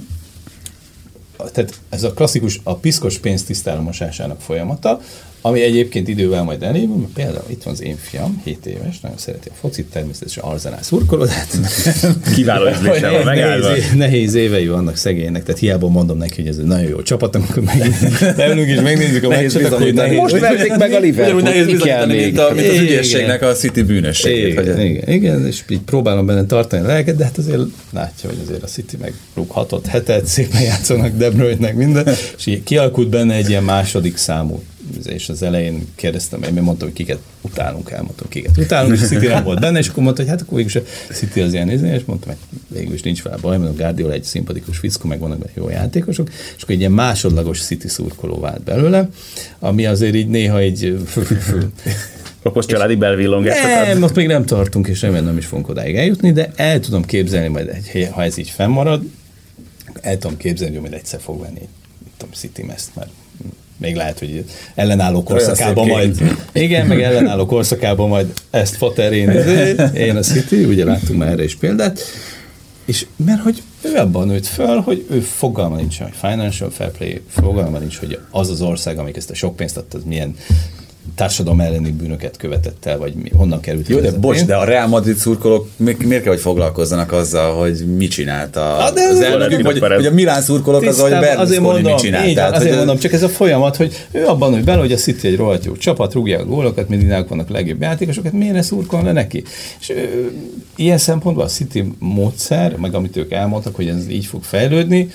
Tehát 1.51 1.79
ez 1.89 2.03
a 2.03 2.13
klasszikus, 2.13 2.59
a 2.63 2.75
piszkos 2.75 3.17
pénz 3.17 3.43
tisztálmosásának 3.43 4.41
folyamata, 4.41 4.99
ami 5.45 5.61
egyébként 5.61 6.07
idővel 6.07 6.43
majd 6.43 6.63
elévül, 6.63 6.95
mert 6.95 7.13
például 7.13 7.45
itt 7.47 7.63
van 7.63 7.73
az 7.73 7.81
én 7.81 7.97
fiam, 7.97 8.41
7 8.43 8.65
éves, 8.65 8.99
nagyon 8.99 9.17
szereti 9.17 9.49
a 9.49 9.53
focit, 9.59 9.85
természetesen 9.91 10.43
Arzenál 10.43 10.83
szurkoló, 10.83 11.25
hát 11.25 11.57
kiváló 12.35 12.69
ízlése 12.69 13.09
van 13.09 13.23
megállva. 13.23 13.67
Nehéz, 13.67 13.93
nehéz 13.95 14.33
évei 14.33 14.67
vannak 14.67 14.95
szegénynek, 14.95 15.43
tehát 15.43 15.59
hiába 15.59 15.87
mondom 15.87 16.17
neki, 16.17 16.41
hogy 16.41 16.47
ez 16.47 16.57
egy 16.57 16.65
nagyon 16.65 16.89
jó 16.89 17.01
csapat, 17.01 17.35
amikor 17.35 17.63
leülünk 18.35 18.69
és 18.75 18.79
megnézzük 18.79 19.23
a 19.23 19.27
meccset, 19.27 19.71
akkor 19.71 19.93
nehéz. 19.93 20.17
Most 20.17 20.39
verték 20.39 20.75
meg 20.75 20.91
a 20.91 20.99
Liverpool. 20.99 21.41
Nehéz 21.41 21.65
bizonyítani, 21.65 22.15
mint, 22.15 22.39
a, 22.39 22.53
mint 22.53 22.67
az 22.67 22.79
ügyességnek 22.79 23.41
a 23.41 23.53
City 23.53 23.81
bűnösségét. 23.81 24.59
Igen, 24.59 24.81
igen, 24.81 25.13
igen, 25.13 25.45
és 25.45 25.63
így 25.69 25.81
próbálom 25.81 26.25
benne 26.25 26.45
tartani 26.45 26.83
a 26.83 26.87
lelket, 26.87 27.15
de 27.15 27.23
hát 27.23 27.37
azért 27.37 27.61
látja, 27.93 28.29
hogy 28.29 28.39
azért 28.43 28.63
a 28.63 28.67
City 28.67 28.97
meg 29.01 29.13
rúghatott 29.35 29.85
hetet, 29.85 30.25
szépen 30.25 30.61
játszanak 30.61 31.17
De 31.17 31.29
Bruyne-nek 31.29 31.75
minden, 31.75 32.07
és 32.37 32.59
kialakult 32.63 33.09
benne 33.09 33.33
egy 33.33 33.49
ilyen 33.49 33.63
második 33.63 34.17
számú 34.17 34.63
és 35.03 35.29
az 35.29 35.41
elején 35.41 35.87
kérdeztem, 35.95 36.43
én 36.43 36.53
mondtam, 36.53 36.87
hogy 36.87 36.97
kiket 36.97 37.19
utálunk, 37.41 37.91
elmondtam, 37.91 38.27
kiket 38.29 38.57
utálunk, 38.57 38.93
és 38.93 39.07
City 39.07 39.27
nem 39.27 39.43
volt 39.43 39.59
benne, 39.59 39.79
és 39.79 39.87
akkor 39.87 40.03
mondta, 40.03 40.21
hogy 40.21 40.31
hát 40.31 40.41
akkor 40.41 40.57
végül 40.57 40.81
a 41.09 41.13
City 41.13 41.41
az 41.41 41.53
ilyen 41.53 41.67
nézni, 41.67 41.89
és 41.89 42.01
mondtam, 42.05 42.29
hogy 42.29 42.59
végül 42.77 42.93
is 42.93 43.01
nincs 43.01 43.21
fel 43.21 43.37
baj, 43.41 43.57
mert 43.57 43.71
a 43.71 43.75
Guardiola 43.75 44.13
egy 44.13 44.23
szimpatikus 44.23 44.77
fickó, 44.77 45.07
meg 45.07 45.19
vannak 45.19 45.49
jó 45.53 45.69
játékosok, 45.69 46.29
és 46.29 46.63
akkor 46.63 46.75
egy 46.75 46.79
ilyen 46.79 46.91
másodlagos 46.91 47.61
City 47.61 47.87
szurkoló 47.87 48.39
vált 48.39 48.63
belőle, 48.63 49.09
ami 49.59 49.85
azért 49.85 50.15
így 50.15 50.27
néha 50.27 50.57
egy 50.57 50.93
Okos 52.45 52.65
családi 52.65 52.95
belvillongásokat. 52.95 53.85
Nem, 53.85 53.99
most 53.99 54.15
még 54.15 54.27
nem 54.27 54.45
tartunk, 54.45 54.87
és 54.87 55.01
remélem 55.01 55.25
nem 55.25 55.37
is 55.37 55.45
fogunk 55.45 55.69
odáig 55.69 55.95
eljutni, 55.95 56.31
de 56.31 56.51
el 56.55 56.79
tudom 56.79 57.05
képzelni 57.05 57.47
majd, 57.47 57.69
ha 58.11 58.23
ez 58.23 58.37
így 58.37 58.49
fennmarad, 58.49 59.03
el 60.01 60.17
tudom 60.17 60.37
képzelni, 60.37 60.73
hogy 60.73 60.81
majd 60.81 60.93
egyszer 60.93 61.19
fog 61.21 61.41
venni, 61.41 61.67
tudom, 62.17 62.33
City 62.33 62.63
meszt, 62.63 62.95
mert 62.95 63.09
még 63.77 63.95
lehet, 63.95 64.19
hogy 64.19 64.45
ellenálló 64.75 65.23
korszakában 65.23 65.87
majd, 65.87 66.21
igen, 66.51 66.87
meg 66.87 67.01
ellenálló 67.01 67.45
korszakában 67.45 68.07
majd 68.07 68.33
ezt 68.49 68.75
Faterén, 68.75 69.29
én 69.93 70.15
a 70.15 70.21
City, 70.21 70.63
ugye 70.63 70.85
láttunk 70.85 71.19
már 71.19 71.29
erre 71.29 71.43
is 71.43 71.55
példát, 71.55 71.99
és 72.85 73.05
mert 73.15 73.41
hogy 73.41 73.61
ő 73.81 73.95
abban 73.95 74.27
nőtt 74.27 74.45
föl, 74.45 74.79
hogy 74.79 75.05
ő 75.09 75.19
fogalma 75.19 75.75
nincs, 75.75 75.97
hogy 75.99 76.13
financial 76.21 76.69
fair 76.69 76.91
play, 76.91 77.21
fogalma 77.29 77.77
nincs, 77.77 77.97
hogy 77.97 78.19
az 78.31 78.49
az 78.49 78.61
ország, 78.61 78.97
amik 78.97 79.17
ezt 79.17 79.29
a 79.29 79.35
sok 79.35 79.55
pénzt 79.55 79.77
adta, 79.77 79.97
az 79.97 80.03
milyen 80.05 80.35
társadalom 81.15 81.59
elleni 81.59 81.91
bűnöket 81.91 82.37
követett 82.37 82.85
el, 82.85 82.97
vagy 82.97 83.13
mi, 83.13 83.29
honnan 83.35 83.59
került. 83.59 83.87
Jó, 83.87 83.99
de 83.99 84.11
bocs, 84.11 84.43
de 84.43 84.55
a 84.55 84.63
Real 84.63 84.87
Madrid 84.87 85.15
szurkolók 85.15 85.67
mi, 85.75 85.95
miért 86.05 86.23
kell, 86.23 86.31
hogy 86.31 86.41
foglalkozzanak 86.41 87.11
azzal, 87.11 87.55
hogy 87.55 87.95
mit 87.97 88.11
csinált 88.11 88.55
a, 88.55 88.85
Ah, 88.85 88.93
de 88.93 89.01
az 89.01 89.15
ez 89.15 89.21
elnökük, 89.21 89.61
vagy, 89.61 89.79
vagy 89.79 90.05
a 90.05 90.11
Milán 90.11 90.41
szurkolók 90.41 90.83
azzal, 90.83 91.09
hogy 91.09 91.19
Tisztában, 91.19 91.43
azért 91.43 91.61
Berlusconi 91.61 91.81
mondom, 91.81 91.91
mit 91.91 92.01
csinált. 92.01 92.27
így, 92.27 92.35
Tehát, 92.35 92.55
azért 92.55 92.67
hogy 92.69 92.77
mondom, 92.77 92.97
csak 92.97 93.13
ez 93.13 93.23
a 93.23 93.29
folyamat, 93.29 93.75
hogy 93.75 94.05
ő 94.11 94.25
abban, 94.25 94.51
hogy 94.51 94.63
bele, 94.63 94.79
hogy 94.79 94.91
a 94.91 94.95
City 94.97 95.27
egy 95.27 95.35
rohadt 95.35 95.65
jó 95.65 95.75
csapat, 95.75 96.13
rúgja 96.13 96.39
a 96.39 96.45
gólokat, 96.45 96.89
mindig 96.89 97.07
náluk 97.07 97.29
vannak 97.29 97.49
a 97.49 97.53
legjobb 97.53 97.81
játékosokat, 97.81 98.31
miért 98.31 98.53
ne 98.53 98.61
szurkolna 98.61 99.11
neki? 99.11 99.43
És 99.79 99.89
ö, 99.89 99.93
ilyen 100.75 100.97
szempontból 100.97 101.43
a 101.43 101.47
City 101.47 101.83
módszer, 101.99 102.75
meg 102.75 102.93
amit 102.93 103.17
ők 103.17 103.31
elmondtak, 103.31 103.75
hogy 103.75 103.87
ez 103.87 104.09
így 104.09 104.25
fog 104.25 104.43
fejlődni, 104.43 105.09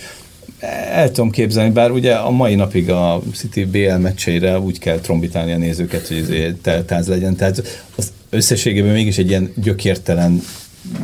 el 0.92 1.10
tudom 1.10 1.30
képzelni, 1.30 1.70
bár 1.70 1.90
ugye 1.90 2.14
a 2.14 2.30
mai 2.30 2.54
napig 2.54 2.90
a 2.90 3.22
City 3.34 3.64
BL 3.64 3.94
meccseire 3.94 4.58
úgy 4.58 4.78
kell 4.78 4.98
trombitálni 4.98 5.52
a 5.52 5.56
nézőket, 5.56 6.08
hogy 6.08 6.56
teltáz 6.62 7.08
legyen. 7.08 7.36
Tehát 7.36 7.86
az 7.94 8.12
összességében 8.30 8.92
mégis 8.92 9.18
egy 9.18 9.28
ilyen 9.28 9.52
gyökértelen 9.56 10.42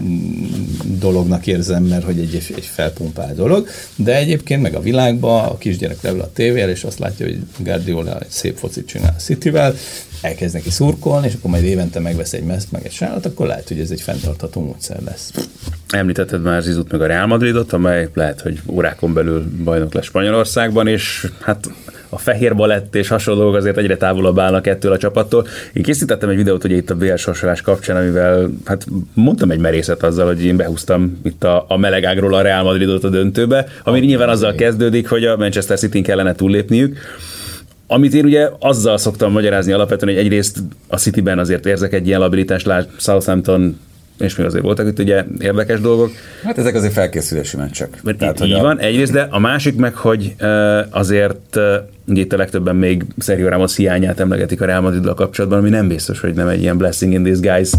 mm, 0.00 0.44
dolognak 0.98 1.46
érzem, 1.46 1.84
mert 1.84 2.04
hogy 2.04 2.18
egy, 2.18 2.52
egy 2.56 2.66
felpumpál 2.72 3.34
dolog, 3.34 3.68
de 3.96 4.16
egyébként 4.16 4.62
meg 4.62 4.74
a 4.74 4.80
világban 4.80 5.44
a 5.44 5.58
kisgyerek 5.58 6.02
leül 6.02 6.20
a 6.20 6.32
tévél, 6.32 6.68
és 6.68 6.84
azt 6.84 6.98
látja, 6.98 7.26
hogy 7.26 7.38
Guardiola 7.58 8.18
egy 8.18 8.30
szép 8.30 8.56
focit 8.56 8.86
csinál 8.86 9.14
a 9.16 9.20
Cityvel, 9.20 9.74
elkezd 10.24 10.54
neki 10.54 10.70
szurkolni, 10.70 11.26
és 11.26 11.34
akkor 11.34 11.50
majd 11.50 11.64
évente 11.64 12.00
megvesz 12.00 12.32
egy 12.32 12.44
meszt, 12.44 12.72
meg 12.72 12.84
egy 12.84 12.92
sálat, 12.92 13.26
akkor 13.26 13.46
lehet, 13.46 13.68
hogy 13.68 13.78
ez 13.78 13.90
egy 13.90 14.00
fenntartható 14.00 14.60
módszer 14.60 15.02
lesz. 15.04 15.32
Említetted 15.88 16.42
már 16.42 16.62
Zizut 16.62 16.92
meg 16.92 17.00
a 17.00 17.06
Real 17.06 17.26
Madridot, 17.26 17.72
amely 17.72 18.08
lehet, 18.14 18.40
hogy 18.40 18.60
órákon 18.66 19.12
belül 19.12 19.46
bajnok 19.64 19.94
lesz 19.94 20.04
Spanyolországban, 20.04 20.86
és 20.86 21.26
hát 21.40 21.70
a 22.08 22.18
fehér 22.18 22.54
balett 22.54 22.94
és 22.94 23.08
hasonló 23.08 23.40
dolgok 23.40 23.58
azért 23.58 23.76
egyre 23.76 23.96
távolabb 23.96 24.38
állnak 24.38 24.66
ettől 24.66 24.92
a 24.92 24.98
csapattól. 24.98 25.46
Én 25.72 25.82
készítettem 25.82 26.28
egy 26.28 26.36
videót 26.36 26.64
ugye 26.64 26.76
itt 26.76 26.90
a 26.90 26.94
BL 26.94 27.14
sorsolás 27.14 27.60
kapcsán, 27.60 27.96
amivel 27.96 28.50
hát 28.64 28.86
mondtam 29.14 29.50
egy 29.50 29.58
merészet 29.58 30.02
azzal, 30.02 30.26
hogy 30.26 30.44
én 30.44 30.56
behúztam 30.56 31.20
itt 31.24 31.44
a, 31.44 31.64
a 31.68 31.76
melegágról 31.76 32.34
a 32.34 32.42
Real 32.42 32.62
Madridot 32.62 33.04
a 33.04 33.08
döntőbe, 33.08 33.66
ami 33.84 34.00
nyilván 34.00 34.28
azzal 34.28 34.54
kezdődik, 34.54 35.08
hogy 35.08 35.24
a 35.24 35.36
Manchester 35.36 35.78
City-n 35.78 36.02
kellene 36.02 36.34
túllépniük. 36.34 36.98
Amit 37.86 38.14
én 38.14 38.24
ugye 38.24 38.48
azzal 38.58 38.98
szoktam 38.98 39.32
magyarázni 39.32 39.72
alapvetően, 39.72 40.14
hogy 40.14 40.24
egyrészt 40.24 40.58
a 40.88 40.96
Cityben 40.96 41.38
azért 41.38 41.66
érzek 41.66 41.92
egy 41.92 42.06
ilyen 42.06 42.20
labilitást, 42.20 42.66
lásd 42.66 42.88
Southampton 42.98 43.78
és 44.18 44.36
még 44.36 44.46
azért 44.46 44.64
voltak 44.64 44.86
itt 44.86 44.98
ugye 44.98 45.24
érdekes 45.38 45.80
dolgok. 45.80 46.10
Hát 46.44 46.58
ezek 46.58 46.74
azért 46.74 46.92
felkészülési 46.92 47.56
meccsek. 47.56 48.00
Mert 48.02 48.18
Tehát, 48.18 48.34
így 48.34 48.40
hogy 48.40 48.52
a- 48.52 48.62
van, 48.62 48.78
egyrészt, 48.78 49.12
de 49.12 49.26
a 49.30 49.38
másik 49.38 49.76
meg, 49.76 49.94
hogy 49.94 50.34
azért 50.90 51.56
ugye 52.06 52.20
itt 52.20 52.32
a 52.32 52.36
legtöbben 52.36 52.76
még 52.76 53.04
Sergio 53.18 53.48
Ramos 53.48 53.76
hiányát 53.76 54.20
emlegetik 54.20 54.60
a 54.60 54.64
Real 54.64 54.80
Madriddal 54.80 55.14
kapcsolatban, 55.14 55.58
ami 55.58 55.68
nem 55.68 55.88
biztos, 55.88 56.20
hogy 56.20 56.34
nem 56.34 56.48
egy 56.48 56.60
ilyen 56.60 56.76
blessing 56.78 57.12
in 57.12 57.22
disguise 57.22 57.76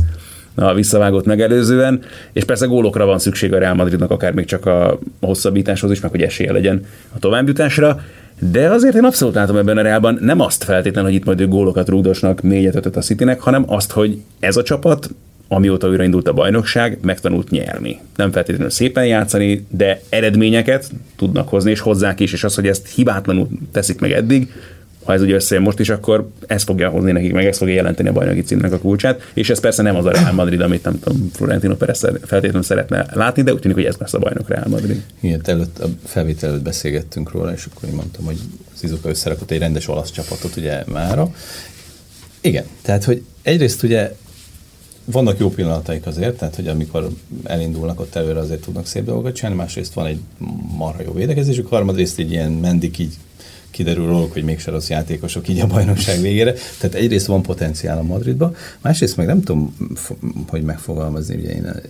a 0.56 0.74
visszavágott 0.74 1.26
megelőzően, 1.26 2.02
és 2.34 2.44
persze 2.44 2.66
gólokra 2.66 3.06
van 3.06 3.20
szükség 3.20 3.54
a 3.54 3.58
Real 3.58 3.74
Madridnak, 3.74 4.12
akár 4.12 4.34
még 4.34 4.46
csak 4.46 4.66
a 4.66 5.00
hosszabbításhoz 5.22 5.92
is, 5.92 6.00
meg 6.00 6.12
hogy 6.12 6.22
esélye 6.22 6.52
legyen 6.52 6.82
a 7.16 7.20
továbbjutásra, 7.20 8.02
de 8.40 8.70
azért 8.70 8.96
én 8.96 9.04
abszolút 9.04 9.36
látom 9.36 9.58
ebben 9.58 9.78
a 9.78 9.82
Realban 9.82 10.18
nem 10.22 10.40
azt 10.40 10.64
feltétlenül, 10.64 11.10
hogy 11.10 11.20
itt 11.20 11.26
majd 11.26 11.40
ők 11.40 11.50
gólokat 11.50 11.90
rúgdosnak, 11.90 12.44
négyet, 12.44 12.76
ötöt 12.76 12.96
a 12.96 13.02
Citynek, 13.02 13.40
hanem 13.40 13.64
azt, 13.68 13.92
hogy 13.92 14.22
ez 14.40 14.58
a 14.58 14.64
csapat 14.64 15.10
amióta 15.48 15.88
újraindult 15.88 16.28
a 16.28 16.34
bajnokság, 16.34 16.98
megtanult 17.02 17.50
nyerni. 17.50 18.00
Nem 18.16 18.32
feltétlenül 18.32 18.70
szépen 18.70 19.06
játszani, 19.06 19.66
de 19.70 20.02
eredményeket 20.10 20.92
tudnak 21.16 21.50
hozni, 21.50 21.72
és 21.72 21.80
hozzák 21.80 22.20
is, 22.20 22.34
és 22.34 22.44
az, 22.44 22.56
hogy 22.56 22.68
ezt 22.68 22.88
hibátlanul 22.88 23.48
teszik 23.72 24.00
meg 24.00 24.12
eddig, 24.12 24.52
ha 25.06 25.14
ez 25.14 25.22
ugye 25.22 25.34
összejön 25.34 25.64
most 25.64 25.80
is, 25.80 25.90
akkor 25.90 26.30
ez 26.48 26.64
fogja 26.64 26.90
hozni 26.90 27.12
nekik, 27.12 27.34
meg 27.34 27.46
ez 27.46 27.58
fogja 27.58 27.74
jelenteni 27.74 28.10
a 28.10 28.12
bajnoki 28.12 28.42
címnek 28.42 28.72
a 28.72 28.80
kulcsát, 28.80 29.22
és 29.34 29.50
ez 29.50 29.60
persze 29.60 29.82
nem 29.82 29.96
az 29.96 30.06
a 30.06 30.12
Real 30.12 30.34
Madrid, 30.34 30.62
amit 30.62 30.84
nem 30.84 31.00
tudom, 31.00 31.30
Florentino 31.34 31.76
Perez 31.76 32.00
feltétlenül 32.00 32.64
szeretne 32.64 33.06
látni, 33.14 33.42
de 33.42 33.54
úgy 33.54 33.60
tűnik, 33.60 33.78
hogy 33.78 33.86
ez 33.86 33.96
lesz 34.00 34.14
a 34.14 34.20
bajnok 34.20 34.50
Real 34.50 34.68
Madrid. 34.68 35.04
Igen, 35.20 35.42
előtt, 35.44 35.80
a 35.80 35.88
felvétel 36.04 36.50
előtt 36.50 36.64
beszélgettünk 36.64 37.32
róla, 37.32 37.54
és 37.54 37.68
akkor 37.74 37.90
én 37.90 37.96
mondtam, 37.96 38.26
hogy 38.26 38.38
az 38.76 38.84
Izuka 38.84 39.10
összerakott 39.10 39.52
egy 39.52 39.60
rendes 39.60 39.88
olasz 39.88 40.12
csapatot 40.12 40.56
ugye 40.56 40.84
mára. 40.88 41.32
Igen, 42.42 42.64
tehát 42.82 43.04
hogy 43.04 43.24
egyrészt 43.42 43.84
ugye 43.84 44.16
vannak 45.06 45.40
jó 45.40 45.50
pillanataik 45.50 46.06
azért, 46.06 46.38
tehát 46.38 46.56
hogy 46.56 46.68
amikor 46.68 47.10
elindulnak 47.44 48.00
ott 48.00 48.16
előre, 48.16 48.40
azért 48.40 48.62
tudnak 48.62 48.86
szép 48.86 49.04
dolgokat 49.04 49.36
csinálni, 49.36 49.58
másrészt 49.58 49.94
van 49.94 50.06
egy 50.06 50.20
marha 50.78 51.02
jó 51.02 51.14
védekezésük, 51.14 51.68
harmadrészt 51.68 52.20
egy 52.20 52.32
ilyen 52.32 52.52
mendik 52.52 52.98
így 52.98 53.14
kiderül 53.76 54.08
róluk, 54.08 54.34
hogy 54.34 54.44
mégse 54.44 54.72
rossz 54.72 54.90
játékosok 54.90 55.48
így 55.48 55.60
a 55.60 55.68
bajnokság 55.68 56.22
végére. 56.22 56.54
Tehát 56.80 56.96
egyrészt 56.96 57.26
van 57.26 57.42
potenciál 57.42 57.98
a 57.98 58.04
Madridba, 58.04 58.56
másrészt 58.82 59.18
meg 59.18 59.26
nem 59.26 59.42
tudom, 59.42 59.76
hogy 60.48 60.64
megfogalmazni, 60.64 61.36
ugye 61.36 61.50
én 61.50 61.82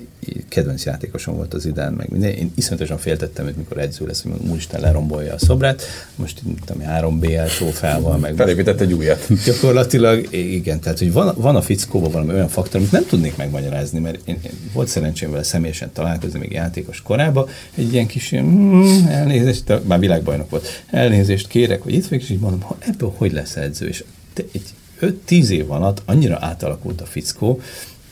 kedvenc 0.49 0.85
játékosom 0.85 1.35
volt 1.35 1.53
az 1.53 1.65
idán, 1.65 1.93
meg 1.93 2.09
minden. 2.09 2.29
Én 2.29 2.51
iszonyatosan 2.55 2.97
féltettem, 2.97 3.45
hogy 3.45 3.53
mikor 3.57 3.77
edző 3.77 4.05
lesz, 4.05 4.23
hogy 4.23 4.31
úristen 4.49 4.81
lerombolja 4.81 5.33
a 5.33 5.37
szobrát. 5.37 5.83
Most 6.15 6.41
tudom, 6.65 6.81
három 6.83 7.19
BL 7.19 7.43
trófával, 7.57 8.17
meg 8.17 8.35
Felépített 8.35 8.81
egy 8.81 8.93
újat. 8.93 9.27
Gyakorlatilag 9.45 10.33
igen, 10.33 10.79
tehát 10.79 10.99
hogy 10.99 11.13
van, 11.13 11.33
van 11.37 11.55
a 11.55 11.61
fickóban 11.61 12.11
valami 12.11 12.33
olyan 12.33 12.47
faktor, 12.47 12.79
amit 12.79 12.91
nem 12.91 13.05
tudnék 13.05 13.37
megmagyarázni, 13.37 13.99
mert 13.99 14.19
én, 14.25 14.37
én 14.43 14.51
volt 14.73 14.87
szerencsém 14.87 15.31
vele 15.31 15.43
személyesen 15.43 15.89
találkozni 15.93 16.39
még 16.39 16.51
játékos 16.51 17.01
korában, 17.01 17.47
egy 17.75 17.93
ilyen 17.93 18.07
kis 18.07 18.35
mm, 18.35 19.07
elnézést, 19.07 19.81
már 19.83 19.99
világbajnok 19.99 20.49
volt, 20.49 20.83
elnézést 20.89 21.47
kérek, 21.47 21.74
hogy 21.81 21.93
itt 21.93 22.11
és 22.11 22.29
így 22.29 22.39
mondom, 22.39 22.61
ha 22.61 22.77
ebből 22.79 23.13
hogy 23.17 23.31
lesz 23.31 23.55
edző, 23.55 23.87
és 23.87 24.03
egy 24.33 24.73
5-10 25.01 25.47
év 25.47 25.71
alatt 25.71 26.01
annyira 26.05 26.37
átalakult 26.41 27.01
a 27.01 27.05
fickó, 27.05 27.61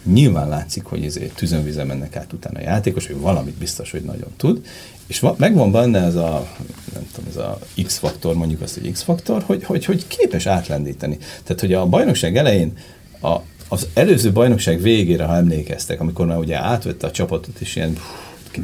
nyilván 0.03 0.49
látszik, 0.49 0.83
hogy 0.83 1.05
ezért 1.05 1.35
tüzönvize 1.35 1.83
mennek 1.83 2.15
át 2.15 2.33
utána 2.33 2.59
a 2.59 2.61
játékos, 2.61 3.07
hogy 3.07 3.19
valamit 3.19 3.53
biztos, 3.53 3.91
hogy 3.91 4.01
nagyon 4.01 4.29
tud, 4.37 4.65
és 5.07 5.19
va, 5.19 5.35
megvan 5.37 5.71
benne 5.71 6.01
ez 6.01 6.15
a, 6.15 6.47
nem 6.93 7.07
tudom, 7.13 7.29
ez 7.29 7.35
a 7.35 7.59
X-faktor, 7.83 8.35
mondjuk 8.35 8.61
azt, 8.61 8.79
hogy 8.79 8.91
X-faktor, 8.91 9.43
hogy, 9.43 9.63
hogy, 9.63 9.85
hogy 9.85 10.07
képes 10.07 10.45
átlendíteni. 10.45 11.17
Tehát, 11.43 11.61
hogy 11.61 11.73
a 11.73 11.85
bajnokság 11.85 12.37
elején 12.37 12.73
a, 13.21 13.37
az 13.67 13.87
előző 13.93 14.31
bajnokság 14.31 14.81
végére, 14.81 15.23
ha 15.23 15.35
emlékeztek, 15.35 15.99
amikor 15.99 16.25
már 16.25 16.37
ugye 16.37 16.57
átvette 16.57 17.07
a 17.07 17.11
csapatot, 17.11 17.59
és 17.59 17.75
ilyen 17.75 17.97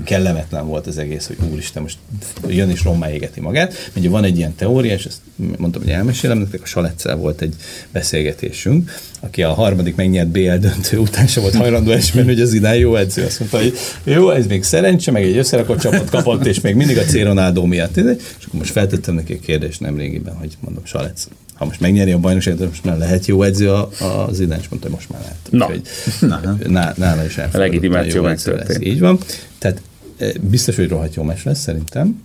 kellemetlen 0.03 0.67
volt 0.67 0.87
az 0.87 0.97
egész, 0.97 1.27
hogy 1.27 1.37
úristen, 1.51 1.81
most 1.81 1.97
jön 2.47 2.69
és 2.69 2.83
rommá 2.83 3.11
égeti 3.11 3.39
magát. 3.39 3.91
Ugye 3.95 4.09
van 4.09 4.23
egy 4.23 4.37
ilyen 4.37 4.55
teória, 4.55 4.93
és 4.93 5.05
ezt 5.05 5.21
mondtam, 5.57 5.81
hogy 5.81 5.91
elmesélem 5.91 6.37
nektek, 6.37 6.61
a 6.61 6.65
Salecel 6.65 7.15
volt 7.15 7.41
egy 7.41 7.55
beszélgetésünk, 7.91 8.91
aki 9.19 9.43
a 9.43 9.53
harmadik 9.53 9.95
megnyert 9.95 10.27
BL 10.27 10.55
döntő 10.55 10.97
után 10.97 11.27
sem 11.27 11.43
volt 11.43 11.55
hajlandó 11.55 11.91
esmerni, 11.91 12.31
hogy 12.31 12.41
az 12.41 12.53
idán 12.53 12.75
jó 12.75 12.95
edző. 12.95 13.25
Azt 13.25 13.39
mondta, 13.39 13.57
hogy 13.57 13.77
jó, 14.03 14.29
ez 14.29 14.47
még 14.47 14.63
szerencse, 14.63 15.11
meg 15.11 15.23
egy 15.23 15.37
összerakott 15.37 15.79
csapat 15.79 16.09
kapott, 16.09 16.45
és 16.45 16.61
még 16.61 16.75
mindig 16.75 16.97
a 16.97 17.03
C. 17.03 17.13
Ronaldo 17.13 17.65
miatt. 17.65 17.97
És 17.97 18.45
akkor 18.45 18.59
most 18.59 18.71
feltettem 18.71 19.15
neki 19.15 19.33
a 19.33 19.39
kérdést 19.45 19.79
nem 19.79 19.97
régiben, 19.97 20.35
hogy 20.35 20.57
mondom, 20.59 20.85
Salec, 20.85 21.27
ha 21.59 21.65
most 21.65 21.79
megnyeri 21.79 22.11
a 22.11 22.17
bajnokságot, 22.17 22.67
most 22.67 22.83
már 22.83 22.97
lehet 22.97 23.25
jó 23.25 23.43
edző 23.43 23.71
a, 23.71 23.89
a 23.99 24.29
Zidane, 24.31 24.59
és 24.61 24.69
mondta, 24.69 24.87
hogy 24.87 24.97
most 24.97 25.09
már 25.09 25.21
lehet. 25.21 25.37
Na. 25.49 25.65
Úgyhogy, 25.65 26.71
ná, 26.71 26.93
nála 26.97 27.25
is 27.25 27.37
elfogadott, 27.37 27.67
legitimáció 27.67 28.21
jó 28.21 28.27
edző 28.27 28.51
megtörtént. 28.51 28.85
Így 28.85 28.99
van. 28.99 29.19
Tehát 29.59 29.81
eh, 30.17 30.31
biztos, 30.41 30.75
hogy 30.75 30.87
rohadt 30.89 31.15
jó 31.15 31.23
meccs 31.23 31.43
lesz 31.43 31.59
szerintem. 31.59 32.23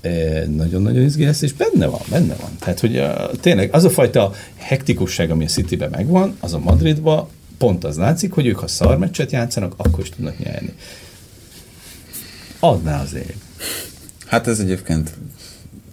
Eh, 0.00 0.44
Nagyon-nagyon 0.46 1.02
izgi 1.02 1.24
lesz, 1.24 1.42
és 1.42 1.52
benne 1.52 1.86
van, 1.86 2.00
benne 2.10 2.34
van. 2.40 2.50
Tehát, 2.58 2.80
hogy 2.80 2.98
uh, 2.98 3.40
tényleg 3.40 3.74
az 3.74 3.84
a 3.84 3.90
fajta 3.90 4.32
hektikusság, 4.56 5.30
ami 5.30 5.44
a 5.44 5.48
Cityben 5.48 5.90
megvan, 5.90 6.36
az 6.40 6.54
a 6.54 6.58
Madridban 6.58 7.28
pont 7.58 7.84
az 7.84 7.96
látszik, 7.96 8.32
hogy 8.32 8.46
ők 8.46 8.58
ha 8.58 8.66
szar 8.66 8.98
meccset 8.98 9.32
játszanak, 9.32 9.74
akkor 9.76 10.00
is 10.00 10.08
tudnak 10.08 10.38
nyerni. 10.38 10.72
Adná 12.58 13.02
az 13.02 13.14
ég. 13.14 13.36
Hát 14.26 14.46
ez 14.46 14.58
egyébként 14.58 15.10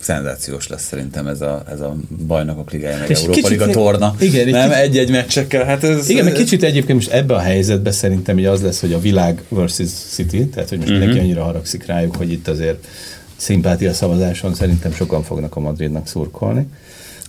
szenzációs 0.01 0.67
lesz 0.67 0.83
szerintem 0.83 1.27
ez 1.27 1.41
a, 1.41 1.63
ez 1.71 1.79
a 1.79 1.95
bajnokok 2.27 2.71
ligája, 2.71 2.97
meg 2.97 3.11
Európa 3.11 3.31
kicsit 3.31 3.49
Liga 3.49 3.67
torna. 3.67 4.15
igen, 4.19 4.49
nem 4.49 4.69
kicsit- 4.69 4.83
egy-egy 4.83 5.11
meccsekkel, 5.11 5.65
hát 5.65 5.83
ez... 5.83 6.09
Igen, 6.09 6.23
meg 6.23 6.33
kicsit 6.33 6.63
egyébként 6.63 6.97
most 6.97 7.11
ebben 7.11 7.37
a 7.37 7.41
helyzetben 7.41 7.93
szerintem 7.93 8.35
hogy 8.35 8.45
az 8.45 8.61
lesz, 8.61 8.79
hogy 8.79 8.93
a 8.93 8.99
világ 8.99 9.43
versus 9.49 9.89
City, 9.89 10.47
tehát 10.47 10.69
hogy 10.69 10.77
most 10.77 10.91
uh-huh. 10.91 11.05
neki 11.05 11.19
annyira 11.19 11.43
haragszik 11.43 11.85
rájuk, 11.85 12.15
hogy 12.15 12.31
itt 12.31 12.47
azért 12.47 12.87
szimpátia 13.35 13.93
szavazáson 13.93 14.53
szerintem 14.53 14.93
sokan 14.93 15.23
fognak 15.23 15.55
a 15.55 15.59
Madridnak 15.59 16.07
szurkolni. 16.07 16.67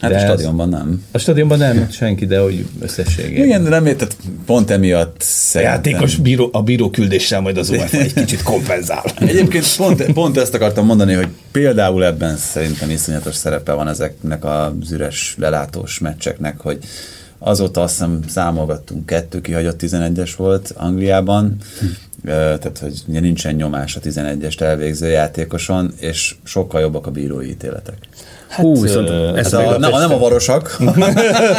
Hát 0.03 0.11
De 0.11 0.17
a 0.17 0.21
stadionban 0.21 0.69
nem. 0.69 1.03
A 1.11 1.19
stadionban 1.19 1.59
nem 1.59 1.89
senki, 1.91 2.27
de 2.27 2.39
hogy 2.41 2.67
összességében. 2.81 3.45
Igen, 3.45 3.63
de 3.63 3.69
nem 3.69 3.87
érted, 3.87 4.17
pont 4.47 4.71
emiatt 4.71 5.17
A 5.21 5.25
szerintem- 5.25 5.77
játékos 5.77 6.17
bíró, 6.17 6.49
a 6.53 6.63
bíró 6.63 6.91
küldéssel 6.91 7.41
majd 7.41 7.57
az 7.57 7.71
UEFA 7.71 7.99
egy 7.99 8.13
kicsit 8.13 8.43
kompenzál. 8.43 9.05
Egyébként 9.19 9.77
pont, 9.77 10.13
pont 10.13 10.37
ezt 10.37 10.55
akartam 10.55 10.87
mondani, 10.87 11.15
hogy 11.15 11.29
például 11.53 12.05
ebben 12.05 12.37
szerintem 12.37 12.91
iszonyatos 12.91 13.35
szerepe 13.35 13.73
van 13.73 13.89
ezeknek 13.89 14.45
az 14.45 14.93
üres 14.93 15.35
lelátós 15.39 15.99
meccseknek, 15.99 16.61
hogy 16.61 16.79
azóta 17.39 17.83
azt 17.83 17.93
hiszem 17.93 18.21
számolgattunk, 18.29 19.07
kettő 19.07 19.41
kihagyott 19.41 19.81
11-es 19.83 20.31
volt 20.37 20.73
Angliában, 20.77 21.57
Ö, 22.25 22.31
tehát 22.31 22.79
hogy 22.81 22.95
ugye 23.07 23.21
nincsen 23.21 23.55
nyomás 23.55 23.97
a 23.97 24.01
11-est 24.01 24.61
elvégző 24.61 25.09
játékoson, 25.09 25.93
és 26.01 26.35
sokkal 26.45 26.81
jobbak 26.81 27.07
a 27.07 27.11
bírói 27.11 27.49
ítéletek. 27.49 27.95
Hú, 28.53 28.83
viszont 28.83 29.37
Ez 29.37 29.53
a, 29.53 29.79
nem, 29.79 29.91
nem 29.91 30.13
a 30.13 30.19
varosak. 30.19 30.77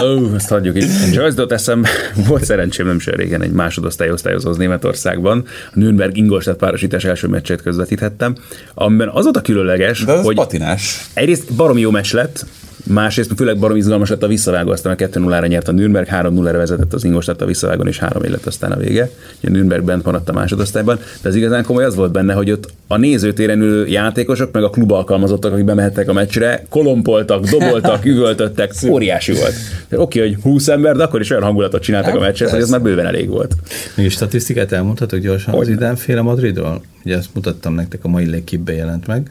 Ó, 0.04 0.36
ezt 0.36 0.50
hagyjuk 0.50 0.76
itt. 0.78 0.90
Jutott 1.12 1.52
eszembe, 1.52 1.90
volt 2.28 2.44
szerencsém 2.46 2.86
nem 2.86 3.00
sem 3.00 3.14
régen 3.16 3.42
egy 3.42 3.52
másodosztály 3.52 4.12
osztályozóhoz 4.12 4.58
Németországban. 4.58 5.44
A 5.68 5.80
Nürnberg 5.80 6.18
Ingolstadt 6.18 6.58
párosítás 6.58 7.04
első 7.04 7.28
meccsét 7.28 7.62
közvetíthettem, 7.62 8.36
amiben 8.74 9.10
az 9.10 9.24
volt 9.24 9.38
a 9.38 9.42
különleges, 9.42 10.04
De 10.04 10.12
az 10.12 10.26
hogy 10.26 10.36
patinás. 10.36 11.06
egyrészt 11.14 11.54
baromi 11.54 11.82
jó 11.82 11.90
meccs 11.92 12.14
lett, 12.14 12.46
másrészt 12.84 13.32
főleg 13.36 13.58
baromi 13.58 13.80
izgalmas 13.80 14.10
lett 14.10 14.24
a 14.24 14.28
visszavágó, 14.28 14.72
aztán 14.72 14.94
a 14.94 14.96
2-0-ra 14.96 15.48
nyert 15.48 15.68
a 15.68 15.72
Nürnberg, 15.72 16.08
3-0-ra 16.12 16.54
vezetett 16.58 16.94
az 16.94 17.04
Ingolstadt 17.04 17.42
a 17.42 17.46
visszavágon, 17.46 17.88
és 17.88 18.00
3 18.00 18.24
lett 18.24 18.46
aztán 18.46 18.72
a 18.72 18.78
vége. 18.78 19.10
Ugye 19.40 19.50
a 19.50 19.52
Nürnberg 19.52 19.84
bent 19.84 20.04
maradt 20.04 20.30
a 20.30 20.34
másodosztályban, 20.34 21.00
de 21.22 21.30
az 21.30 21.36
igazán 21.36 21.64
komoly 21.64 21.84
az 21.84 21.96
volt 21.96 22.12
benne, 22.12 22.34
hogy 22.34 22.52
ott 22.52 22.74
a 22.88 22.98
nézőtéren 22.98 23.62
ülő 23.62 23.88
játékosok, 23.88 24.52
meg 24.52 24.64
a 24.64 24.70
klub 24.70 24.92
alkalmazottak, 24.92 25.54
akik 25.54 25.66
bemehettek 25.66 26.10
a 26.10 26.14
meccsre, 26.14 26.66
kolompoltak, 26.70 27.46
doboltak, 27.46 28.06
üvöltöttek, 28.14 28.74
óriási 28.90 29.34
volt. 29.34 29.54
De 29.90 30.00
oké, 30.00 30.20
hogy 30.20 30.38
20 30.42 30.68
ember, 30.68 30.96
de 30.96 31.04
akkor 31.04 31.22
is 31.22 31.30
olyan 31.30 31.44
hangulatot 31.44 31.82
csináltak 31.82 32.16
a 32.16 32.20
meccset, 32.20 32.50
hogy 32.50 32.62
ez 32.62 32.70
már 32.70 32.82
bőven 32.82 33.06
elég 33.06 33.30
volt. 33.30 33.56
Még 33.96 34.12
statisztikát 34.12 34.72
elmondhatok 34.72 35.20
gyorsan 35.20 35.54
az 35.54 35.68
idánféle 35.68 36.22
Madridról? 36.22 36.82
Ugye 37.06 37.18
ezt 37.18 37.30
mutattam 37.34 37.76
nektek, 37.76 38.04
a 38.04 38.08
mai 38.08 38.26
légkipben 38.26 38.76
jelent 38.76 39.08
meg. 39.08 39.30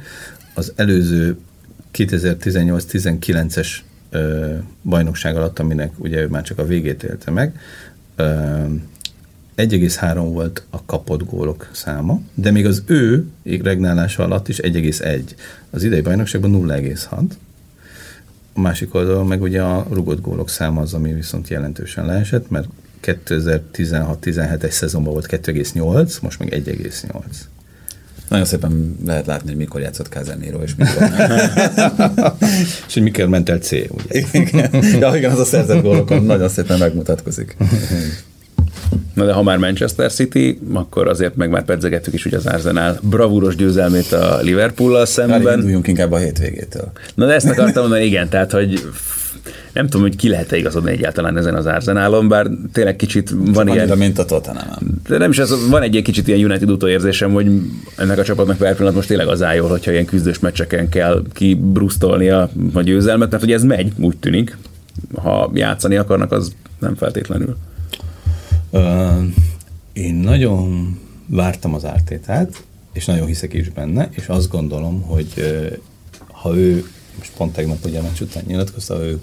Az 0.54 0.72
előző 0.76 1.36
2018-19-es 1.94 3.68
ö, 4.10 4.54
bajnokság 4.82 5.36
alatt, 5.36 5.58
aminek 5.58 5.92
ugye 5.98 6.20
ő 6.20 6.26
már 6.26 6.42
csak 6.42 6.58
a 6.58 6.66
végét 6.66 7.02
élte 7.02 7.30
meg, 7.30 7.60
ö, 8.16 8.64
1,3 9.56 10.28
volt 10.32 10.62
a 10.70 10.84
kapott 10.84 11.30
gólok 11.30 11.68
száma, 11.72 12.20
de 12.34 12.50
még 12.50 12.66
az 12.66 12.82
ő 12.86 13.26
regnálása 13.42 14.24
alatt 14.24 14.48
is 14.48 14.58
1,1. 14.58 15.22
Az 15.70 15.82
idei 15.82 16.00
bajnokságban 16.00 16.50
0,6. 16.50 17.22
A 18.54 18.60
másik 18.60 18.94
oldalon 18.94 19.26
meg 19.26 19.42
ugye 19.42 19.62
a 19.62 19.86
rugott 19.90 20.20
gólok 20.20 20.48
száma 20.48 20.80
az, 20.80 20.94
ami 20.94 21.12
viszont 21.12 21.48
jelentősen 21.48 22.06
leesett, 22.06 22.50
mert 22.50 22.68
2016-17-es 23.02 24.70
szezonban 24.70 25.12
volt 25.12 25.26
2,8, 25.26 26.20
most 26.22 26.38
meg 26.38 26.62
1,8. 26.64 27.24
Nagyon 28.32 28.46
szépen 28.46 28.96
lehet 29.06 29.26
látni, 29.26 29.48
hogy 29.48 29.58
mikor 29.58 29.80
játszott 29.80 30.08
Casemiro, 30.08 30.62
és 30.62 30.74
mikor 30.76 31.02
És 32.86 32.94
hogy 32.94 33.02
mikor 33.02 33.26
ment 33.26 33.48
el 33.48 33.58
C, 33.58 33.70
ugye? 33.72 34.20
igen. 34.32 34.70
Ja, 35.00 35.16
igen, 35.16 35.30
az 35.30 35.38
a 35.38 35.44
szerzett 35.44 35.82
gólokon 35.82 36.24
nagyon 36.24 36.48
szépen 36.48 36.78
megmutatkozik. 36.78 37.56
Na 39.14 39.24
de 39.24 39.32
ha 39.32 39.42
már 39.42 39.58
Manchester 39.58 40.12
City, 40.12 40.58
akkor 40.72 41.08
azért 41.08 41.36
meg 41.36 41.50
már 41.50 41.64
pedzegettük 41.64 42.14
is 42.14 42.24
ugye 42.24 42.36
az 42.36 42.46
Arsenal 42.46 42.98
bravúros 43.02 43.56
győzelmét 43.56 44.12
a 44.12 44.38
Liverpool-al 44.40 45.06
szemben. 45.06 45.58
induljunk 45.58 45.86
inkább 45.86 46.12
a 46.12 46.16
hétvégétől. 46.16 46.92
Na 47.14 47.26
de 47.26 47.32
ezt 47.32 47.48
akartam 47.48 47.82
mondani, 47.82 48.04
igen, 48.04 48.28
tehát 48.28 48.52
hogy 48.52 48.82
nem 49.72 49.84
tudom, 49.84 50.00
hogy 50.00 50.16
ki 50.16 50.28
lehet-e 50.28 50.56
igazodni 50.56 50.90
egyáltalán 50.90 51.36
ezen 51.36 51.54
az 51.54 51.66
Arsenalon, 51.66 52.28
bár 52.28 52.50
tényleg 52.72 52.96
kicsit 52.96 53.30
van 53.30 53.68
Annyira, 53.68 53.84
ilyen, 53.84 53.98
mint 53.98 54.18
a 54.18 54.24
Tottenham. 54.24 55.00
de 55.08 55.18
nem 55.18 55.30
is 55.30 55.38
az, 55.38 55.68
van 55.68 55.82
egy 55.82 56.02
kicsit 56.04 56.28
ilyen 56.28 56.44
United 56.44 56.70
utóérzésem, 56.70 57.32
hogy 57.32 57.50
ennek 57.96 58.18
a 58.18 58.24
csapatnak 58.24 58.56
per 58.56 58.74
pillanat 58.74 58.94
most 58.94 59.08
tényleg 59.08 59.28
az 59.28 59.42
áll 59.42 59.54
jól, 59.54 59.68
hogyha 59.68 59.90
ilyen 59.90 60.04
küzdős 60.04 60.38
meccseken 60.38 60.88
kell 60.88 61.22
kibrusztolni 61.32 62.28
a, 62.28 62.50
a 62.72 62.80
győzelmet, 62.80 63.30
mert 63.30 63.42
hogy 63.42 63.52
ez 63.52 63.64
megy, 63.64 63.92
úgy 63.98 64.16
tűnik. 64.16 64.56
Ha 65.14 65.50
játszani 65.54 65.96
akarnak, 65.96 66.32
az 66.32 66.52
nem 66.78 66.94
feltétlenül. 66.94 67.56
Ö, 68.70 69.08
én 69.92 70.14
nagyon 70.14 70.98
vártam 71.26 71.74
az 71.74 71.84
ártétát, 71.84 72.62
és 72.92 73.04
nagyon 73.04 73.26
hiszek 73.26 73.52
is 73.52 73.68
benne, 73.68 74.08
és 74.10 74.26
azt 74.26 74.50
gondolom, 74.50 75.02
hogy 75.02 75.26
ha 76.32 76.56
ő, 76.56 76.84
most 77.18 77.32
pont 77.36 77.52
tegnap 77.52 77.84
ugye 77.84 77.98
a 77.98 78.02
meccs 78.02 78.20
után 78.20 78.42
nyilatkozta, 78.46 79.04
ő 79.04 79.18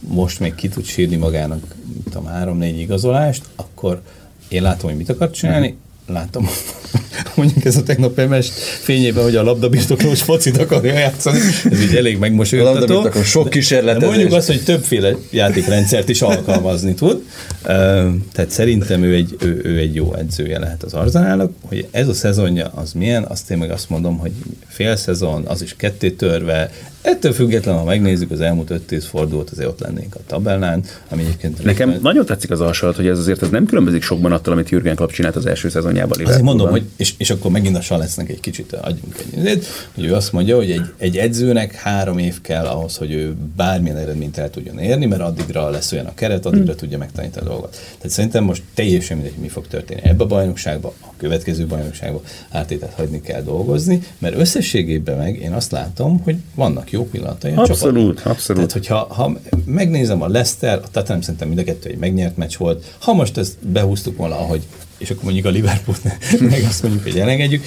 most 0.00 0.40
még 0.40 0.54
ki 0.54 0.68
tud 0.68 0.84
sírni 0.84 1.16
magának, 1.16 1.74
mit 1.94 2.02
tudom, 2.04 2.26
három-négy 2.26 2.78
igazolást, 2.78 3.42
akkor 3.56 4.00
én 4.48 4.62
látom, 4.62 4.88
hogy 4.88 4.98
mit 4.98 5.08
akar 5.08 5.30
csinálni, 5.30 5.76
látom, 6.06 6.48
mondjuk 7.36 7.64
ez 7.64 7.76
a 7.76 7.82
tegnap 7.82 8.18
emes 8.18 8.50
fényében, 8.82 9.22
hogy 9.22 9.36
a 9.36 9.42
labdabirtoklós 9.42 10.22
focit 10.22 10.58
akarja 10.58 10.92
játszani, 10.92 11.38
ez 11.70 11.80
így 11.80 11.96
elég 11.96 12.16
A 12.16 12.18
megmosolyogtató. 12.18 12.78
labdabirtokló 12.78 13.22
sok 13.22 13.44
De 13.44 13.50
kísérletezés. 13.50 14.08
Mondjuk 14.08 14.32
azt, 14.32 14.46
hogy 14.46 14.62
többféle 14.62 15.16
játékrendszert 15.30 16.08
is 16.08 16.22
alkalmazni 16.22 16.94
tud. 16.94 17.22
Tehát 18.32 18.50
szerintem 18.50 19.02
ő 19.02 19.14
egy, 19.14 19.36
ő, 19.40 19.60
ő 19.64 19.78
egy 19.78 19.94
jó 19.94 20.14
edzője 20.14 20.58
lehet 20.58 20.82
az 20.82 20.94
Arzenálnak. 20.94 21.52
Hogy 21.60 21.88
ez 21.90 22.08
a 22.08 22.14
szezonja 22.14 22.70
az 22.74 22.92
milyen, 22.92 23.24
azt 23.24 23.50
én 23.50 23.58
meg 23.58 23.70
azt 23.70 23.90
mondom, 23.90 24.18
hogy 24.18 24.32
fél 24.66 24.96
szezon, 24.96 25.44
az 25.46 25.62
is 25.62 25.74
ketté 25.76 26.10
törve, 26.10 26.70
Ettől 27.10 27.32
függetlenül, 27.32 27.80
ha 27.80 27.86
megnézzük 27.86 28.30
az 28.30 28.40
elmúlt 28.40 28.72
5-10 28.90 29.04
fordulót, 29.08 29.50
azért 29.50 29.68
ott 29.68 29.80
lennénk 29.80 30.14
a 30.14 30.18
tabellán, 30.26 30.84
ami 31.08 31.22
egyébként... 31.22 31.64
Nekem 31.64 31.88
részben- 31.88 32.02
nagyon 32.02 32.26
tetszik 32.26 32.50
az 32.50 32.60
alsólat, 32.60 32.96
hogy 32.96 33.06
ez 33.06 33.18
azért 33.18 33.42
ez 33.42 33.48
nem 33.48 33.66
különbözik 33.66 34.02
sokban 34.02 34.32
attól, 34.32 34.52
amit 34.52 34.68
Jürgen 34.68 34.96
Klopp 34.96 35.10
csinált 35.10 35.36
az 35.36 35.46
első 35.46 35.68
szezonjában. 35.68 36.20
Azért 36.24 36.42
mondom, 36.42 36.70
hogy, 36.70 36.84
és, 36.96 37.14
és 37.18 37.30
akkor 37.30 37.50
megint 37.50 37.76
a 37.76 37.80
Salecnek 37.80 38.28
egy 38.28 38.40
kicsit 38.40 38.72
adjunk 38.72 39.14
egy 39.18 39.38
izét, 39.38 39.66
hogy 39.94 40.04
ő 40.04 40.14
azt 40.14 40.32
mondja, 40.32 40.56
hogy 40.56 40.70
egy, 40.70 40.82
egy 40.98 41.16
edzőnek 41.16 41.74
három 41.74 42.18
év 42.18 42.40
kell 42.40 42.66
ahhoz, 42.66 42.96
hogy 42.96 43.12
ő 43.12 43.34
bármilyen 43.56 43.96
eredményt 43.96 44.38
el 44.38 44.50
tudjon 44.50 44.78
érni, 44.78 45.06
mert 45.06 45.22
addigra 45.22 45.70
lesz 45.70 45.92
olyan 45.92 46.06
a 46.06 46.14
keret, 46.14 46.46
addigra 46.46 46.66
Hmm. 46.68 46.76
tudja 46.76 46.98
megtanítani 46.98 47.46
a 47.46 47.48
dolgot. 47.48 47.70
Tehát 47.70 48.10
szerintem 48.10 48.44
most 48.44 48.62
teljesen 48.74 49.16
mindegy, 49.16 49.34
hogy 49.34 49.42
mi 49.42 49.48
fog 49.48 49.66
történni 49.66 50.00
ebbe 50.04 50.22
a 50.24 50.26
bajnokságba, 50.26 50.92
a 51.00 51.12
következő 51.16 51.66
bajnokságba, 51.66 52.22
átétet 52.50 52.92
hagyni 52.92 53.20
kell 53.20 53.42
dolgozni, 53.42 54.02
mert 54.18 54.36
összességében 54.38 55.16
meg 55.16 55.40
én 55.40 55.52
azt 55.52 55.70
látom, 55.70 56.20
hogy 56.22 56.36
vannak 56.54 56.90
jó 56.90 56.97
pillanatai 57.04 57.52
a 57.52 57.60
Abszolút, 57.60 57.94
csapatnak. 58.08 58.26
abszolút. 58.26 58.68
Tehát, 58.68 58.72
hogyha 58.72 59.14
ha 59.14 59.38
megnézem 59.64 60.22
a 60.22 60.28
Leicester, 60.28 60.78
a 60.78 60.88
Tottenham 60.90 61.20
szerintem 61.20 61.48
mind 61.48 61.60
a 61.60 61.64
kettő 61.64 61.88
egy 61.88 61.98
megnyert 61.98 62.36
meccs 62.36 62.56
volt. 62.56 62.94
Ha 62.98 63.12
most 63.12 63.36
ezt 63.36 63.66
behúztuk 63.66 64.16
volna, 64.16 64.38
ahogy, 64.38 64.62
és 64.98 65.10
akkor 65.10 65.24
mondjuk 65.24 65.46
a 65.46 65.50
Liverpool 65.50 65.96
meg 66.50 66.64
azt 66.68 66.82
mondjuk, 66.82 67.02
hogy 67.02 67.18
elengedjük, 67.18 67.64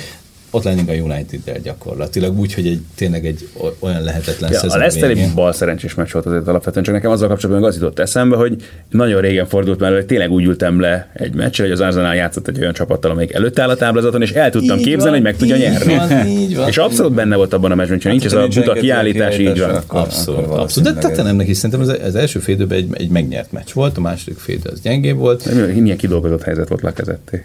ott 0.53 0.63
lennénk 0.63 0.89
a 0.89 0.93
United-del 0.93 1.59
gyakorlatilag, 1.63 2.39
úgy, 2.39 2.53
hogy 2.53 2.67
egy, 2.67 2.79
tényleg 2.95 3.25
egy 3.25 3.47
olyan 3.79 4.03
lehetetlen 4.03 4.51
Ja, 4.51 4.57
a 4.57 4.59
szezon 4.61 4.77
Leicester 4.77 5.07
végén. 5.07 5.23
egy 5.23 5.33
bal 5.33 5.53
szerencsés 5.53 5.93
meccs 5.95 6.11
volt 6.11 6.25
azért 6.25 6.47
alapvetően, 6.47 6.83
csak 6.85 6.93
nekem 6.93 7.11
azzal 7.11 7.27
kapcsolatban 7.27 7.67
az 7.69 7.75
jutott 7.75 7.99
eszembe, 7.99 8.35
hogy 8.35 8.55
nagyon 8.89 9.21
régen 9.21 9.47
fordult 9.47 9.79
már, 9.79 9.89
elő, 9.89 9.97
hogy 9.97 10.07
tényleg 10.07 10.31
úgy 10.31 10.43
ültem 10.45 10.79
le 10.79 11.09
egy 11.13 11.33
meccsre, 11.33 11.63
hogy 11.63 11.71
az 11.73 11.79
Arsenal 11.79 12.15
játszott 12.15 12.47
egy 12.47 12.59
olyan 12.59 12.73
csapattal, 12.73 13.11
amelyik 13.11 13.33
előtt 13.33 13.59
áll 13.59 13.69
a 13.69 13.75
táblázaton, 13.75 14.21
és 14.21 14.31
el 14.31 14.49
tudtam 14.49 14.77
Így 14.77 14.83
képzelni, 14.83 15.03
van, 15.03 15.11
hogy 15.11 15.21
meg 15.21 15.35
tudja 15.35 15.55
nyerni. 15.57 15.95
van, 15.95 16.27
így 16.27 16.55
van. 16.55 16.67
és 16.67 16.77
abszolút 16.77 17.13
benne 17.13 17.35
volt 17.35 17.53
abban 17.53 17.71
a 17.71 17.75
meccsben, 17.75 17.99
hogy 18.01 18.11
nincs 18.11 18.25
ez 18.25 18.33
a 18.33 18.47
buta 18.47 18.71
a 18.71 18.75
kiállítás, 18.75 19.37
így 19.37 19.59
van. 19.59 19.81
Abszolút, 19.87 20.45
abszolút. 20.45 20.89
De 20.93 20.97
ez- 20.99 21.05
Tottenhamnek 21.05 21.47
is 21.47 21.57
szerintem 21.57 21.79
az, 21.79 21.97
az 22.07 22.15
első 22.15 22.39
félidőben 22.39 22.77
egy, 22.77 22.87
egy 22.93 23.09
megnyert 23.09 23.51
meccs 23.51 23.69
volt, 23.73 23.97
a 23.97 24.01
második 24.01 24.37
félidő 24.39 24.69
az 24.73 24.81
gyengébb 24.81 25.17
volt. 25.17 25.45
Milyen- 25.79 25.97
kidolgozott 25.97 26.43
helyzet 26.43 26.67
volt 26.67 26.81
lekezetté. 26.81 27.43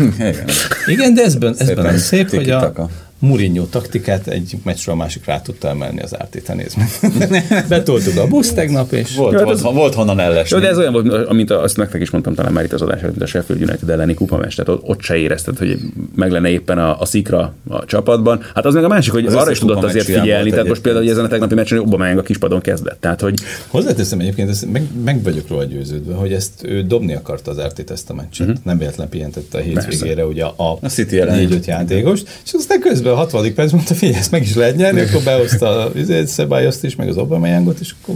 Igen. 0.86 1.14
De 1.14 1.22
ezben, 1.22 1.54
ezben 1.58 1.98
szép, 1.98 2.32
hogy 2.36 2.50
a 2.50 2.58
tiki-taka. 2.60 2.88
Mourinho 3.18 3.64
taktikát 3.64 4.26
egy 4.26 4.56
meccsről 4.64 4.94
a 4.94 4.98
másik 4.98 5.24
rá 5.24 5.40
tudta 5.40 5.68
emelni 5.68 6.00
az 6.02 6.18
Ártéta 6.20 6.54
nézve. 6.54 6.88
Betoltuk 7.68 8.16
a 8.18 8.26
busz 8.26 8.52
tegnap, 8.52 8.92
és 8.92 9.14
Volt, 9.16 9.32
Ja, 9.32 9.42
volt, 9.44 9.54
az- 9.54 9.62
volt 9.74 9.94
honnan 9.94 10.20
ellesni. 10.20 10.56
Jó, 10.56 10.62
de 10.62 10.68
ez 10.68 10.78
olyan 10.78 10.92
volt, 10.92 11.26
amit 11.28 11.50
a- 11.50 11.62
azt 11.62 11.76
nektek 11.76 12.00
is 12.00 12.10
mondtam 12.10 12.34
talán 12.34 12.52
már 12.52 12.64
itt 12.64 12.72
az 12.72 12.82
adás 12.82 13.00
mint 13.00 13.22
a 13.22 13.26
Sheffield 13.26 13.62
United 13.62 13.88
elleni 13.90 14.14
kupamest, 14.14 14.56
tehát 14.56 14.80
ott, 14.80 14.88
ott 14.88 15.00
se 15.02 15.16
érezted, 15.16 15.58
hogy 15.58 15.78
meg 16.14 16.30
lenne 16.30 16.48
éppen 16.48 16.78
a, 16.78 17.00
a 17.00 17.04
szikra 17.04 17.54
a 17.68 17.84
csapatban. 17.84 18.40
Hát 18.54 18.64
az 18.64 18.74
meg 18.74 18.84
a 18.84 18.88
másik, 18.88 19.12
hogy 19.12 19.26
Az 19.26 19.34
arra 19.34 19.50
is 19.50 19.58
tudott 19.58 19.82
azért 19.84 20.04
figyelni, 20.04 20.50
tehát 20.50 20.66
most 20.68 20.80
például 20.80 21.04
hogy 21.04 21.12
ezen 21.12 21.24
a 21.24 21.28
tegnapi 21.28 21.54
meccsen 21.54 21.78
Aubameyang 21.78 22.18
a 22.18 22.22
kispadon 22.22 22.60
kezdett. 22.60 23.00
Tehát, 23.00 23.20
hogy 23.20 23.34
Hozzáteszem 23.68 24.20
egyébként, 24.20 24.48
ezt 24.50 24.72
meg, 24.72 24.82
meg 25.04 25.22
vagyok 25.22 25.48
róla 25.48 25.64
győződve, 25.64 26.14
hogy 26.14 26.32
ezt 26.32 26.50
ő 26.62 26.82
dobni 26.82 27.14
akarta 27.14 27.50
az 27.50 27.58
Ártét 27.58 27.90
ezt 27.90 28.10
a 28.10 28.14
meccset. 28.14 28.46
Uh-huh. 28.46 28.62
Nem 28.64 28.78
véletlen 28.78 29.08
pihentette 29.08 29.58
a 29.58 29.60
hétvégére 29.60 30.26
ugye 30.26 30.44
a, 30.44 30.52
Mhm. 30.74 30.84
A 30.84 30.88
City 30.88 31.18
ellen. 31.20 31.36
négy-öt 31.36 31.66
játékost, 31.66 32.28
és 32.44 32.52
aztán 32.52 32.80
közben 32.80 33.05
a 33.10 33.14
60. 33.14 33.54
perc 33.54 33.72
mondta, 33.72 33.94
figyelj, 33.94 34.18
ezt 34.18 34.30
meg 34.30 34.42
is 34.42 34.54
lehet 34.54 34.76
nyerni, 34.76 35.00
akkor 35.00 35.22
behozta 35.22 35.84
a 35.84 35.92
Szebályoszt 36.26 36.84
is, 36.84 36.96
meg 36.96 37.08
az 37.08 37.16
Aubameyangot, 37.16 37.80
és 37.80 37.94
akkor 38.02 38.14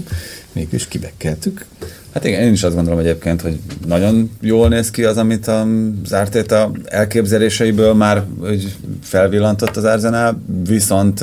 mégis 0.52 0.88
kibekkeltük. 0.88 1.66
Hát 2.14 2.24
igen, 2.24 2.42
én 2.42 2.52
is 2.52 2.62
azt 2.62 2.74
gondolom 2.74 2.98
egyébként, 2.98 3.40
hogy 3.40 3.58
nagyon 3.86 4.30
jól 4.40 4.68
néz 4.68 4.90
ki 4.90 5.04
az, 5.04 5.16
amit 5.16 5.46
az 5.46 6.14
Ártéta 6.14 6.70
elképzeléseiből 6.84 7.94
már 7.94 8.24
hogy 8.40 8.74
felvillantott 9.02 9.76
az 9.76 9.84
Arsenal, 9.84 10.42
viszont 10.66 11.20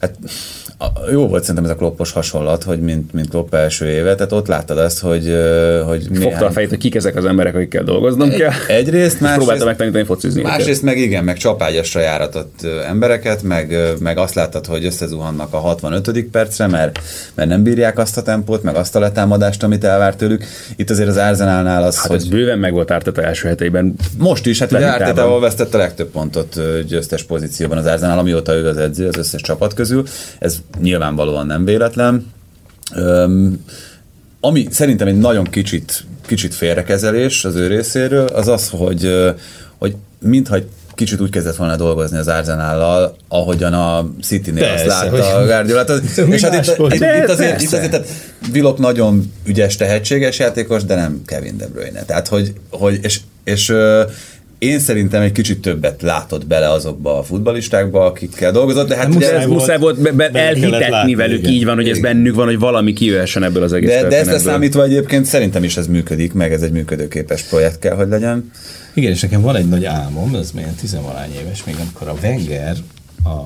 hát 0.00 0.16
a- 0.22 0.65
jó 1.12 1.28
volt 1.28 1.40
szerintem 1.40 1.64
ez 1.64 1.70
a 1.70 1.74
kloppos 1.74 2.12
hasonlat, 2.12 2.62
hogy 2.62 2.80
mint, 2.80 3.12
mint 3.12 3.28
Klopp 3.28 3.54
első 3.54 3.86
éve, 3.86 4.14
tehát 4.14 4.32
ott 4.32 4.46
láttad 4.46 4.78
ezt, 4.78 5.00
hogy, 5.00 5.36
hogy 5.86 6.08
fogta 6.20 6.46
a 6.46 6.50
fejét, 6.50 6.68
hogy 6.68 6.78
kik 6.78 6.94
ezek 6.94 7.16
az 7.16 7.24
emberek, 7.24 7.54
akikkel 7.54 7.82
dolgoznom 7.82 8.30
kell. 8.30 8.50
Egyrészt, 8.68 9.20
másrészt, 9.26 9.64
megtanítani 9.64 10.04
focizni 10.04 10.40
őket. 10.40 10.50
Másrészt 10.50 10.82
meg 10.82 10.98
igen, 10.98 11.24
meg 11.24 11.36
csapágyasra 11.36 12.00
járatott 12.00 12.66
embereket, 12.88 13.42
meg, 13.42 13.76
meg 13.98 14.18
azt 14.18 14.34
láttad, 14.34 14.66
hogy 14.66 14.84
összezuhannak 14.84 15.52
a 15.52 15.58
65. 15.58 16.24
percre, 16.24 16.66
mert, 16.66 16.98
mert 17.34 17.48
nem 17.48 17.62
bírják 17.62 17.98
azt 17.98 18.16
a 18.16 18.22
tempót, 18.22 18.62
meg 18.62 18.74
azt 18.74 18.96
a 18.96 18.98
letámadást, 18.98 19.62
amit 19.62 19.84
elvárt 19.84 20.18
tőlük. 20.18 20.44
Itt 20.76 20.90
azért 20.90 21.08
az 21.08 21.16
Arsenalnál 21.16 21.82
az, 21.82 21.96
Hát 21.96 22.06
hogy 22.06 22.16
ez 22.16 22.28
bőven 22.28 22.58
meg 22.58 22.72
volt 22.72 22.90
Árteta 22.90 23.22
első 23.22 23.48
heteiben. 23.48 23.94
most 24.18 24.46
is, 24.46 24.58
hát 24.58 24.72
ugye. 24.72 24.86
Ártétával 24.86 25.40
vesztette 25.40 25.76
a 25.76 25.80
legtöbb 25.80 26.10
pontot 26.10 26.60
győztes 26.86 27.22
pozícióban 27.22 27.78
az 27.78 27.86
Arsenal, 27.86 28.18
amióta 28.18 28.54
ő 28.54 28.68
az 28.68 28.76
edző 28.76 29.08
az 29.08 29.16
összes 29.16 29.40
csapat 29.40 29.74
közül. 29.74 30.04
Ez 30.38 30.58
nyilvánvalóan 30.80 31.46
nem 31.46 31.64
véletlen. 31.64 32.32
Ami 34.40 34.66
szerintem 34.70 35.06
egy 35.06 35.18
nagyon 35.18 35.44
kicsit, 35.44 36.04
kicsit 36.26 36.54
félrekezelés 36.54 37.44
az 37.44 37.54
ő 37.54 37.66
részéről, 37.66 38.26
az 38.26 38.48
az, 38.48 38.68
hogy, 38.68 39.10
hogy 39.78 39.96
mintha 40.18 40.58
kicsit 40.94 41.20
úgy 41.20 41.30
kezdett 41.30 41.56
volna 41.56 41.76
dolgozni 41.76 42.18
az 42.18 42.28
Arzenállal, 42.28 43.16
ahogyan 43.28 43.72
a 43.72 44.10
City-nél 44.22 44.72
azt 44.72 44.86
látta 44.86 45.36
a 45.36 45.44
Guardiola. 45.44 45.84
És 46.26 46.42
hát 46.42 46.54
itt, 46.54 46.78
itt, 46.78 46.94
itt, 46.94 47.28
azért, 47.28 47.60
itt 47.60 47.72
azért 47.72 47.90
tehát 47.90 48.06
Vilok 48.52 48.78
nagyon 48.78 49.32
ügyes, 49.44 49.76
tehetséges 49.76 50.38
játékos, 50.38 50.84
de 50.84 50.94
nem 50.94 51.22
Kevin 51.26 51.56
De 51.56 51.66
Bruyne. 51.66 52.02
Tehát, 52.02 52.28
hogy, 52.28 52.52
hogy 52.70 52.98
és, 53.02 53.20
és 53.44 53.74
én 54.58 54.78
szerintem 54.78 55.22
egy 55.22 55.32
kicsit 55.32 55.60
többet 55.60 56.02
látott 56.02 56.46
bele 56.46 56.70
azokba 56.70 57.18
a 57.18 57.22
futbalistákba, 57.22 58.04
akikkel 58.04 58.52
dolgozott, 58.52 58.88
de 58.88 58.96
hát 58.96 59.08
muszáj, 59.08 59.36
ugye, 59.36 59.46
muszáj 59.46 59.78
volt 59.78 60.00
be, 60.00 60.12
be, 60.12 60.30
elhitetni 60.40 60.88
látni, 60.90 61.14
velük, 61.14 61.38
igen. 61.38 61.52
így 61.52 61.64
van, 61.64 61.74
hogy 61.74 61.88
ez 61.88 62.00
bennük 62.00 62.34
van, 62.34 62.46
hogy 62.46 62.58
valami 62.58 62.92
kijöhessen 62.92 63.42
ebből 63.42 63.62
az 63.62 63.72
egész 63.72 63.90
De, 63.90 64.08
de 64.08 64.16
ezt 64.16 64.38
számítva 64.38 64.84
egyébként 64.84 65.24
szerintem 65.24 65.64
is 65.64 65.76
ez 65.76 65.86
működik, 65.86 66.32
meg 66.32 66.52
ez 66.52 66.62
egy 66.62 66.72
működőképes 66.72 67.42
projekt 67.42 67.78
kell, 67.78 67.94
hogy 67.94 68.08
legyen. 68.08 68.50
Igen, 68.94 69.10
és 69.10 69.20
nekem 69.20 69.40
van 69.40 69.56
egy 69.56 69.68
nagy 69.68 69.84
álmom, 69.84 70.34
ez 70.34 70.50
milyen 70.50 70.74
tizenvalány 70.74 71.30
éves, 71.42 71.64
még 71.64 71.74
amikor 71.80 72.08
a 72.08 72.14
Wenger 72.22 72.76
a 73.24 73.36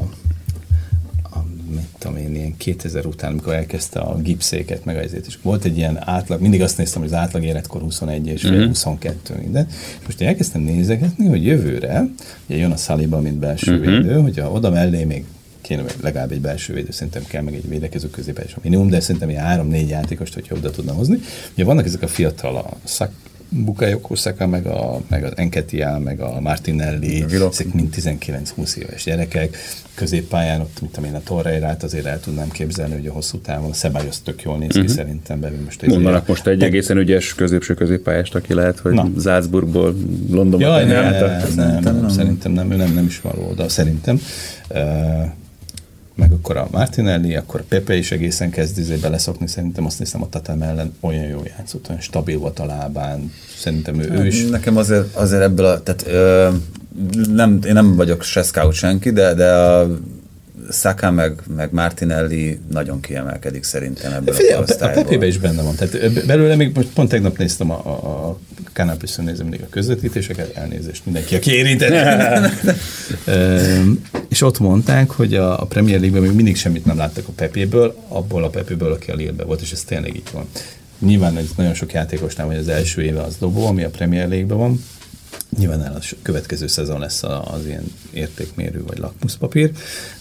mit 1.70 1.86
tudom 1.98 2.16
én, 2.16 2.34
ilyen 2.34 2.56
2000 2.56 3.06
után, 3.06 3.30
amikor 3.30 3.52
elkezdte 3.52 4.00
a 4.00 4.16
gipszéket, 4.16 4.84
meg 4.84 4.96
azért, 4.96 5.26
és 5.26 5.38
volt 5.42 5.64
egy 5.64 5.76
ilyen 5.76 6.08
átlag, 6.08 6.40
mindig 6.40 6.62
azt 6.62 6.78
néztem, 6.78 7.00
hogy 7.00 7.10
az 7.10 7.16
átlag 7.16 7.42
életkor 7.44 7.80
21 7.80 8.26
és 8.26 8.46
mm-hmm. 8.46 8.66
22 8.66 9.34
minden, 9.40 9.68
most 10.04 10.20
én 10.20 10.28
elkezdtem 10.28 10.62
nézegetni, 10.62 11.26
hogy 11.26 11.44
jövőre, 11.44 12.08
ugye 12.46 12.58
jön 12.58 12.70
a 12.70 12.76
Saliba, 12.76 13.20
mint 13.20 13.36
belső 13.36 13.72
mm-hmm. 13.72 14.00
védő, 14.00 14.20
hogyha 14.20 14.50
oda 14.50 14.70
mellé 14.70 15.04
még 15.04 15.24
kéne 15.60 15.82
legalább 16.02 16.32
egy 16.32 16.40
belső 16.40 16.74
védő, 16.74 16.90
szerintem 16.90 17.22
kell 17.26 17.42
meg 17.42 17.54
egy 17.54 17.68
védekező 17.68 18.10
középes 18.10 18.56
minimum, 18.62 18.88
de 18.88 19.00
szerintem 19.00 19.30
ilyen 19.30 19.44
három-négy 19.44 19.88
játékost, 19.88 20.34
hogyha 20.34 20.54
oda 20.54 20.70
tudna 20.70 20.92
hozni. 20.92 21.18
Ugye 21.52 21.64
vannak 21.64 21.86
ezek 21.86 22.02
a 22.02 22.08
fiatal, 22.08 22.56
a 22.56 22.76
szak, 22.84 23.12
Bukayo 23.52 24.00
Kosaka, 24.00 24.46
meg, 24.46 24.66
a, 24.66 25.00
meg 25.08 25.24
az 25.24 25.32
Enketia, 25.34 25.98
meg 26.04 26.20
a 26.20 26.40
Martinelli, 26.40 27.24
ezek 27.50 27.72
mind 27.72 27.94
19-20 27.96 28.74
éves 28.74 29.04
gyerekek, 29.04 29.56
középpályán, 29.94 30.60
ott, 30.60 30.80
mint 30.80 31.06
én 31.06 31.14
a 31.14 31.20
Torreirát 31.24 31.82
azért 31.82 32.04
el 32.06 32.20
tudnám 32.20 32.50
képzelni, 32.50 32.94
hogy 32.94 33.06
a 33.06 33.12
hosszú 33.12 33.38
távon 33.38 33.70
a 33.70 33.74
Szebályos 33.74 34.22
tök 34.22 34.42
jól 34.42 34.58
néz 34.58 34.72
ki 34.72 34.78
uh-huh. 34.78 34.94
szerintem 34.94 35.40
belül 35.40 35.58
most. 35.64 35.86
Mondanak 35.86 36.26
most 36.26 36.46
egy 36.46 36.62
egészen 36.62 36.96
ügyes 36.96 37.34
középső 37.34 37.74
középpályást, 37.74 38.34
aki 38.34 38.54
lehet, 38.54 38.78
hogy 38.78 38.92
Na. 38.92 39.10
Salzburgból 39.20 39.96
Londonba 40.30 40.66
ja, 40.66 40.86
ne, 40.86 41.10
ne, 41.10 41.10
nem, 41.10 41.52
nem, 41.56 41.80
nem, 41.82 41.96
nem, 41.96 42.08
szerintem 42.08 42.52
nem, 42.52 42.70
ő 42.70 42.76
nem, 42.76 42.92
nem 42.94 43.04
is 43.04 43.20
való 43.20 43.48
oda, 43.50 43.68
szerintem. 43.68 44.20
Uh, 44.68 44.78
meg 46.20 46.32
akkor 46.32 46.56
a 46.56 46.68
Martinelli, 46.70 47.36
akkor 47.36 47.60
a 47.60 47.64
Pepe 47.68 47.96
is 47.96 48.10
egészen 48.10 48.50
kezd 48.50 49.00
beleszokni, 49.00 49.46
szerintem 49.46 49.86
azt 49.86 49.98
hiszem 49.98 50.22
a 50.22 50.28
Tatam 50.28 50.62
ellen 50.62 50.94
olyan 51.00 51.24
jó 51.24 51.42
játszott, 51.56 51.88
olyan 51.88 52.00
stabil 52.00 52.38
volt 52.38 52.58
a 52.58 52.66
lábán, 52.66 53.32
szerintem 53.56 54.00
ő, 54.00 54.10
ő 54.10 54.26
is. 54.26 54.44
Nekem 54.44 54.76
azért, 54.76 55.14
azért 55.14 55.42
ebből 55.42 55.66
a, 55.66 55.82
tehát 55.82 56.06
ö, 56.06 56.48
nem, 57.34 57.58
én 57.66 57.72
nem 57.72 57.96
vagyok 57.96 58.22
se 58.22 58.42
scout 58.42 58.72
senki, 58.72 59.10
de, 59.10 59.34
de 59.34 59.52
a 59.52 59.88
Saka 60.70 61.10
meg, 61.10 61.32
meg 61.56 61.72
Martinelli 61.72 62.58
nagyon 62.70 63.00
kiemelkedik 63.00 63.64
szerintem 63.64 64.12
ebből 64.12 64.34
Figyelj, 64.34 64.64
a, 64.80 64.84
a 64.84 64.88
Pepe 64.88 65.26
is 65.26 65.38
benne 65.38 65.62
van. 65.62 65.74
Tehát 65.74 66.26
belőle 66.26 66.56
még 66.56 66.74
most 66.74 66.88
pont 66.88 67.08
tegnap 67.08 67.38
néztem 67.38 67.70
a, 67.70 67.80
a, 67.84 68.28
a 68.28 68.38
Canapison 68.72 69.24
nézem 69.24 69.46
mindig 69.46 69.62
a 69.62 69.68
közvetítéseket, 69.70 70.56
elnézést 70.56 71.04
mindenki, 71.04 71.34
aki 71.34 71.52
érintett. 71.52 71.92
és 74.28 74.42
ott 74.42 74.58
mondták, 74.58 75.10
hogy 75.10 75.34
a, 75.34 75.60
a 75.60 75.64
Premier 75.64 76.00
League-ben 76.00 76.26
még 76.26 76.36
mindig 76.36 76.56
semmit 76.56 76.84
nem 76.84 76.96
láttak 76.96 77.28
a 77.28 77.32
Pepéből, 77.32 77.96
abból 78.08 78.44
a 78.44 78.48
Pepéből, 78.48 78.92
aki 78.92 79.10
a 79.10 79.14
Lille 79.14 79.44
volt, 79.44 79.60
és 79.60 79.72
ez 79.72 79.82
tényleg 79.82 80.16
így 80.16 80.28
van. 80.32 80.48
Nyilván 80.98 81.36
ez 81.36 81.44
nagyon 81.56 81.74
sok 81.74 81.92
játékosnál, 81.92 82.46
hogy 82.46 82.56
az 82.56 82.68
első 82.68 83.02
éve 83.02 83.22
az 83.22 83.36
dobó, 83.38 83.66
ami 83.66 83.84
a 83.84 83.90
Premier 83.90 84.28
League-ben 84.28 84.58
van, 84.58 84.84
Nyilván 85.60 85.80
a 85.80 85.98
következő 86.22 86.66
szezon 86.66 87.00
lesz 87.00 87.22
az 87.22 87.66
ilyen 87.66 87.92
értékmérő 88.10 88.82
vagy 88.86 88.98
lakmuszpapír, 88.98 89.70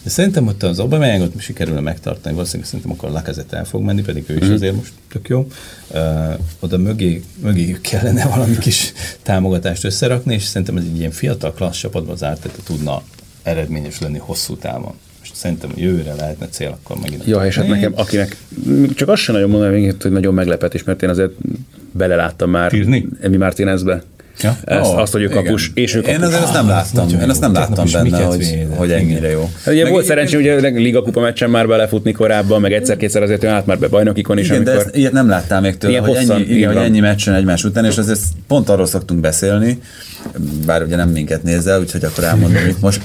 de 0.04 0.10
szerintem 0.10 0.48
ott 0.48 0.64
az 0.64 0.80
Aubameyangot 0.80 1.42
sikerülne 1.42 1.80
megtartani, 1.80 2.36
valószínűleg 2.36 2.70
szerintem 2.70 2.92
akkor 2.92 3.12
Lacazette 3.12 3.58
el 3.58 3.66
fog 3.66 3.84
menni, 3.84 4.02
pedig 4.02 4.24
ő 4.28 4.36
is 4.36 4.46
mm. 4.46 4.54
azért 4.54 4.76
most 4.76 4.92
tök 5.12 5.28
jó. 5.28 5.48
Uh, 5.88 6.40
oda 6.60 6.78
mögé, 6.78 7.24
mögé 7.42 7.78
kellene 7.82 8.28
valami 8.36 8.58
kis 8.58 8.94
támogatást 9.24 9.84
összerakni, 9.84 10.34
és 10.34 10.44
szerintem 10.44 10.78
ez 10.78 10.84
egy 10.84 10.98
ilyen 10.98 11.12
fiatal 11.12 11.54
klassz 11.54 11.78
csapatban 11.80 12.14
az 12.14 12.24
Arteta 12.24 12.62
tudna 12.64 13.02
eredményes 13.44 14.00
lenni 14.00 14.18
hosszú 14.18 14.56
távon 14.56 14.94
szerintem 15.34 15.72
jövőre 15.76 16.14
lehetne 16.14 16.48
cél, 16.48 16.78
akkor 16.82 16.98
megint. 17.02 17.26
Ja, 17.26 17.46
és 17.46 17.56
hát 17.56 17.68
nekem, 17.68 17.94
akinek 17.96 18.38
csak 18.96 19.10
azt 19.10 19.22
sem 19.22 19.36
nagyon 19.36 19.50
mondanám, 19.50 19.96
hogy 20.02 20.12
nagyon 20.12 20.34
meglepetés, 20.34 20.84
mert 20.84 21.04
én 21.04 21.10
azért 21.10 21.32
beleláttam 21.92 22.50
már 22.50 22.74
Emi 23.22 23.38
Martinezbe. 23.38 24.04
Ja? 24.42 24.58
Ezt, 24.64 24.90
oh, 24.90 24.98
azt, 24.98 25.12
hogy 25.12 25.22
ő 25.22 25.28
kapus, 25.28 25.68
igen. 25.68 25.84
és 25.84 25.96
ő 25.96 26.02
kapus. 26.02 26.16
Én 26.16 26.22
azért 26.22 26.44
ezt 26.44 26.54
nem 26.54 26.68
láttam, 26.68 27.06
ah, 27.06 27.22
én 27.22 27.30
ezt 27.30 27.42
nem 27.42 27.54
láttam 27.54 27.86
benne, 27.92 28.24
hogy, 28.24 28.68
hogy 28.70 28.92
ennyire 28.92 29.30
jó. 29.30 29.50
Hát 29.64 29.74
ugye 29.74 29.90
volt 29.90 30.06
szerencsé, 30.06 30.36
hogy 30.36 30.48
a 30.48 30.70
Liga 30.70 31.02
Kupa 31.02 31.20
meccsen 31.20 31.50
már 31.50 31.68
belefutni 31.68 32.12
korábban, 32.12 32.62
meg 32.62 32.74
egyszer-kétszer 32.74 33.22
azért 33.22 33.44
át 33.44 33.66
már 33.66 33.80
be 33.80 33.88
bajnokikon 33.88 34.38
is. 34.38 34.46
Igen, 34.46 34.58
amikor... 34.58 34.74
de 34.74 34.80
ezt, 34.80 34.96
ilyet 34.96 35.12
nem 35.12 35.30
láttam 35.30 35.62
még 35.62 35.78
tőle, 35.78 35.98
hogy, 35.98 36.18
hosszan, 36.18 36.36
ennyi, 36.36 36.56
igen, 36.56 36.74
hogy 36.74 36.84
ennyi 36.84 37.00
meccsen 37.00 37.34
egymás 37.34 37.64
után, 37.64 37.86
és 37.86 37.98
azért 37.98 38.20
pont 38.48 38.70
arról 38.70 38.86
szoktunk 38.86 39.20
beszélni, 39.20 39.80
bár 40.66 40.84
ugye 40.84 40.96
nem 40.96 41.10
minket 41.10 41.44
nézel, 41.44 41.80
úgyhogy 41.80 42.04
akkor 42.04 42.24
elmondom 42.24 42.68
itt 42.68 42.80
most. 42.80 43.02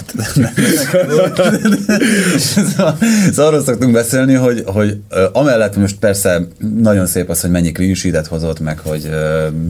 szóval, 2.37 2.99
szóval 3.32 3.47
arról 3.47 3.62
szoktunk 3.62 3.93
beszélni, 3.93 4.35
hogy, 4.35 4.62
hogy 4.66 4.97
amellett 5.32 5.76
most 5.76 5.97
persze 5.99 6.41
nagyon 6.76 7.07
szép 7.07 7.30
az, 7.30 7.41
hogy 7.41 7.51
mennyi 7.51 7.72
clean 7.72 8.24
hozott, 8.28 8.61
meg 8.61 8.78
hogy 8.78 9.11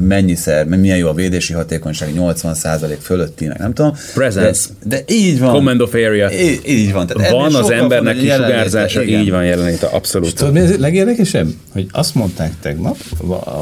mennyiszer, 0.00 0.66
milyen 0.66 0.98
jó 0.98 1.08
a 1.08 1.14
védési 1.14 1.52
hatékonyság, 1.54 2.12
80% 2.16 2.96
fölötti, 3.00 3.46
meg 3.46 3.58
nem 3.58 3.74
tudom. 3.74 3.92
Presence. 4.14 4.68
De, 4.84 4.96
de 4.96 5.14
így 5.14 5.38
van. 5.38 5.52
Command 5.52 5.80
of 5.80 5.94
area. 5.94 6.32
Így, 6.32 6.60
így 6.66 6.92
van. 6.92 7.06
Tehát 7.06 7.30
van 7.30 7.54
az 7.54 7.70
embernek 7.70 8.16
kisugárzása, 8.16 9.04
így 9.04 9.30
van 9.30 9.44
jelenléte, 9.44 9.86
abszolút. 9.86 10.26
És 10.26 10.32
tudod, 10.32 10.52
mi 10.52 10.60
az 10.60 10.78
legérdekesebb? 10.78 11.48
Hogy 11.72 11.86
azt 11.90 12.14
mondták 12.14 12.52
tegnap, 12.60 12.96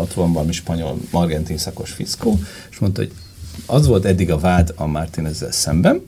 ott 0.00 0.12
van 0.12 0.32
valami 0.32 0.52
spanyol, 0.52 0.98
argentin 1.10 1.58
szakos 1.58 1.90
fiszkó, 1.90 2.38
és 2.70 2.78
mondta, 2.78 3.00
hogy 3.00 3.10
az 3.66 3.86
volt 3.86 4.04
eddig 4.04 4.30
a 4.30 4.38
vád 4.38 4.72
a 4.76 4.86
Martinezzel 4.86 5.52
szemben, 5.52 6.02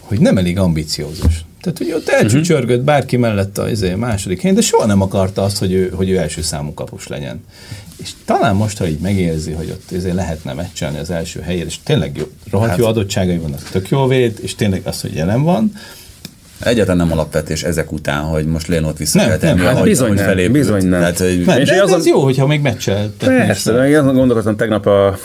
hogy 0.00 0.20
nem 0.20 0.38
elég 0.38 0.58
ambiciózus. 0.58 1.44
Tehát, 1.60 1.78
hogy 1.78 1.92
ott 1.92 2.08
elcsücsörgött 2.08 2.82
bárki 2.82 3.16
mellett 3.16 3.58
a 3.58 3.70
izé, 3.70 3.94
második 3.94 4.40
helyen, 4.40 4.56
de 4.56 4.62
soha 4.62 4.86
nem 4.86 5.00
akarta 5.02 5.42
azt, 5.42 5.58
hogy 5.58 5.72
ő, 5.72 5.92
hogy 5.94 6.10
ő 6.10 6.18
első 6.18 6.42
számú 6.42 6.74
kapus 6.74 7.06
legyen. 7.06 7.40
És 8.02 8.10
talán 8.24 8.54
most, 8.54 8.78
ha 8.78 8.86
így 8.86 8.98
megérzi, 8.98 9.52
hogy 9.52 9.70
ott 9.70 9.90
izé 9.90 10.10
lehetne 10.10 10.52
meccselni 10.52 10.98
az 10.98 11.10
első 11.10 11.40
helyért, 11.40 11.66
és 11.66 11.78
tényleg 11.82 12.16
jó, 12.16 12.24
rohadt 12.50 12.70
hát, 12.70 12.78
jó 12.78 12.86
adottságai 12.86 13.38
vannak, 13.38 13.62
tök 13.62 13.88
jó 13.88 14.06
véd, 14.06 14.38
és 14.40 14.54
tényleg 14.54 14.80
az, 14.84 15.00
hogy 15.00 15.14
jelen 15.14 15.42
van, 15.42 15.72
Egyáltalán 16.60 17.06
nem 17.06 17.12
alapvetés 17.12 17.62
ezek 17.62 17.92
után, 17.92 18.22
hogy 18.22 18.46
most 18.46 18.66
Lénot 18.66 18.98
vissza 18.98 19.18
nem, 19.18 19.28
kell 19.28 19.36
tenni, 19.36 19.60
nem, 19.60 19.74
ahogy, 19.74 19.88
bizony, 19.88 20.18
ahogy 20.18 20.36
nem, 20.36 20.52
bizony 20.52 20.86
nem. 20.86 21.00
Tehát, 21.00 21.18
hogy... 21.18 21.42
nem 21.46 21.64
de, 21.64 21.82
az, 21.82 21.92
az 21.92 22.06
jó, 22.06 22.22
hogyha 22.22 22.46
még 22.46 22.60
meccsel. 22.60 23.12
Persze, 23.18 23.88
én 23.88 24.02
gondolkoztam 24.02 24.56
tegnap 24.56 24.86
a 24.86 25.18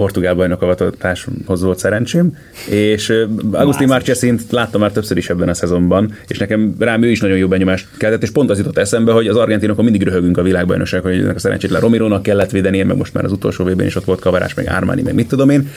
portugál 0.00 0.34
bajnokavatáshoz 0.34 1.62
volt 1.62 1.78
szerencsém, 1.78 2.36
és 2.70 3.12
Agustin 3.52 3.86
Marchesint 3.86 4.42
láttam 4.50 4.80
már 4.80 4.92
többször 4.92 5.16
is 5.16 5.30
ebben 5.30 5.48
a 5.48 5.54
szezonban, 5.54 6.14
és 6.26 6.38
nekem 6.38 6.74
rám 6.78 7.02
ő 7.02 7.10
is 7.10 7.20
nagyon 7.20 7.36
jó 7.36 7.48
benyomást 7.48 7.86
keltett, 7.96 8.22
és 8.22 8.30
pont 8.30 8.50
az 8.50 8.58
jutott 8.58 8.78
eszembe, 8.78 9.12
hogy 9.12 9.26
az 9.26 9.36
argentinokon 9.36 9.84
mindig 9.84 10.02
röhögünk 10.02 10.38
a 10.38 10.42
világbajnokság, 10.42 11.02
hogy 11.02 11.18
ennek 11.18 11.36
a 11.36 11.38
szerencsétlen 11.38 11.80
Romirónak 11.80 12.22
kellett 12.22 12.50
védeni, 12.50 12.82
meg 12.82 12.96
most 12.96 13.14
már 13.14 13.24
az 13.24 13.32
utolsó 13.32 13.64
vében 13.64 13.86
is 13.86 13.96
ott 13.96 14.04
volt 14.04 14.20
kavarás, 14.20 14.54
meg 14.54 14.66
Ármáni, 14.66 15.02
meg 15.02 15.14
mit 15.14 15.28
tudom 15.28 15.50
én, 15.50 15.70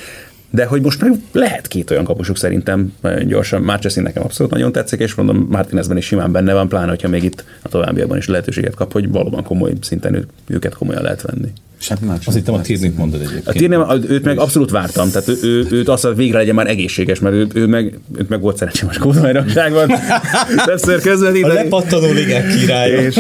de 0.49 0.65
hogy 0.65 0.82
most 0.82 1.01
meg 1.01 1.11
lehet 1.32 1.67
két 1.67 1.91
olyan 1.91 2.03
kapusuk 2.03 2.38
szerintem 2.38 2.93
nagyon 3.01 3.28
gyorsan. 3.28 3.61
Márcseszin 3.61 4.03
nekem 4.03 4.24
abszolút 4.24 4.51
nagyon 4.51 4.71
tetszik, 4.71 4.99
és 4.99 5.15
mondom, 5.15 5.47
Martinezben 5.49 5.97
is 5.97 6.05
simán 6.05 6.32
benne 6.32 6.53
van, 6.53 6.67
pláne, 6.67 6.89
hogyha 6.89 7.07
még 7.09 7.24
itt 7.24 7.43
a 7.61 7.69
továbbiakban 7.69 8.17
is 8.17 8.28
lehetőséget 8.28 8.76
kap, 8.76 8.91
hogy 8.91 9.11
valóban 9.11 9.43
komoly 9.43 9.74
szinten 9.82 10.28
őket 10.47 10.74
komolyan 10.74 11.01
lehet 11.01 11.21
venni. 11.21 11.51
Hát 11.89 12.01
más 12.01 12.27
Azt 12.27 12.36
hittem 12.36 12.53
a 12.53 12.61
Tirnit 12.61 12.97
mondod 12.97 13.21
egyébként. 13.21 13.47
A 13.47 13.51
Tirnit, 13.51 14.09
őt 14.09 14.23
meg 14.23 14.39
abszolút 14.39 14.71
vártam, 14.71 15.11
tehát 15.11 15.27
ő, 15.27 15.38
ő, 15.43 15.67
őt 15.71 15.89
azt, 15.89 16.03
hogy 16.03 16.15
végre 16.15 16.38
legyen 16.38 16.55
már 16.55 16.67
egészséges, 16.67 17.19
mert 17.19 17.36
ő, 17.36 17.47
ő 17.53 17.67
meg, 17.67 17.99
őt 18.17 18.29
meg 18.29 18.41
volt 18.41 18.57
szerencsém 18.57 18.89
a 18.89 18.93
skódajrakságban. 18.93 19.91
Többször 20.65 21.01
közvetíteni. 21.01 21.53
A 21.53 21.53
lepattanó 21.53 22.11
ligák 22.11 22.47
királya. 22.47 23.01
És 23.01 23.15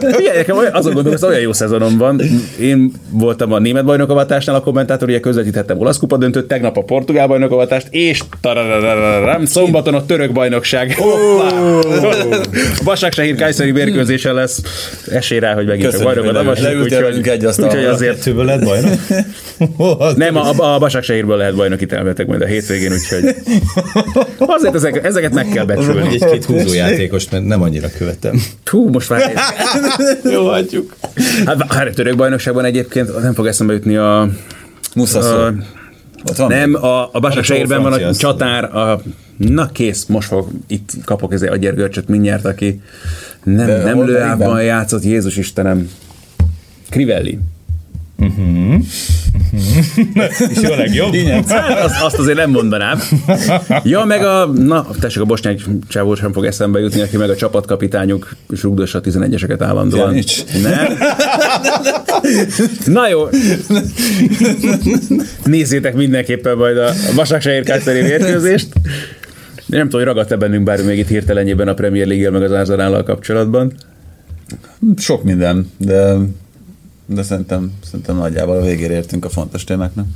ugye, 0.00 0.34
nekem 0.34 0.56
azon 0.72 0.92
gondolom, 0.92 1.18
hogy 1.20 1.28
olyan 1.28 1.40
jó 1.40 1.52
szezonom 1.52 1.98
van. 1.98 2.20
Én 2.60 2.92
voltam 3.10 3.52
a 3.52 3.58
német 3.58 3.84
bajnokavatásnál 3.84 4.56
a 4.56 4.60
kommentátor, 4.60 5.08
ugye 5.08 5.20
közvetítettem 5.20 5.78
olasz 5.78 5.98
kupa 5.98 6.16
döntőt, 6.16 6.46
tegnap 6.46 6.76
a 6.76 6.82
portugál 6.82 7.26
bajnokavatást, 7.26 7.86
és 7.90 8.20
szombaton 9.44 9.94
a 9.94 10.06
török 10.06 10.32
bajnokság. 10.32 10.96
Basak 12.84 13.12
Sehir 13.12 13.36
Kajszeri 13.36 13.70
mérkőzése 13.70 14.32
lesz. 14.32 14.62
Esély 15.10 15.38
rá, 15.38 15.54
hogy 15.54 15.66
megint 15.66 15.94
a 15.94 16.02
bajnokat 16.02 16.60
Leültél 16.60 17.04
egy 17.04 17.44
asztalra 17.44 17.78
azért... 18.08 18.16
Kettőből 18.16 18.44
lett 18.44 18.64
bajnok? 18.70 20.16
Nem, 20.16 20.36
a, 20.36 20.74
a 20.74 20.78
Basaksehírből 20.78 21.36
lehet 21.36 21.54
bajnoki 21.54 21.86
elmetek 21.88 22.26
majd 22.26 22.42
a 22.42 22.46
hétvégén, 22.46 22.92
úgyhogy 22.92 23.34
azért 24.38 24.74
ezek, 24.74 25.04
ezeket 25.04 25.32
meg 25.32 25.48
kell 25.48 25.64
becsülni. 25.64 26.08
Egy-két 26.08 26.44
húzójátékos, 26.44 27.28
mert 27.30 27.44
nem 27.44 27.62
annyira 27.62 27.88
követem. 27.98 28.42
Hú, 28.64 28.88
most 28.88 29.10
már... 29.10 29.32
Jó, 30.32 30.46
hagyjuk. 30.48 30.96
Hát, 31.44 31.72
hát 31.72 31.86
a 31.86 31.90
török 31.90 32.16
bajnokságban 32.16 32.64
egyébként 32.64 33.22
nem 33.22 33.34
fog 33.34 33.46
eszembe 33.46 33.72
jutni 33.72 33.96
a... 33.96 34.28
Muszaszó. 34.94 35.48
nem, 36.48 36.74
a, 36.74 37.08
a 37.12 37.20
Basaksehírben 37.20 37.82
van 37.82 37.92
a 37.92 38.14
csatár, 38.14 38.64
a, 38.76 39.00
na 39.36 39.66
kész, 39.72 40.04
most 40.06 40.28
fog, 40.28 40.48
itt 40.66 40.90
kapok 41.04 41.32
ezért 41.32 41.52
a 41.52 41.56
gyergörcsöt 41.56 42.08
mindjárt, 42.08 42.44
aki 42.44 42.80
nem, 43.44 43.66
De 43.66 43.82
nem 43.82 43.98
melyikben? 43.98 44.62
játszott, 44.62 45.04
Jézus 45.04 45.36
Istenem. 45.36 45.90
Krivelli. 48.18 48.84
És 50.50 50.60
jó 50.62 50.74
legjobb? 50.74 51.14
Hát, 51.48 51.84
azt, 51.84 52.02
azt 52.02 52.18
azért 52.18 52.36
nem 52.36 52.50
mondanám. 52.50 53.00
Ja, 53.82 54.04
meg 54.04 54.24
a, 54.24 54.46
na, 54.46 54.86
tessék, 55.00 55.22
a 55.22 55.24
bosnyák 55.24 55.60
csávó 55.88 56.14
sem 56.14 56.32
fog 56.32 56.44
eszembe 56.44 56.78
jutni, 56.78 57.00
aki 57.00 57.16
meg 57.16 57.30
a 57.30 57.36
csapatkapitányuk 57.36 58.36
és 58.50 58.62
rugdossa 58.62 58.98
a 58.98 59.00
11-eseket 59.00 59.58
állandóan. 59.60 60.08
Pjanic? 60.08 60.44
Nem? 60.62 60.98
Na 62.86 63.08
jó. 63.08 63.28
Nézzétek 65.44 65.94
mindenképpen 65.94 66.56
majd 66.56 66.76
a 66.76 66.90
Vasaksehér 67.14 67.62
Kászeri 67.62 68.00
mérkőzést. 68.00 68.68
Nem 69.66 69.88
tudom, 69.88 70.06
hogy 70.06 70.14
ragadt-e 70.14 70.36
bennünk 70.36 70.64
bármi 70.64 70.84
még 70.84 70.98
itt 70.98 71.08
hirtelenjében 71.08 71.68
a 71.68 71.74
Premier 71.74 72.06
League-el 72.06 72.30
meg 72.30 72.42
az 72.42 72.50
Arsenállal 72.50 73.02
kapcsolatban. 73.02 73.72
Sok 74.96 75.24
minden, 75.24 75.70
de, 75.76 76.16
de 77.10 77.22
szerintem, 77.22 77.72
szerintem 77.84 78.16
nagyjából 78.16 78.56
a 78.56 78.62
végére 78.64 78.94
értünk 78.94 79.24
a 79.24 79.28
fontos 79.28 79.64
témáknak. 79.64 80.06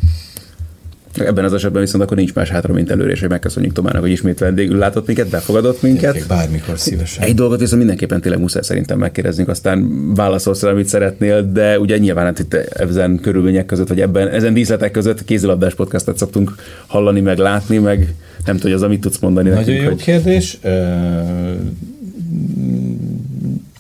Ebben 1.15 1.45
az 1.45 1.53
esetben 1.53 1.83
viszont 1.83 2.05
akkor 2.05 2.17
nincs 2.17 2.35
más 2.35 2.49
hátra, 2.49 2.73
mint 2.73 2.91
előre, 2.91 3.11
és 3.11 3.21
hogy 3.21 3.29
megköszönjük 3.29 3.73
Tomának, 3.73 4.01
hogy 4.01 4.11
ismét 4.11 4.39
vendégül 4.39 4.79
látott 4.79 5.07
minket, 5.07 5.29
befogadott 5.29 5.83
minket. 5.83 6.01
Gyerekek, 6.01 6.27
Bármikor 6.27 6.79
szívesen. 6.79 7.25
Egy 7.25 7.35
dolgot 7.35 7.59
viszont 7.59 7.79
mindenképpen 7.79 8.21
tényleg 8.21 8.41
muszáj 8.41 8.63
szerintem 8.63 8.99
megkérdeznünk, 8.99 9.49
aztán 9.49 10.15
válaszolsz 10.15 10.63
rá, 10.63 10.71
amit 10.71 10.87
szeretnél, 10.87 11.53
de 11.53 11.79
ugye 11.79 11.99
nyilván 11.99 12.25
hát 12.25 12.39
itt 12.39 12.55
ezen 12.55 13.21
körülmények 13.21 13.67
között, 13.67 13.89
vagy 13.89 14.01
ebben, 14.01 14.29
ezen 14.29 14.55
díszletek 14.55 14.91
között 14.91 15.25
kézilabdás 15.25 15.75
podcastet 15.75 16.19
szoktunk 16.19 16.55
hallani, 16.87 17.21
meg 17.21 17.39
látni, 17.39 17.79
meg 17.79 18.15
nem 18.45 18.57
tudom, 18.57 18.61
hogy 18.61 18.73
az, 18.73 18.83
amit 18.83 19.01
tudsz 19.01 19.19
mondani 19.19 19.49
Nagyon 19.49 19.65
nekünk, 19.65 19.83
jó 19.83 19.89
hogy 19.89 20.03
kérdés. 20.03 20.59
Ö, 20.63 20.71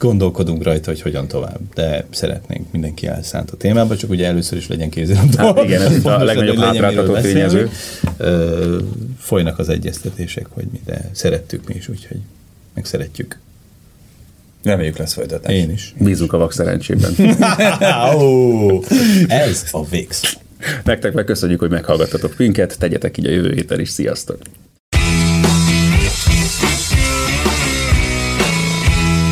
Gondolkodunk 0.03 0.62
rajta, 0.62 0.90
hogy 0.90 1.00
hogyan 1.00 1.28
tovább, 1.28 1.61
de 1.74 2.07
szeretnénk 2.11 2.72
mindenki 2.72 3.07
elszánt 3.07 3.50
a 3.50 3.57
témába, 3.57 3.96
csak 3.96 4.11
ugye 4.11 4.26
először 4.26 4.59
is 4.59 4.68
legyen 4.68 4.90
kézilabda. 4.90 5.42
Hát 5.42 5.64
igen, 5.64 5.82
ez 5.82 6.05
a 6.05 6.24
legnagyobb 6.24 6.59
hátráltató 6.59 7.16
tényező. 7.16 7.70
Ö, 8.16 8.78
Folynak 9.18 9.59
az 9.59 9.68
egyeztetések, 9.68 10.46
hogy 10.50 10.64
mi, 10.72 10.80
de 10.84 11.11
szerettük 11.12 11.68
mi 11.68 11.74
is, 11.74 11.88
úgyhogy 11.88 12.16
meg 12.74 12.84
szeretjük. 12.84 13.38
Reméljük 14.62 14.96
lesz 14.96 15.12
folytatás. 15.12 15.55
Én 15.55 15.70
is. 15.70 15.94
bízunk 15.98 16.32
a 16.32 16.38
vak 16.38 16.53
szerencsében. 16.53 17.14
Ez 19.28 19.64
a 19.70 19.88
VIX. 19.88 20.36
Nektek 20.84 21.12
meg 21.12 21.24
köszönjük, 21.24 21.61
hogy 21.61 21.70
meghallgattatok 21.70 22.38
minket, 22.38 22.78
tegyetek 22.78 23.18
így 23.18 23.26
a 23.26 23.30
jövő 23.30 23.53
héten 23.53 23.80
is. 23.80 23.88
Sziasztok! 23.88 24.38